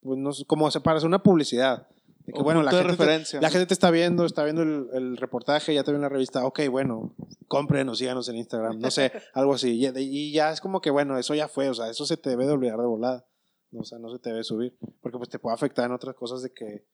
[0.01, 1.87] Pues no sé, como para hacer una publicidad.
[2.25, 3.41] De que, Un bueno, la gente, te, referencia.
[3.41, 6.09] la gente te está viendo, está viendo el, el reportaje, ya te vio en la
[6.09, 6.45] revista.
[6.45, 7.15] Ok, bueno,
[7.47, 9.79] cómprenos, síganos en Instagram, no sé, algo así.
[9.79, 12.31] Y, y ya es como que, bueno, eso ya fue, o sea, eso se te
[12.31, 13.25] debe de olvidar de volada.
[13.73, 14.77] O sea, no se te debe subir.
[15.01, 16.85] Porque pues te puede afectar en otras cosas de que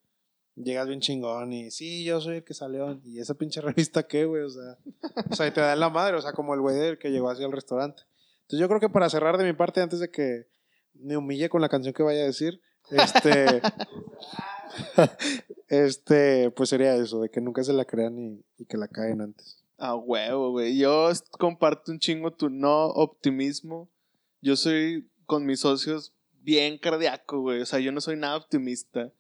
[0.64, 3.00] llegas bien chingón y sí, yo soy el que salió.
[3.04, 4.44] Y esa pinche revista, ¿qué, güey?
[4.44, 4.78] O sea,
[5.30, 7.30] o sea, te da en la madre, o sea, como el güey del que llegó
[7.30, 8.04] así al restaurante.
[8.42, 10.48] Entonces yo creo que para cerrar de mi parte, antes de que
[10.94, 13.62] me humille con la canción que vaya a decir, este,
[15.68, 19.22] este, pues sería eso, de que nunca se la crean y, y que la caen
[19.22, 19.64] antes.
[19.78, 20.78] A huevo, güey.
[20.78, 23.90] Yo comparto un chingo tu no optimismo.
[24.42, 27.62] Yo soy con mis socios bien cardíaco, güey.
[27.62, 29.12] O sea, yo no soy nada optimista.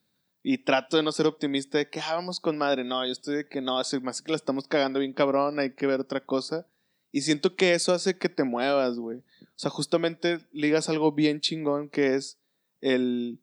[0.43, 2.83] Y trato de no ser optimista de que ah, vamos con madre.
[2.83, 5.71] No, yo estoy de que no, me hace que la estamos cagando bien cabrón, hay
[5.71, 6.67] que ver otra cosa.
[7.11, 9.19] Y siento que eso hace que te muevas, güey.
[9.19, 12.37] O sea, justamente ligas algo bien chingón que es
[12.81, 13.39] el...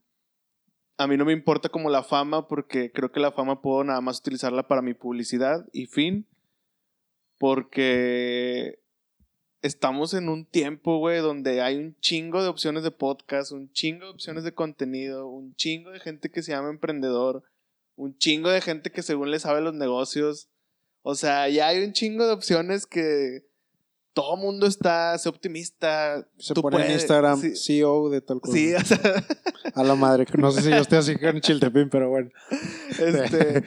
[0.97, 4.01] A mí no me importa como la fama porque creo que la fama puedo nada
[4.01, 6.27] más utilizarla para mi publicidad y fin
[7.39, 8.79] porque
[9.65, 14.05] estamos en un tiempo, güey, donde hay un chingo de opciones de podcast, un chingo
[14.05, 17.43] de opciones de contenido, un chingo de gente que se llama emprendedor,
[17.97, 20.51] un chingo de gente que según le sabe los negocios.
[21.01, 23.47] O sea, ya hay un chingo de opciones que
[24.12, 26.28] todo mundo está, sé optimista.
[26.39, 26.93] Se pone en.
[26.93, 28.55] Instagram Sí, CEO de tal cosa.
[28.55, 29.01] sí, o sea,
[29.74, 30.27] A la madre.
[30.36, 32.28] No sé si yo estoy así con Chiltepín, pero bueno.
[32.99, 33.65] Este,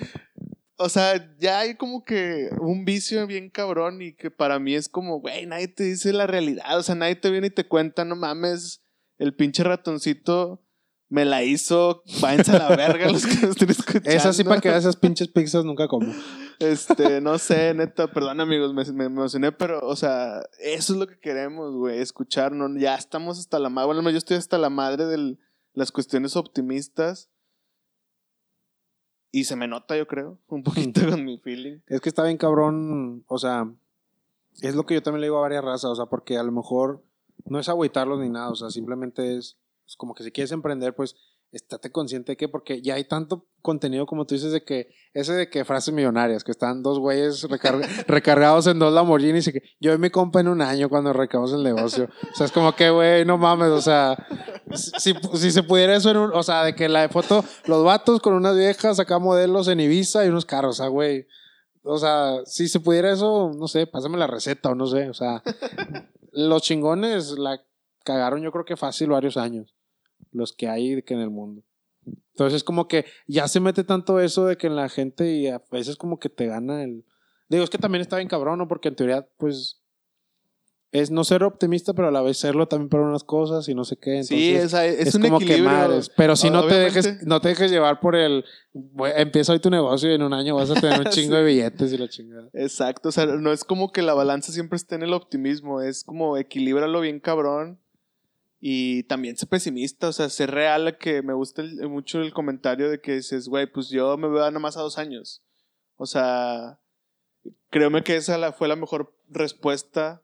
[0.77, 4.89] o sea, ya hay como que un vicio bien cabrón y que para mí es
[4.89, 8.05] como, güey, nadie te dice la realidad, o sea, nadie te viene y te cuenta,
[8.05, 8.83] no mames,
[9.17, 10.63] el pinche ratoncito
[11.09, 14.09] me la hizo, váyanse a la verga los que nos estén escuchando.
[14.09, 16.13] Es así para que esas pinches pizzas nunca como.
[16.59, 21.07] Este, no sé, neta, perdón amigos, me, me emocioné, pero, o sea, eso es lo
[21.07, 22.77] que queremos, güey, escuchar, ¿no?
[22.77, 25.37] ya estamos hasta la madre, bueno, yo estoy hasta la madre de
[25.73, 27.31] las cuestiones optimistas
[29.31, 31.79] y se me nota, yo creo, un poquito con mi feeling.
[31.87, 33.71] Es que está bien cabrón, o sea,
[34.61, 36.51] es lo que yo también le digo a varias razas, o sea, porque a lo
[36.51, 37.03] mejor
[37.45, 40.95] no es agüitarlos ni nada, o sea, simplemente es, es como que si quieres emprender,
[40.95, 41.15] pues
[41.51, 45.33] estate consciente de que, porque ya hay tanto contenido como tú dices de que, ese
[45.33, 49.61] de que frases millonarias, que están dos güeyes recar- recargados en dos Lamborghinis y que
[49.79, 52.09] yo y mi compa en un año cuando recabamos el negocio.
[52.31, 54.17] O sea, es como que, güey, no mames, o sea,
[54.73, 58.19] si, si se pudiera eso en un, o sea, de que la foto, los vatos
[58.19, 61.25] con unas viejas acá modelos en Ibiza y unos carros, o sea, güey.
[61.89, 65.13] O sea, si se pudiera eso, no sé, pásame la receta o no sé, o
[65.13, 65.41] sea,
[66.33, 67.61] los chingones la
[68.03, 69.73] cagaron yo creo que fácil varios años,
[70.31, 71.63] los que hay de que en el mundo.
[72.31, 75.61] Entonces como que ya se mete tanto eso de que en la gente y a
[75.71, 77.03] veces como que te gana el...
[77.49, 78.67] Digo, es que también está bien cabrón, ¿no?
[78.67, 79.81] Porque en teoría, pues,
[80.91, 83.83] es no ser optimista, pero a la vez serlo también para unas cosas y no
[83.83, 84.23] sé qué.
[84.23, 85.71] sí, Entonces, es, es, es, un como que equilibrio.
[85.71, 86.11] madres.
[86.15, 88.43] Pero si no te, dejes, no te dejes llevar por el...
[88.73, 91.43] "Güey, Empieza hoy tu negocio y en un año vas a tener un chingo de
[91.43, 92.49] billetes y la chingada.
[92.53, 96.03] Exacto, o sea, no es como que la balanza siempre esté en el optimismo, es
[96.03, 97.79] como equilíbralo bien cabrón
[98.59, 102.33] y también sé pesimista, o sea, sé real a que me gusta el- mucho el
[102.33, 105.43] comentario de que dices, güey, pues yo me veo nada más a dos años.
[105.97, 106.79] O sea,
[107.69, 110.21] créeme que esa la- fue la mejor respuesta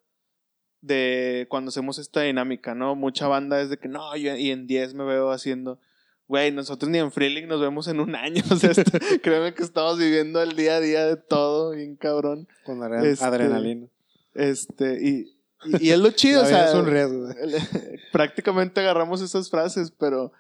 [0.82, 2.96] de cuando hacemos esta dinámica, ¿no?
[2.96, 5.80] Mucha banda es de que no, yo y en 10 me veo haciendo.
[6.28, 8.44] Güey, nosotros ni en Freeling nos vemos en un año.
[8.52, 12.48] O sea, esto- créeme que estamos viviendo el día a día de todo, bien cabrón.
[12.66, 13.88] Con Este, adrenalina.
[14.34, 16.68] Este, y, y, y es lo chido, o sea.
[16.70, 17.28] es un riesgo.
[18.12, 20.32] prácticamente agarramos esas frases, pero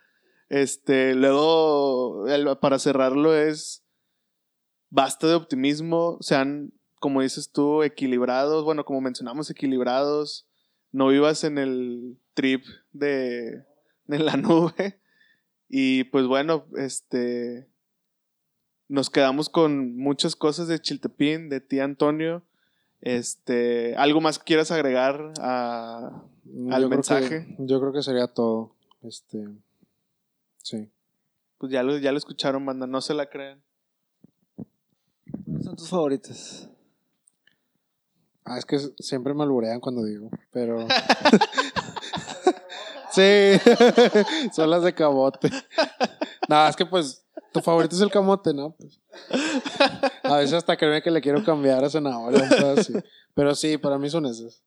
[0.50, 3.84] este, luego, el- para cerrarlo, es
[4.90, 10.48] basta de optimismo, sean, como dices tú, equilibrados, bueno, como mencionamos, equilibrados,
[10.91, 13.64] no vivas en el trip de,
[14.06, 15.00] de la nube.
[15.68, 17.68] Y pues bueno, este,
[18.88, 22.45] nos quedamos con muchas cosas de Chiltepín, de ti, Antonio.
[23.05, 27.27] Este, ¿algo más que quieras agregar a, al Yo creo mensaje?
[27.30, 28.71] que- yo creo que sería todo.
[29.01, 29.45] Este.
[30.61, 30.89] Sí.
[31.57, 33.61] Pues ya lo, ya lo escucharon, banda, no se la crean.
[35.45, 36.69] ¿Cuáles son tus favoritas?
[38.45, 40.88] Ah, es que siempre me alburean cuando digo, pero.
[43.11, 43.59] sí,
[44.53, 45.49] son las de camote.
[46.47, 48.71] No, es que pues tu favorito es el camote, ¿no?
[48.77, 48.99] Pues,
[50.34, 52.47] a veces hasta créeme que le quiero cambiar a zanahoria,
[52.77, 52.93] así.
[53.34, 54.64] Pero sí, para mí son esas.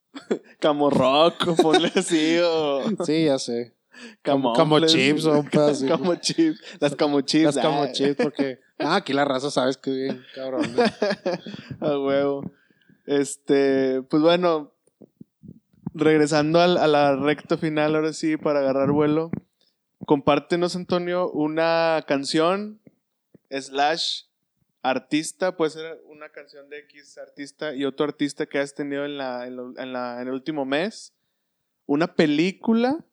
[0.60, 3.74] Camorrock, ponle así, o Sí, ya sé.
[4.22, 5.86] camo, Camo chips o un pedo así.
[5.88, 7.44] Camo chips, las camo chips.
[7.44, 8.58] Las camo ah, chips, porque.
[8.78, 10.62] Ah, aquí la raza sabes que bien, cabrón.
[10.76, 10.82] ¿no?
[11.86, 12.50] A huevo.
[13.06, 14.72] Este, pues bueno,
[15.94, 19.30] regresando al- a la recta final, ahora sí, para agarrar vuelo.
[20.04, 22.80] Compártenos, Antonio, una canción,
[23.50, 24.24] slash,
[24.90, 29.18] artista, puede ser una canción de X artista y otro artista que has tenido en,
[29.18, 31.12] la, en, la- en el último mes.
[31.86, 33.04] Una película.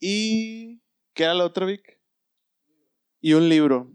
[0.00, 0.80] Y...
[1.14, 1.98] ¿Qué era la otra, Vic?
[3.22, 3.90] Y un libro.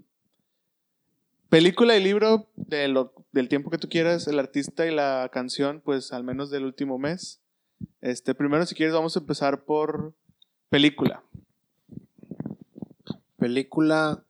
[1.50, 2.88] Película y libro de
[3.32, 6.98] del tiempo que tú quieras, el artista y la canción, pues al menos del último
[6.98, 7.40] mes.
[8.02, 10.16] Este, primero, si quieres, vamos a empezar por
[10.70, 11.24] película.
[13.38, 14.24] Película.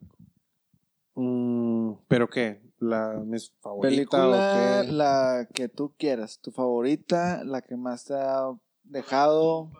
[1.15, 2.61] Mm, ¿Pero qué?
[2.79, 4.91] ¿La mis favorita Película, o qué?
[4.91, 6.39] la que tú quieras.
[6.39, 8.51] Tu favorita, la que más te ha
[8.83, 9.71] dejado,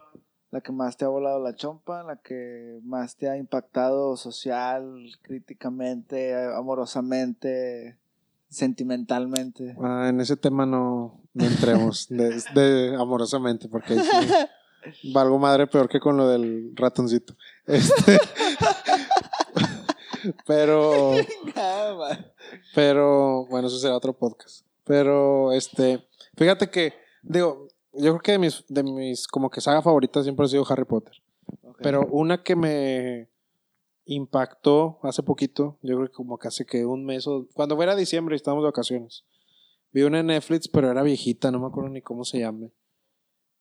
[0.52, 5.10] la que más te ha volado la chompa, la que más te ha impactado social,
[5.22, 7.98] críticamente, amorosamente,
[8.50, 9.76] sentimentalmente.
[9.82, 15.88] Ah, en ese tema no, no entremos de, de amorosamente, porque sí valgo madre peor
[15.88, 17.36] que con lo del ratoncito.
[17.66, 18.20] Este,
[20.46, 21.14] pero,
[22.76, 24.66] pero, bueno, eso será otro podcast.
[24.84, 29.82] Pero, este, fíjate que, digo, yo creo que de mis, de mis como que saga
[29.82, 31.22] favorita siempre ha sido Harry Potter.
[31.82, 33.30] Pero una que me
[34.06, 37.48] impactó hace poquito, yo creo que como que hace que un mes o...
[37.54, 39.24] Cuando fuera diciembre y estábamos de vacaciones.
[39.92, 42.72] Vi una en Netflix, pero era viejita, no me acuerdo ni cómo se llame.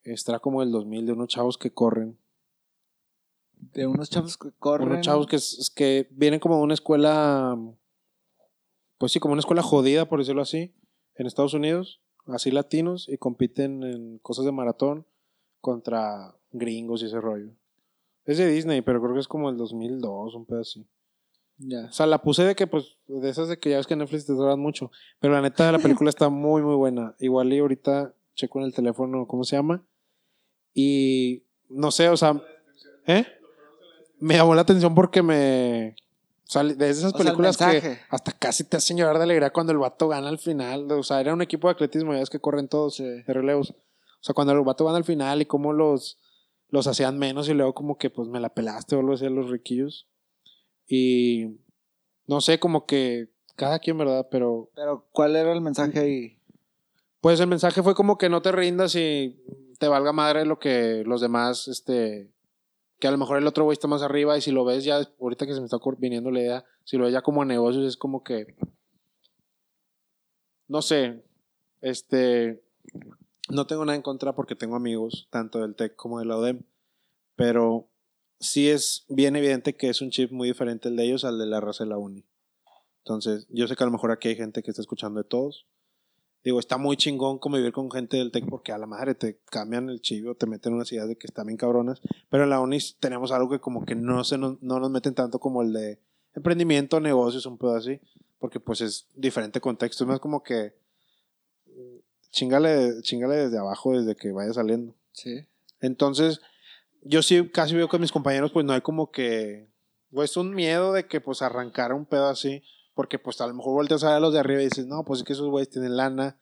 [0.03, 2.17] Esta era como del 2000, de unos chavos que corren.
[3.73, 4.89] De unos chavos que corren.
[4.89, 5.37] Unos chavos que,
[5.75, 7.57] que vienen como de una escuela...
[8.97, 10.75] Pues sí, como una escuela jodida, por decirlo así,
[11.15, 15.07] en Estados Unidos, así latinos, y compiten en cosas de maratón
[15.59, 17.51] contra gringos y ese rollo.
[18.25, 20.85] Es de Disney, pero creo que es como el 2002, un pedo así.
[21.57, 21.85] Ya.
[21.85, 24.25] O sea, la puse de que, pues, de esas de que ya ves que Netflix
[24.25, 24.91] te duran mucho.
[25.19, 27.15] Pero la neta, la película está muy, muy buena.
[27.19, 29.83] Igual y ahorita checo en el teléfono cómo se llama.
[30.73, 32.41] Y no sé, o sea,
[33.05, 33.25] ¿eh?
[34.21, 35.95] Me llamó la atención porque me.
[36.47, 39.23] O sea, de esas O sea, el películas que hasta casi te hacen llorar de
[39.23, 40.89] alegría cuando el vato gana al final.
[40.91, 43.03] O sea, era un equipo de atletismo, ya ves que corren todos Sí.
[43.03, 43.71] de relevos.
[43.71, 46.19] O sea, cuando el vato gana al final y cómo los,
[46.69, 49.49] los hacían menos y luego como que pues me la pelaste o así a los
[49.49, 50.07] riquillos.
[50.87, 51.57] Y
[52.27, 54.27] no sé, como que cada quien, ¿verdad?
[54.29, 56.37] Pero Pero, ¿cuál era el mensaje ahí?
[57.21, 59.39] pues el mensaje fue como que no te rindas y
[59.79, 62.29] te valga madre lo que los demás, este,
[63.01, 65.01] que a lo mejor el otro güey está más arriba y si lo ves ya,
[65.19, 67.97] ahorita que se me está viniendo la idea, si lo ves ya como negocios es
[67.97, 68.55] como que,
[70.67, 71.25] no sé,
[71.81, 72.63] este,
[73.49, 76.61] no tengo nada en contra porque tengo amigos, tanto del TEC como de la ODEM,
[77.35, 77.89] pero
[78.39, 81.47] sí es bien evidente que es un chip muy diferente el de ellos al de
[81.47, 82.23] la raza de la uni.
[82.99, 85.65] Entonces, yo sé que a lo mejor aquí hay gente que está escuchando de todos.
[86.43, 89.89] Digo, está muy chingón convivir con gente del TEC porque a la madre te cambian
[89.89, 92.01] el chivo, te meten unas ideas de que están bien cabronas.
[92.29, 95.13] Pero en la uni tenemos algo que como que no, se nos, no nos meten
[95.13, 95.99] tanto como el de
[96.33, 97.99] emprendimiento, negocios, un pedo así.
[98.39, 100.03] Porque pues es diferente contexto.
[100.03, 100.73] Es más como que
[101.67, 101.97] mm,
[102.31, 104.95] chingale, chingale desde abajo, desde que vaya saliendo.
[105.11, 105.45] Sí.
[105.79, 106.41] Entonces,
[107.03, 109.67] yo sí casi veo que mis compañeros, pues no hay como que,
[110.11, 112.63] pues un miedo de que pues arrancara un pedo así,
[113.01, 115.03] porque pues a lo mejor volteas a ver a los de arriba y dices, no,
[115.03, 116.37] pues es que esos güeyes tienen lana,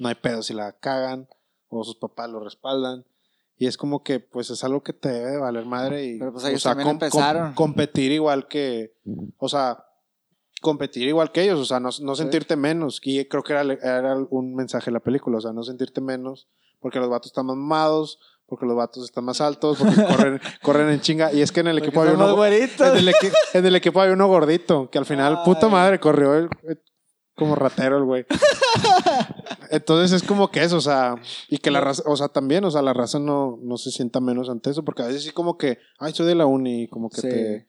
[0.00, 1.28] no hay pedo si la cagan,
[1.68, 3.04] o sus papás lo respaldan.
[3.56, 6.32] Y es como que, pues es algo que te debe de valer madre y, Pero,
[6.32, 7.54] pues, ellos también empezaron.
[7.54, 8.96] competir igual que,
[9.38, 9.84] o sea,
[10.60, 12.22] competir igual que ellos, o sea, no, no Sí.
[12.22, 13.00] sentirte menos.
[13.04, 16.48] Y creo que era, era un mensaje de la película, o sea, no sentirte menos
[16.80, 18.18] porque los vatos están más mamados,
[18.52, 21.32] porque los vatos están más altos, porque corren, corren en chinga.
[21.32, 23.98] Y es que en el Porque equipo había uno, en el, equi- en el equipo
[24.02, 25.72] había uno gordito, que al final, puta Ay.
[25.72, 26.50] madre, corrió el-
[27.34, 28.26] como ratero el güey.
[29.70, 31.14] Entonces es como que eso, o sea,
[31.48, 34.20] y que la raza, o sea, también, o sea, la raza no, no se sienta
[34.20, 37.08] menos ante eso, porque a veces sí como que, ay, soy de la uni, como
[37.08, 37.28] que Sí.
[37.30, 37.68] te,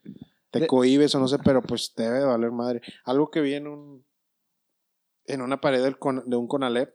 [0.52, 2.82] te De- cohibes o no sé, pero pues te debe de valer madre.
[3.06, 4.04] Algo que vi en un,
[5.28, 6.94] en una pared del con- de un Conalep,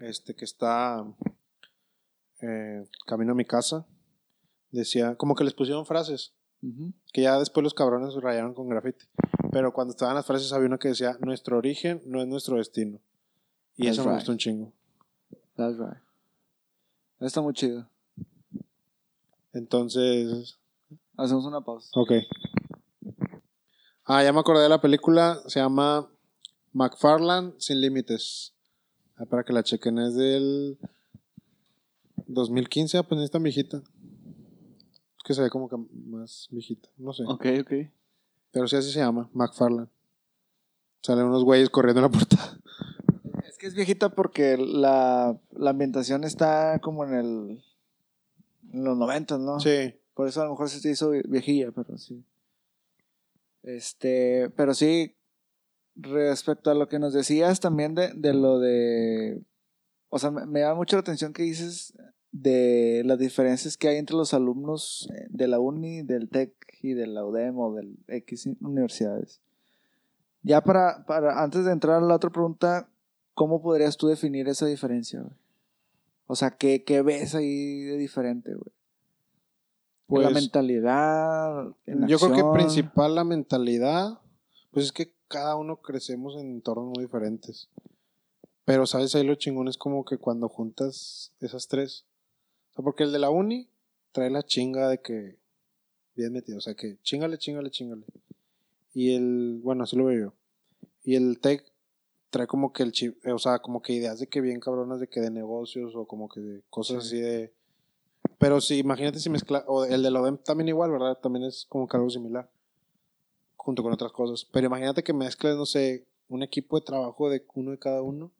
[0.00, 1.04] este, que está
[2.42, 3.86] eh, camino a mi casa,
[4.70, 6.32] decía, como que les pusieron frases
[7.12, 9.04] que ya después los cabrones rayaron con grafiti.
[9.52, 12.98] Pero cuando estaban las frases había una que decía, nuestro origen no es nuestro destino.
[13.76, 14.72] Y That's eso me gustó un chingo.
[15.56, 16.02] That's right.
[17.20, 17.88] Está muy chido.
[19.52, 20.58] Entonces,
[21.16, 21.90] Hacemos una pausa.
[21.94, 22.12] ok.
[24.04, 26.08] Ah, ya me acordé de la película, se llama
[26.72, 28.54] McFarland Sin Límites.
[29.16, 30.78] Ah, para que la chequen, es del
[32.28, 33.78] 2015, ah, pues no es tan viejita.
[33.78, 35.76] Es que se ve como que
[36.06, 37.24] más viejita, no sé.
[37.26, 37.72] Ok, ok.
[38.52, 39.88] Pero sí así se llama, McFarland.
[41.02, 42.36] Salen unos güeyes corriendo en la puerta.
[43.46, 47.64] Es que es viejita porque la, la ambientación está como en el
[48.72, 49.60] en los 90, ¿no?
[49.60, 49.94] Sí.
[50.14, 52.24] Por eso a lo mejor se te hizo viejilla, pero sí.
[53.62, 55.14] Este, pero sí,
[55.94, 59.40] respecto a lo que nos decías también de, de lo de.
[60.10, 61.94] O sea, me, me llama mucho la atención que dices
[62.32, 66.52] de las diferencias que hay entre los alumnos eh, de la uni, del TEC
[66.82, 69.40] y de la UDEM o del X universidades.
[70.42, 72.88] Ya para, para, antes de entrar a la otra pregunta,
[73.34, 75.34] ¿cómo podrías tú definir esa diferencia, güey?
[76.26, 78.72] O sea, ¿qué, qué ves ahí de diferente, güey?
[80.06, 81.66] Pues, la mentalidad.
[81.86, 84.18] en Yo creo que principal la mentalidad,
[84.70, 87.68] pues es que cada uno crecemos en entornos muy diferentes.
[88.64, 89.14] Pero, ¿sabes?
[89.14, 92.06] Ahí lo chingón es como que cuando juntas esas tres.
[92.78, 93.68] Sea, porque el de la uni
[94.12, 95.36] trae la chinga de que
[96.14, 96.58] bien metido.
[96.58, 98.04] O sea, que chingale, chingale, chingale.
[98.94, 100.34] Y el, bueno, así lo veo yo.
[101.02, 101.64] Y el tech
[102.30, 105.08] trae como que el chip, o sea, como que ideas de que bien cabronas de
[105.08, 107.52] que de negocios o como que de cosas así de...
[108.38, 111.18] Pero sí, imagínate si mezcla, o el de la ODEM también igual, ¿verdad?
[111.18, 112.48] También es como que algo similar,
[113.56, 114.44] junto con otras cosas.
[114.52, 118.30] Pero imagínate que mezcles, no sé, un equipo de trabajo de uno de cada uno,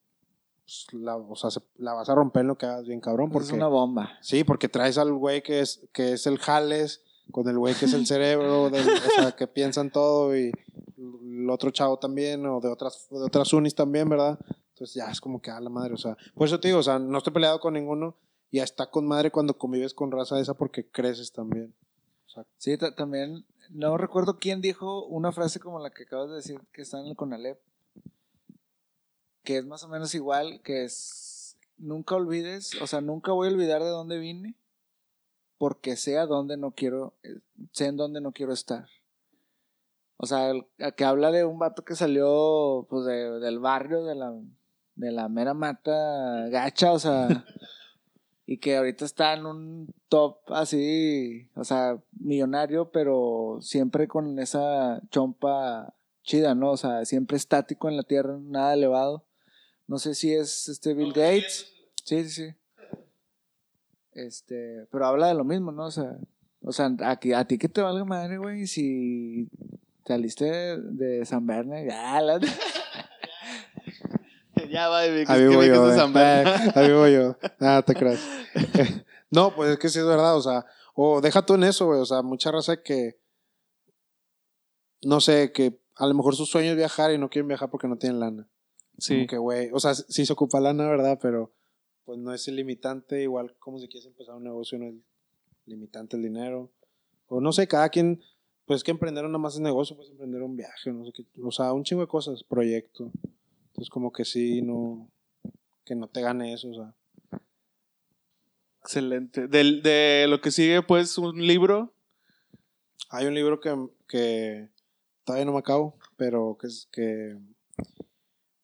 [0.68, 3.30] pues la, o sea, se- la vas a romper en lo que hagas bien cabrón,
[3.30, 3.46] porque...
[3.48, 4.10] Es una bomba.
[4.20, 7.86] Sí, porque traes al güey que es, que es el jales, con el güey que
[7.86, 10.52] es el cerebro, del- o sea, que piensan todo, y
[10.98, 14.38] el otro chavo también, o de otras, de otras unis también, ¿verdad?
[14.74, 16.82] Entonces ya es como que a la madre, o sea, por eso te digo, o
[16.82, 18.14] sea, no estoy peleado con ninguno,
[18.50, 21.74] y está con madre cuando convives con raza esa porque creces también.
[22.26, 26.28] O sea, Sí, ta- también, no recuerdo quién dijo una frase como la que acabas
[26.28, 27.58] de decir que está en el Conalep,
[29.48, 33.50] que es más o menos igual, que es, nunca olvides, o sea, nunca voy a
[33.50, 34.54] olvidar de dónde vine,
[35.56, 37.38] porque sé a dónde no quiero, eh,
[37.72, 38.84] sé en dónde no quiero estar.
[40.18, 40.66] O sea, el-
[40.96, 44.34] que habla de un vato que salió pues de- del barrio, de la,
[44.96, 47.26] de la mera mata gacha, o sea,
[48.44, 55.00] y que ahorita está en un top así, o sea, millonario, pero siempre con esa
[55.10, 56.72] chompa chida, ¿no?
[56.72, 59.24] O sea, siempre estático en la tierra, nada elevado.
[59.88, 61.72] No sé si es este Bill Gates.
[62.04, 62.54] Sí, sí, sí.
[64.12, 65.86] este, pero habla de lo mismo, ¿no?
[65.86, 66.16] O sea,
[66.62, 69.48] o sea, a ti que te valga madre, güey, si
[70.06, 72.38] saliste de San Verne, ya, la...
[74.70, 75.86] ya va, es Ahí que voy yo.
[75.86, 75.98] de eh.
[75.98, 76.72] San Bernardo.
[76.80, 77.36] Ahí voy yo.
[77.58, 78.20] Nada, te creas.
[79.30, 82.00] no, pues es que sí es verdad, o sea, o deja tú en eso, güey,
[82.00, 83.18] o sea, mucha raza que,
[85.02, 87.88] no sé, que a lo mejor su sueño es viajar y no quieren viajar porque
[87.88, 88.48] no tienen lana.
[88.98, 89.14] Sí.
[89.14, 91.18] Como que, güey, o sea, sí se ocupa lana, ¿verdad?
[91.22, 91.52] Pero,
[92.04, 94.94] pues no es el limitante, igual como si quieres empezar un negocio, no es
[95.66, 96.70] limitante el dinero.
[97.28, 98.22] O no sé, cada quien,
[98.64, 101.26] pues es que emprender nada más es negocio, pues emprender un viaje, no sé qué,
[101.42, 103.12] o sea, un chingo de cosas, proyecto.
[103.68, 105.08] Entonces, como que sí, no,
[105.84, 106.94] que no te gane eso, o sea.
[108.80, 109.46] Excelente.
[109.46, 111.92] Del, de lo que sigue, pues, un libro.
[113.10, 113.74] Hay un libro que,
[114.08, 114.68] que
[115.24, 117.36] todavía no me acabo, pero que, es, que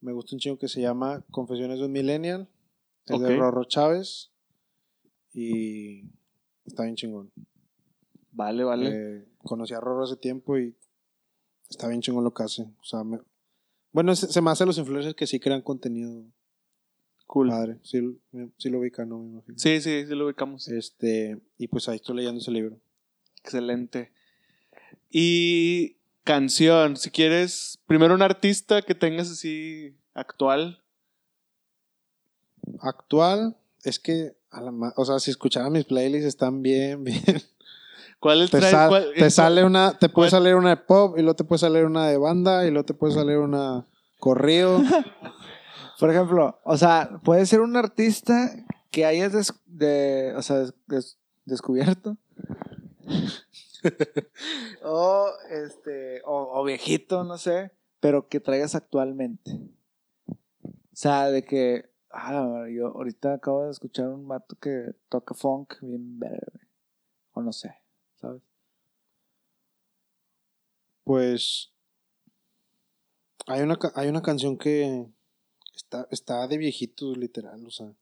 [0.05, 2.49] me gusta un chingo que se llama Confesiones de un Millennial.
[3.07, 3.37] Es de.
[3.37, 4.31] Rorro Chávez.
[5.33, 6.05] Y
[6.67, 7.33] está bien chingón.
[8.33, 8.91] Vale, vale.
[8.93, 10.77] Eh, conocí a Rorro hace tiempo y
[11.69, 12.63] está bien chingón lo que hace.
[12.63, 13.21] O sea, me-
[13.93, 16.25] bueno, se, se me hace los influencers que sí crean contenido
[17.27, 17.49] cool.
[17.49, 17.79] padre.
[17.83, 18.01] Sí,
[18.59, 19.19] sí lo ubican, ¿no?
[19.21, 19.59] Me imagino.
[19.59, 20.69] Sí, sí, sí lo ubicamos.
[20.69, 22.79] Este, y pues ahí estoy leyendo ese libro.
[23.43, 24.13] Excelente.
[25.11, 30.83] Y canción, si quieres, primero un artista que tengas así actual.
[32.81, 37.43] Actual, es que, a la ma- o sea, si escucharan mis playlists están bien, bien.
[38.21, 41.19] ¿Cuál Te, trae- sal- cuál- te sale una, te puede cuál- salir una de pop
[41.19, 43.87] y luego te puede salir una de banda y luego te puede salir una
[44.19, 44.81] corrido.
[46.01, 48.51] Por ejemplo, o sea, puede ser un artista
[48.91, 52.17] que hayas des- de, o sea, des- des- descubierto.
[54.83, 59.61] o este, o, viejito, no sé, pero que traigas actualmente.
[60.27, 65.75] O sea, de que, ah, yo ahorita acabo de escuchar un vato que toca funk
[65.81, 66.33] bien güey.
[67.33, 67.75] O no sé,
[68.15, 68.43] ¿sabes?
[71.03, 71.73] Pues
[73.47, 75.07] hay una, hay una canción que
[75.75, 77.93] está, está de viejitos, literal, o sea.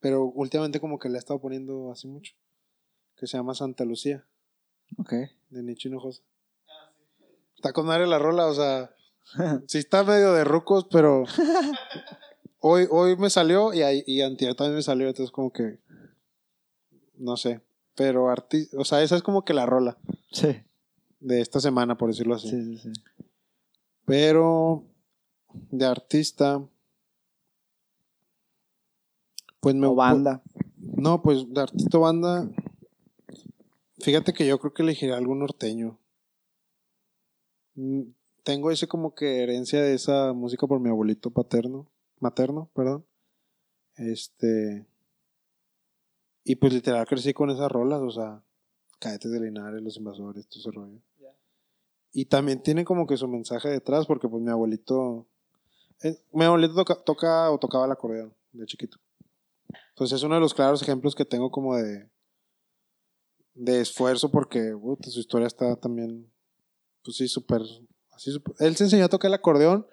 [0.00, 2.34] Pero últimamente como que le he estado poniendo así mucho.
[3.16, 4.26] Que se llama Santa Lucía,
[4.98, 5.12] Ok.
[5.50, 6.22] de Nicho Hinojosa.
[7.56, 8.90] Está con madre la rola, o sea.
[9.68, 11.24] Sí está medio de rucos, pero
[12.60, 15.78] hoy, hoy me salió y, y antier también me salió, entonces como que
[17.16, 17.60] no sé,
[17.94, 19.98] pero arti o sea, esa es como que la rola
[20.32, 20.56] Sí,
[21.20, 22.48] de esta semana, por decirlo así.
[22.50, 22.92] sí, sí.
[22.94, 23.02] sí.
[24.04, 24.84] Pero
[25.70, 26.60] de artista
[29.60, 30.42] pues me O banda.
[30.78, 32.48] No, pues de artista o banda
[34.00, 35.98] fíjate que yo creo que elegiré algún norteño.
[37.74, 38.02] Mm,
[38.42, 41.90] Tengo ese como que herencia de esa música por mi abuelito paterno,
[42.20, 43.04] materno, perdón.
[43.96, 44.86] Este
[46.44, 48.42] y pues literal crecí con esas rolas, o sea,
[48.98, 50.98] Cadetes de Linares, Los Invasores, todo ese rollo.
[52.12, 55.26] Y también tiene como que su mensaje detrás, porque pues mi abuelito.
[56.02, 58.98] eh, mi abuelito toca, toca o tocaba el acordeón de chiquito.
[59.90, 62.08] Entonces es uno de los claros ejemplos que tengo como de.
[63.60, 66.30] De esfuerzo, porque su historia está también.
[67.04, 67.62] Pues sí, súper.
[68.58, 69.86] Él se enseñó a tocar el acordeón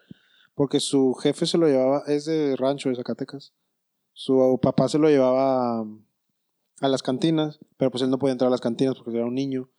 [0.55, 2.03] porque su jefe se lo llevaba.
[2.07, 3.53] Es de rancho de Zacatecas.
[4.13, 5.85] Su papá se lo llevaba a,
[6.81, 9.35] a las cantinas, pero pues él no podía entrar a las cantinas porque era un
[9.35, 9.69] niño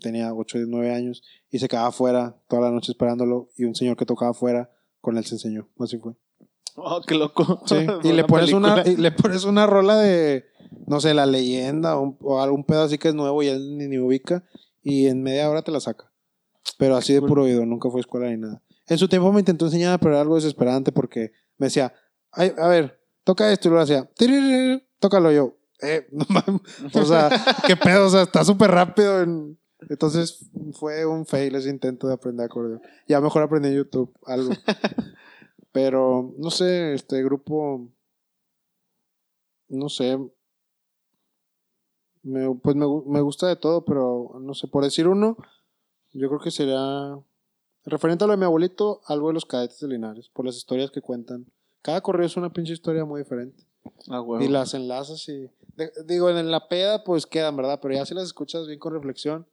[0.00, 3.74] tenía 8 o 9 años y se quedaba afuera toda la noche esperándolo y un
[3.74, 5.68] señor que tocaba afuera con él se enseñó.
[5.78, 6.14] Así fue.
[6.76, 7.62] Oh, qué loco.
[7.66, 10.46] Sí, y le pones una y le pones una rola de
[10.86, 13.76] no sé, la leyenda o, un- o algún pedo así que es nuevo y él
[13.78, 14.44] ni, ni ubica
[14.82, 16.10] y en media hora te la saca.
[16.78, 18.62] Pero así de puro oído, nunca fue a escuela ni nada.
[18.86, 21.92] En su tiempo me intentó enseñar, pero era algo desesperante porque me decía,
[22.32, 24.10] Ay, a ver, toca esto y luego hacía,
[24.98, 25.56] tócalo yo.
[25.82, 26.60] Eh, no mames.
[26.94, 27.30] O sea,
[27.66, 29.22] qué pedo, o sea, está súper rápido.
[29.22, 29.58] en-
[29.88, 32.80] Entonces fue un fail ese intento de aprender acordeón.
[33.06, 34.50] Ya mejor aprendí en YouTube algo.
[35.72, 37.88] Pero, no sé, este grupo,
[39.68, 40.18] no sé,
[42.24, 45.36] me, pues me, me gusta de todo, pero no sé, por decir uno,
[46.12, 47.18] yo creo que sería,
[47.84, 50.90] referente a lo de mi abuelito, algo de los cadetes de Linares, por las historias
[50.90, 51.46] que cuentan.
[51.82, 53.62] Cada correo es una pinche historia muy diferente.
[54.08, 54.42] Ah, huevo.
[54.42, 55.50] Y las enlazas y...
[55.76, 57.78] de- digo, en la peda pues quedan, ¿verdad?
[57.82, 59.46] Pero ya si las escuchas bien con reflexión,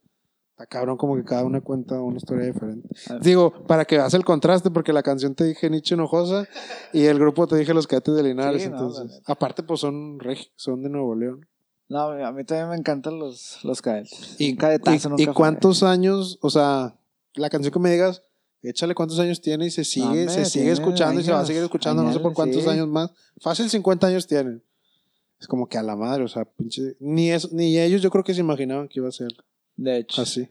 [0.52, 2.88] está cabrón como que cada una cuenta una historia diferente.
[3.10, 3.18] Ah.
[3.20, 6.48] Digo, para que veas el contraste, porque la canción te dije Nicho Hinojosa
[6.94, 8.62] y el grupo te dije Los Cadetes de Linares.
[8.62, 10.18] Sí, entonces, aparte pues son,
[10.56, 11.46] son de Nuevo León.
[11.92, 14.36] No, a mí también me encantan los, los cadetes.
[14.38, 15.34] ¿Y, Un cadetazo y- nunca y fue.
[15.34, 16.96] cuántos años, o sea,
[17.34, 18.22] la canción que me digas,
[18.62, 21.46] échale cuántos años tiene y se sigue, Hombre, se sigue escuchando y se va a
[21.46, 22.68] seguir escuchando, no sé por cuántos sí.
[22.70, 23.10] años más.
[23.40, 24.62] Fácil 50 años tienen.
[25.38, 26.96] Es como que a la madre, o sea, pinche.
[27.00, 29.32] Ni, eso, ni ellos yo creo que se imaginaban que iba a ser
[29.76, 30.22] De hecho.
[30.22, 30.48] así.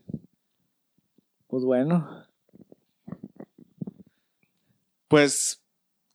[1.47, 2.07] Pues bueno.
[5.07, 5.59] Pues,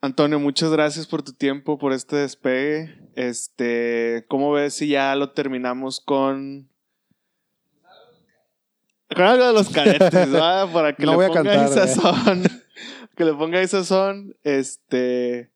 [0.01, 3.06] Antonio, muchas gracias por tu tiempo, por este despegue.
[3.17, 6.69] Este, ¿cómo ves si ya lo terminamos con.
[9.09, 10.71] Con algo de los cadetes, ¿va?
[10.71, 12.43] Para que No le voy a ponga cantar, ahí sazón.
[13.17, 14.37] que le ponga ahí sazón.
[14.45, 15.51] Este.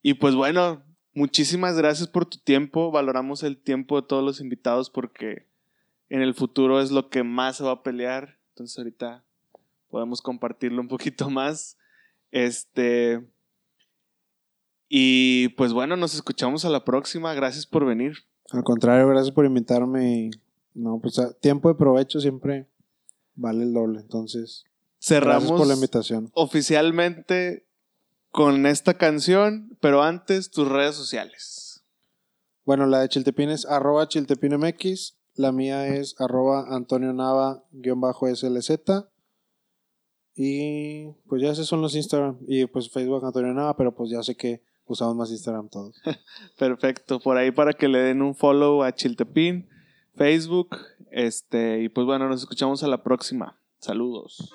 [0.00, 2.92] Y pues bueno, muchísimas gracias por tu tiempo.
[2.92, 5.48] Valoramos el tiempo de todos los invitados porque
[6.08, 8.38] en el futuro es lo que más se va a pelear.
[8.50, 9.24] Entonces ahorita
[9.90, 11.78] podemos compartirlo un poquito más.
[12.30, 13.26] Este.
[14.88, 17.34] Y pues bueno, nos escuchamos a la próxima.
[17.34, 18.18] Gracias por venir.
[18.50, 20.30] Al contrario, gracias por invitarme.
[20.74, 22.68] No, pues tiempo de provecho siempre
[23.34, 24.00] vale el doble.
[24.00, 24.64] Entonces,
[25.00, 26.30] Cerramos gracias por la invitación.
[26.34, 27.66] oficialmente
[28.30, 31.84] con esta canción, pero antes tus redes sociales.
[32.64, 35.16] Bueno, la de Chiltepín es arroba chiltepinmx.
[35.34, 38.70] La mía es arroba Antonio Nava guion bajo SLZ.
[40.34, 42.38] Y pues ya esos son los Instagram.
[42.46, 46.00] Y pues Facebook Antonio Nava, pero pues ya sé que usamos más Instagram todos.
[46.58, 49.68] Perfecto, por ahí para que le den un follow a Chiltepín,
[50.14, 50.76] Facebook,
[51.10, 53.58] este, y pues bueno, nos escuchamos a la próxima.
[53.78, 54.52] Saludos.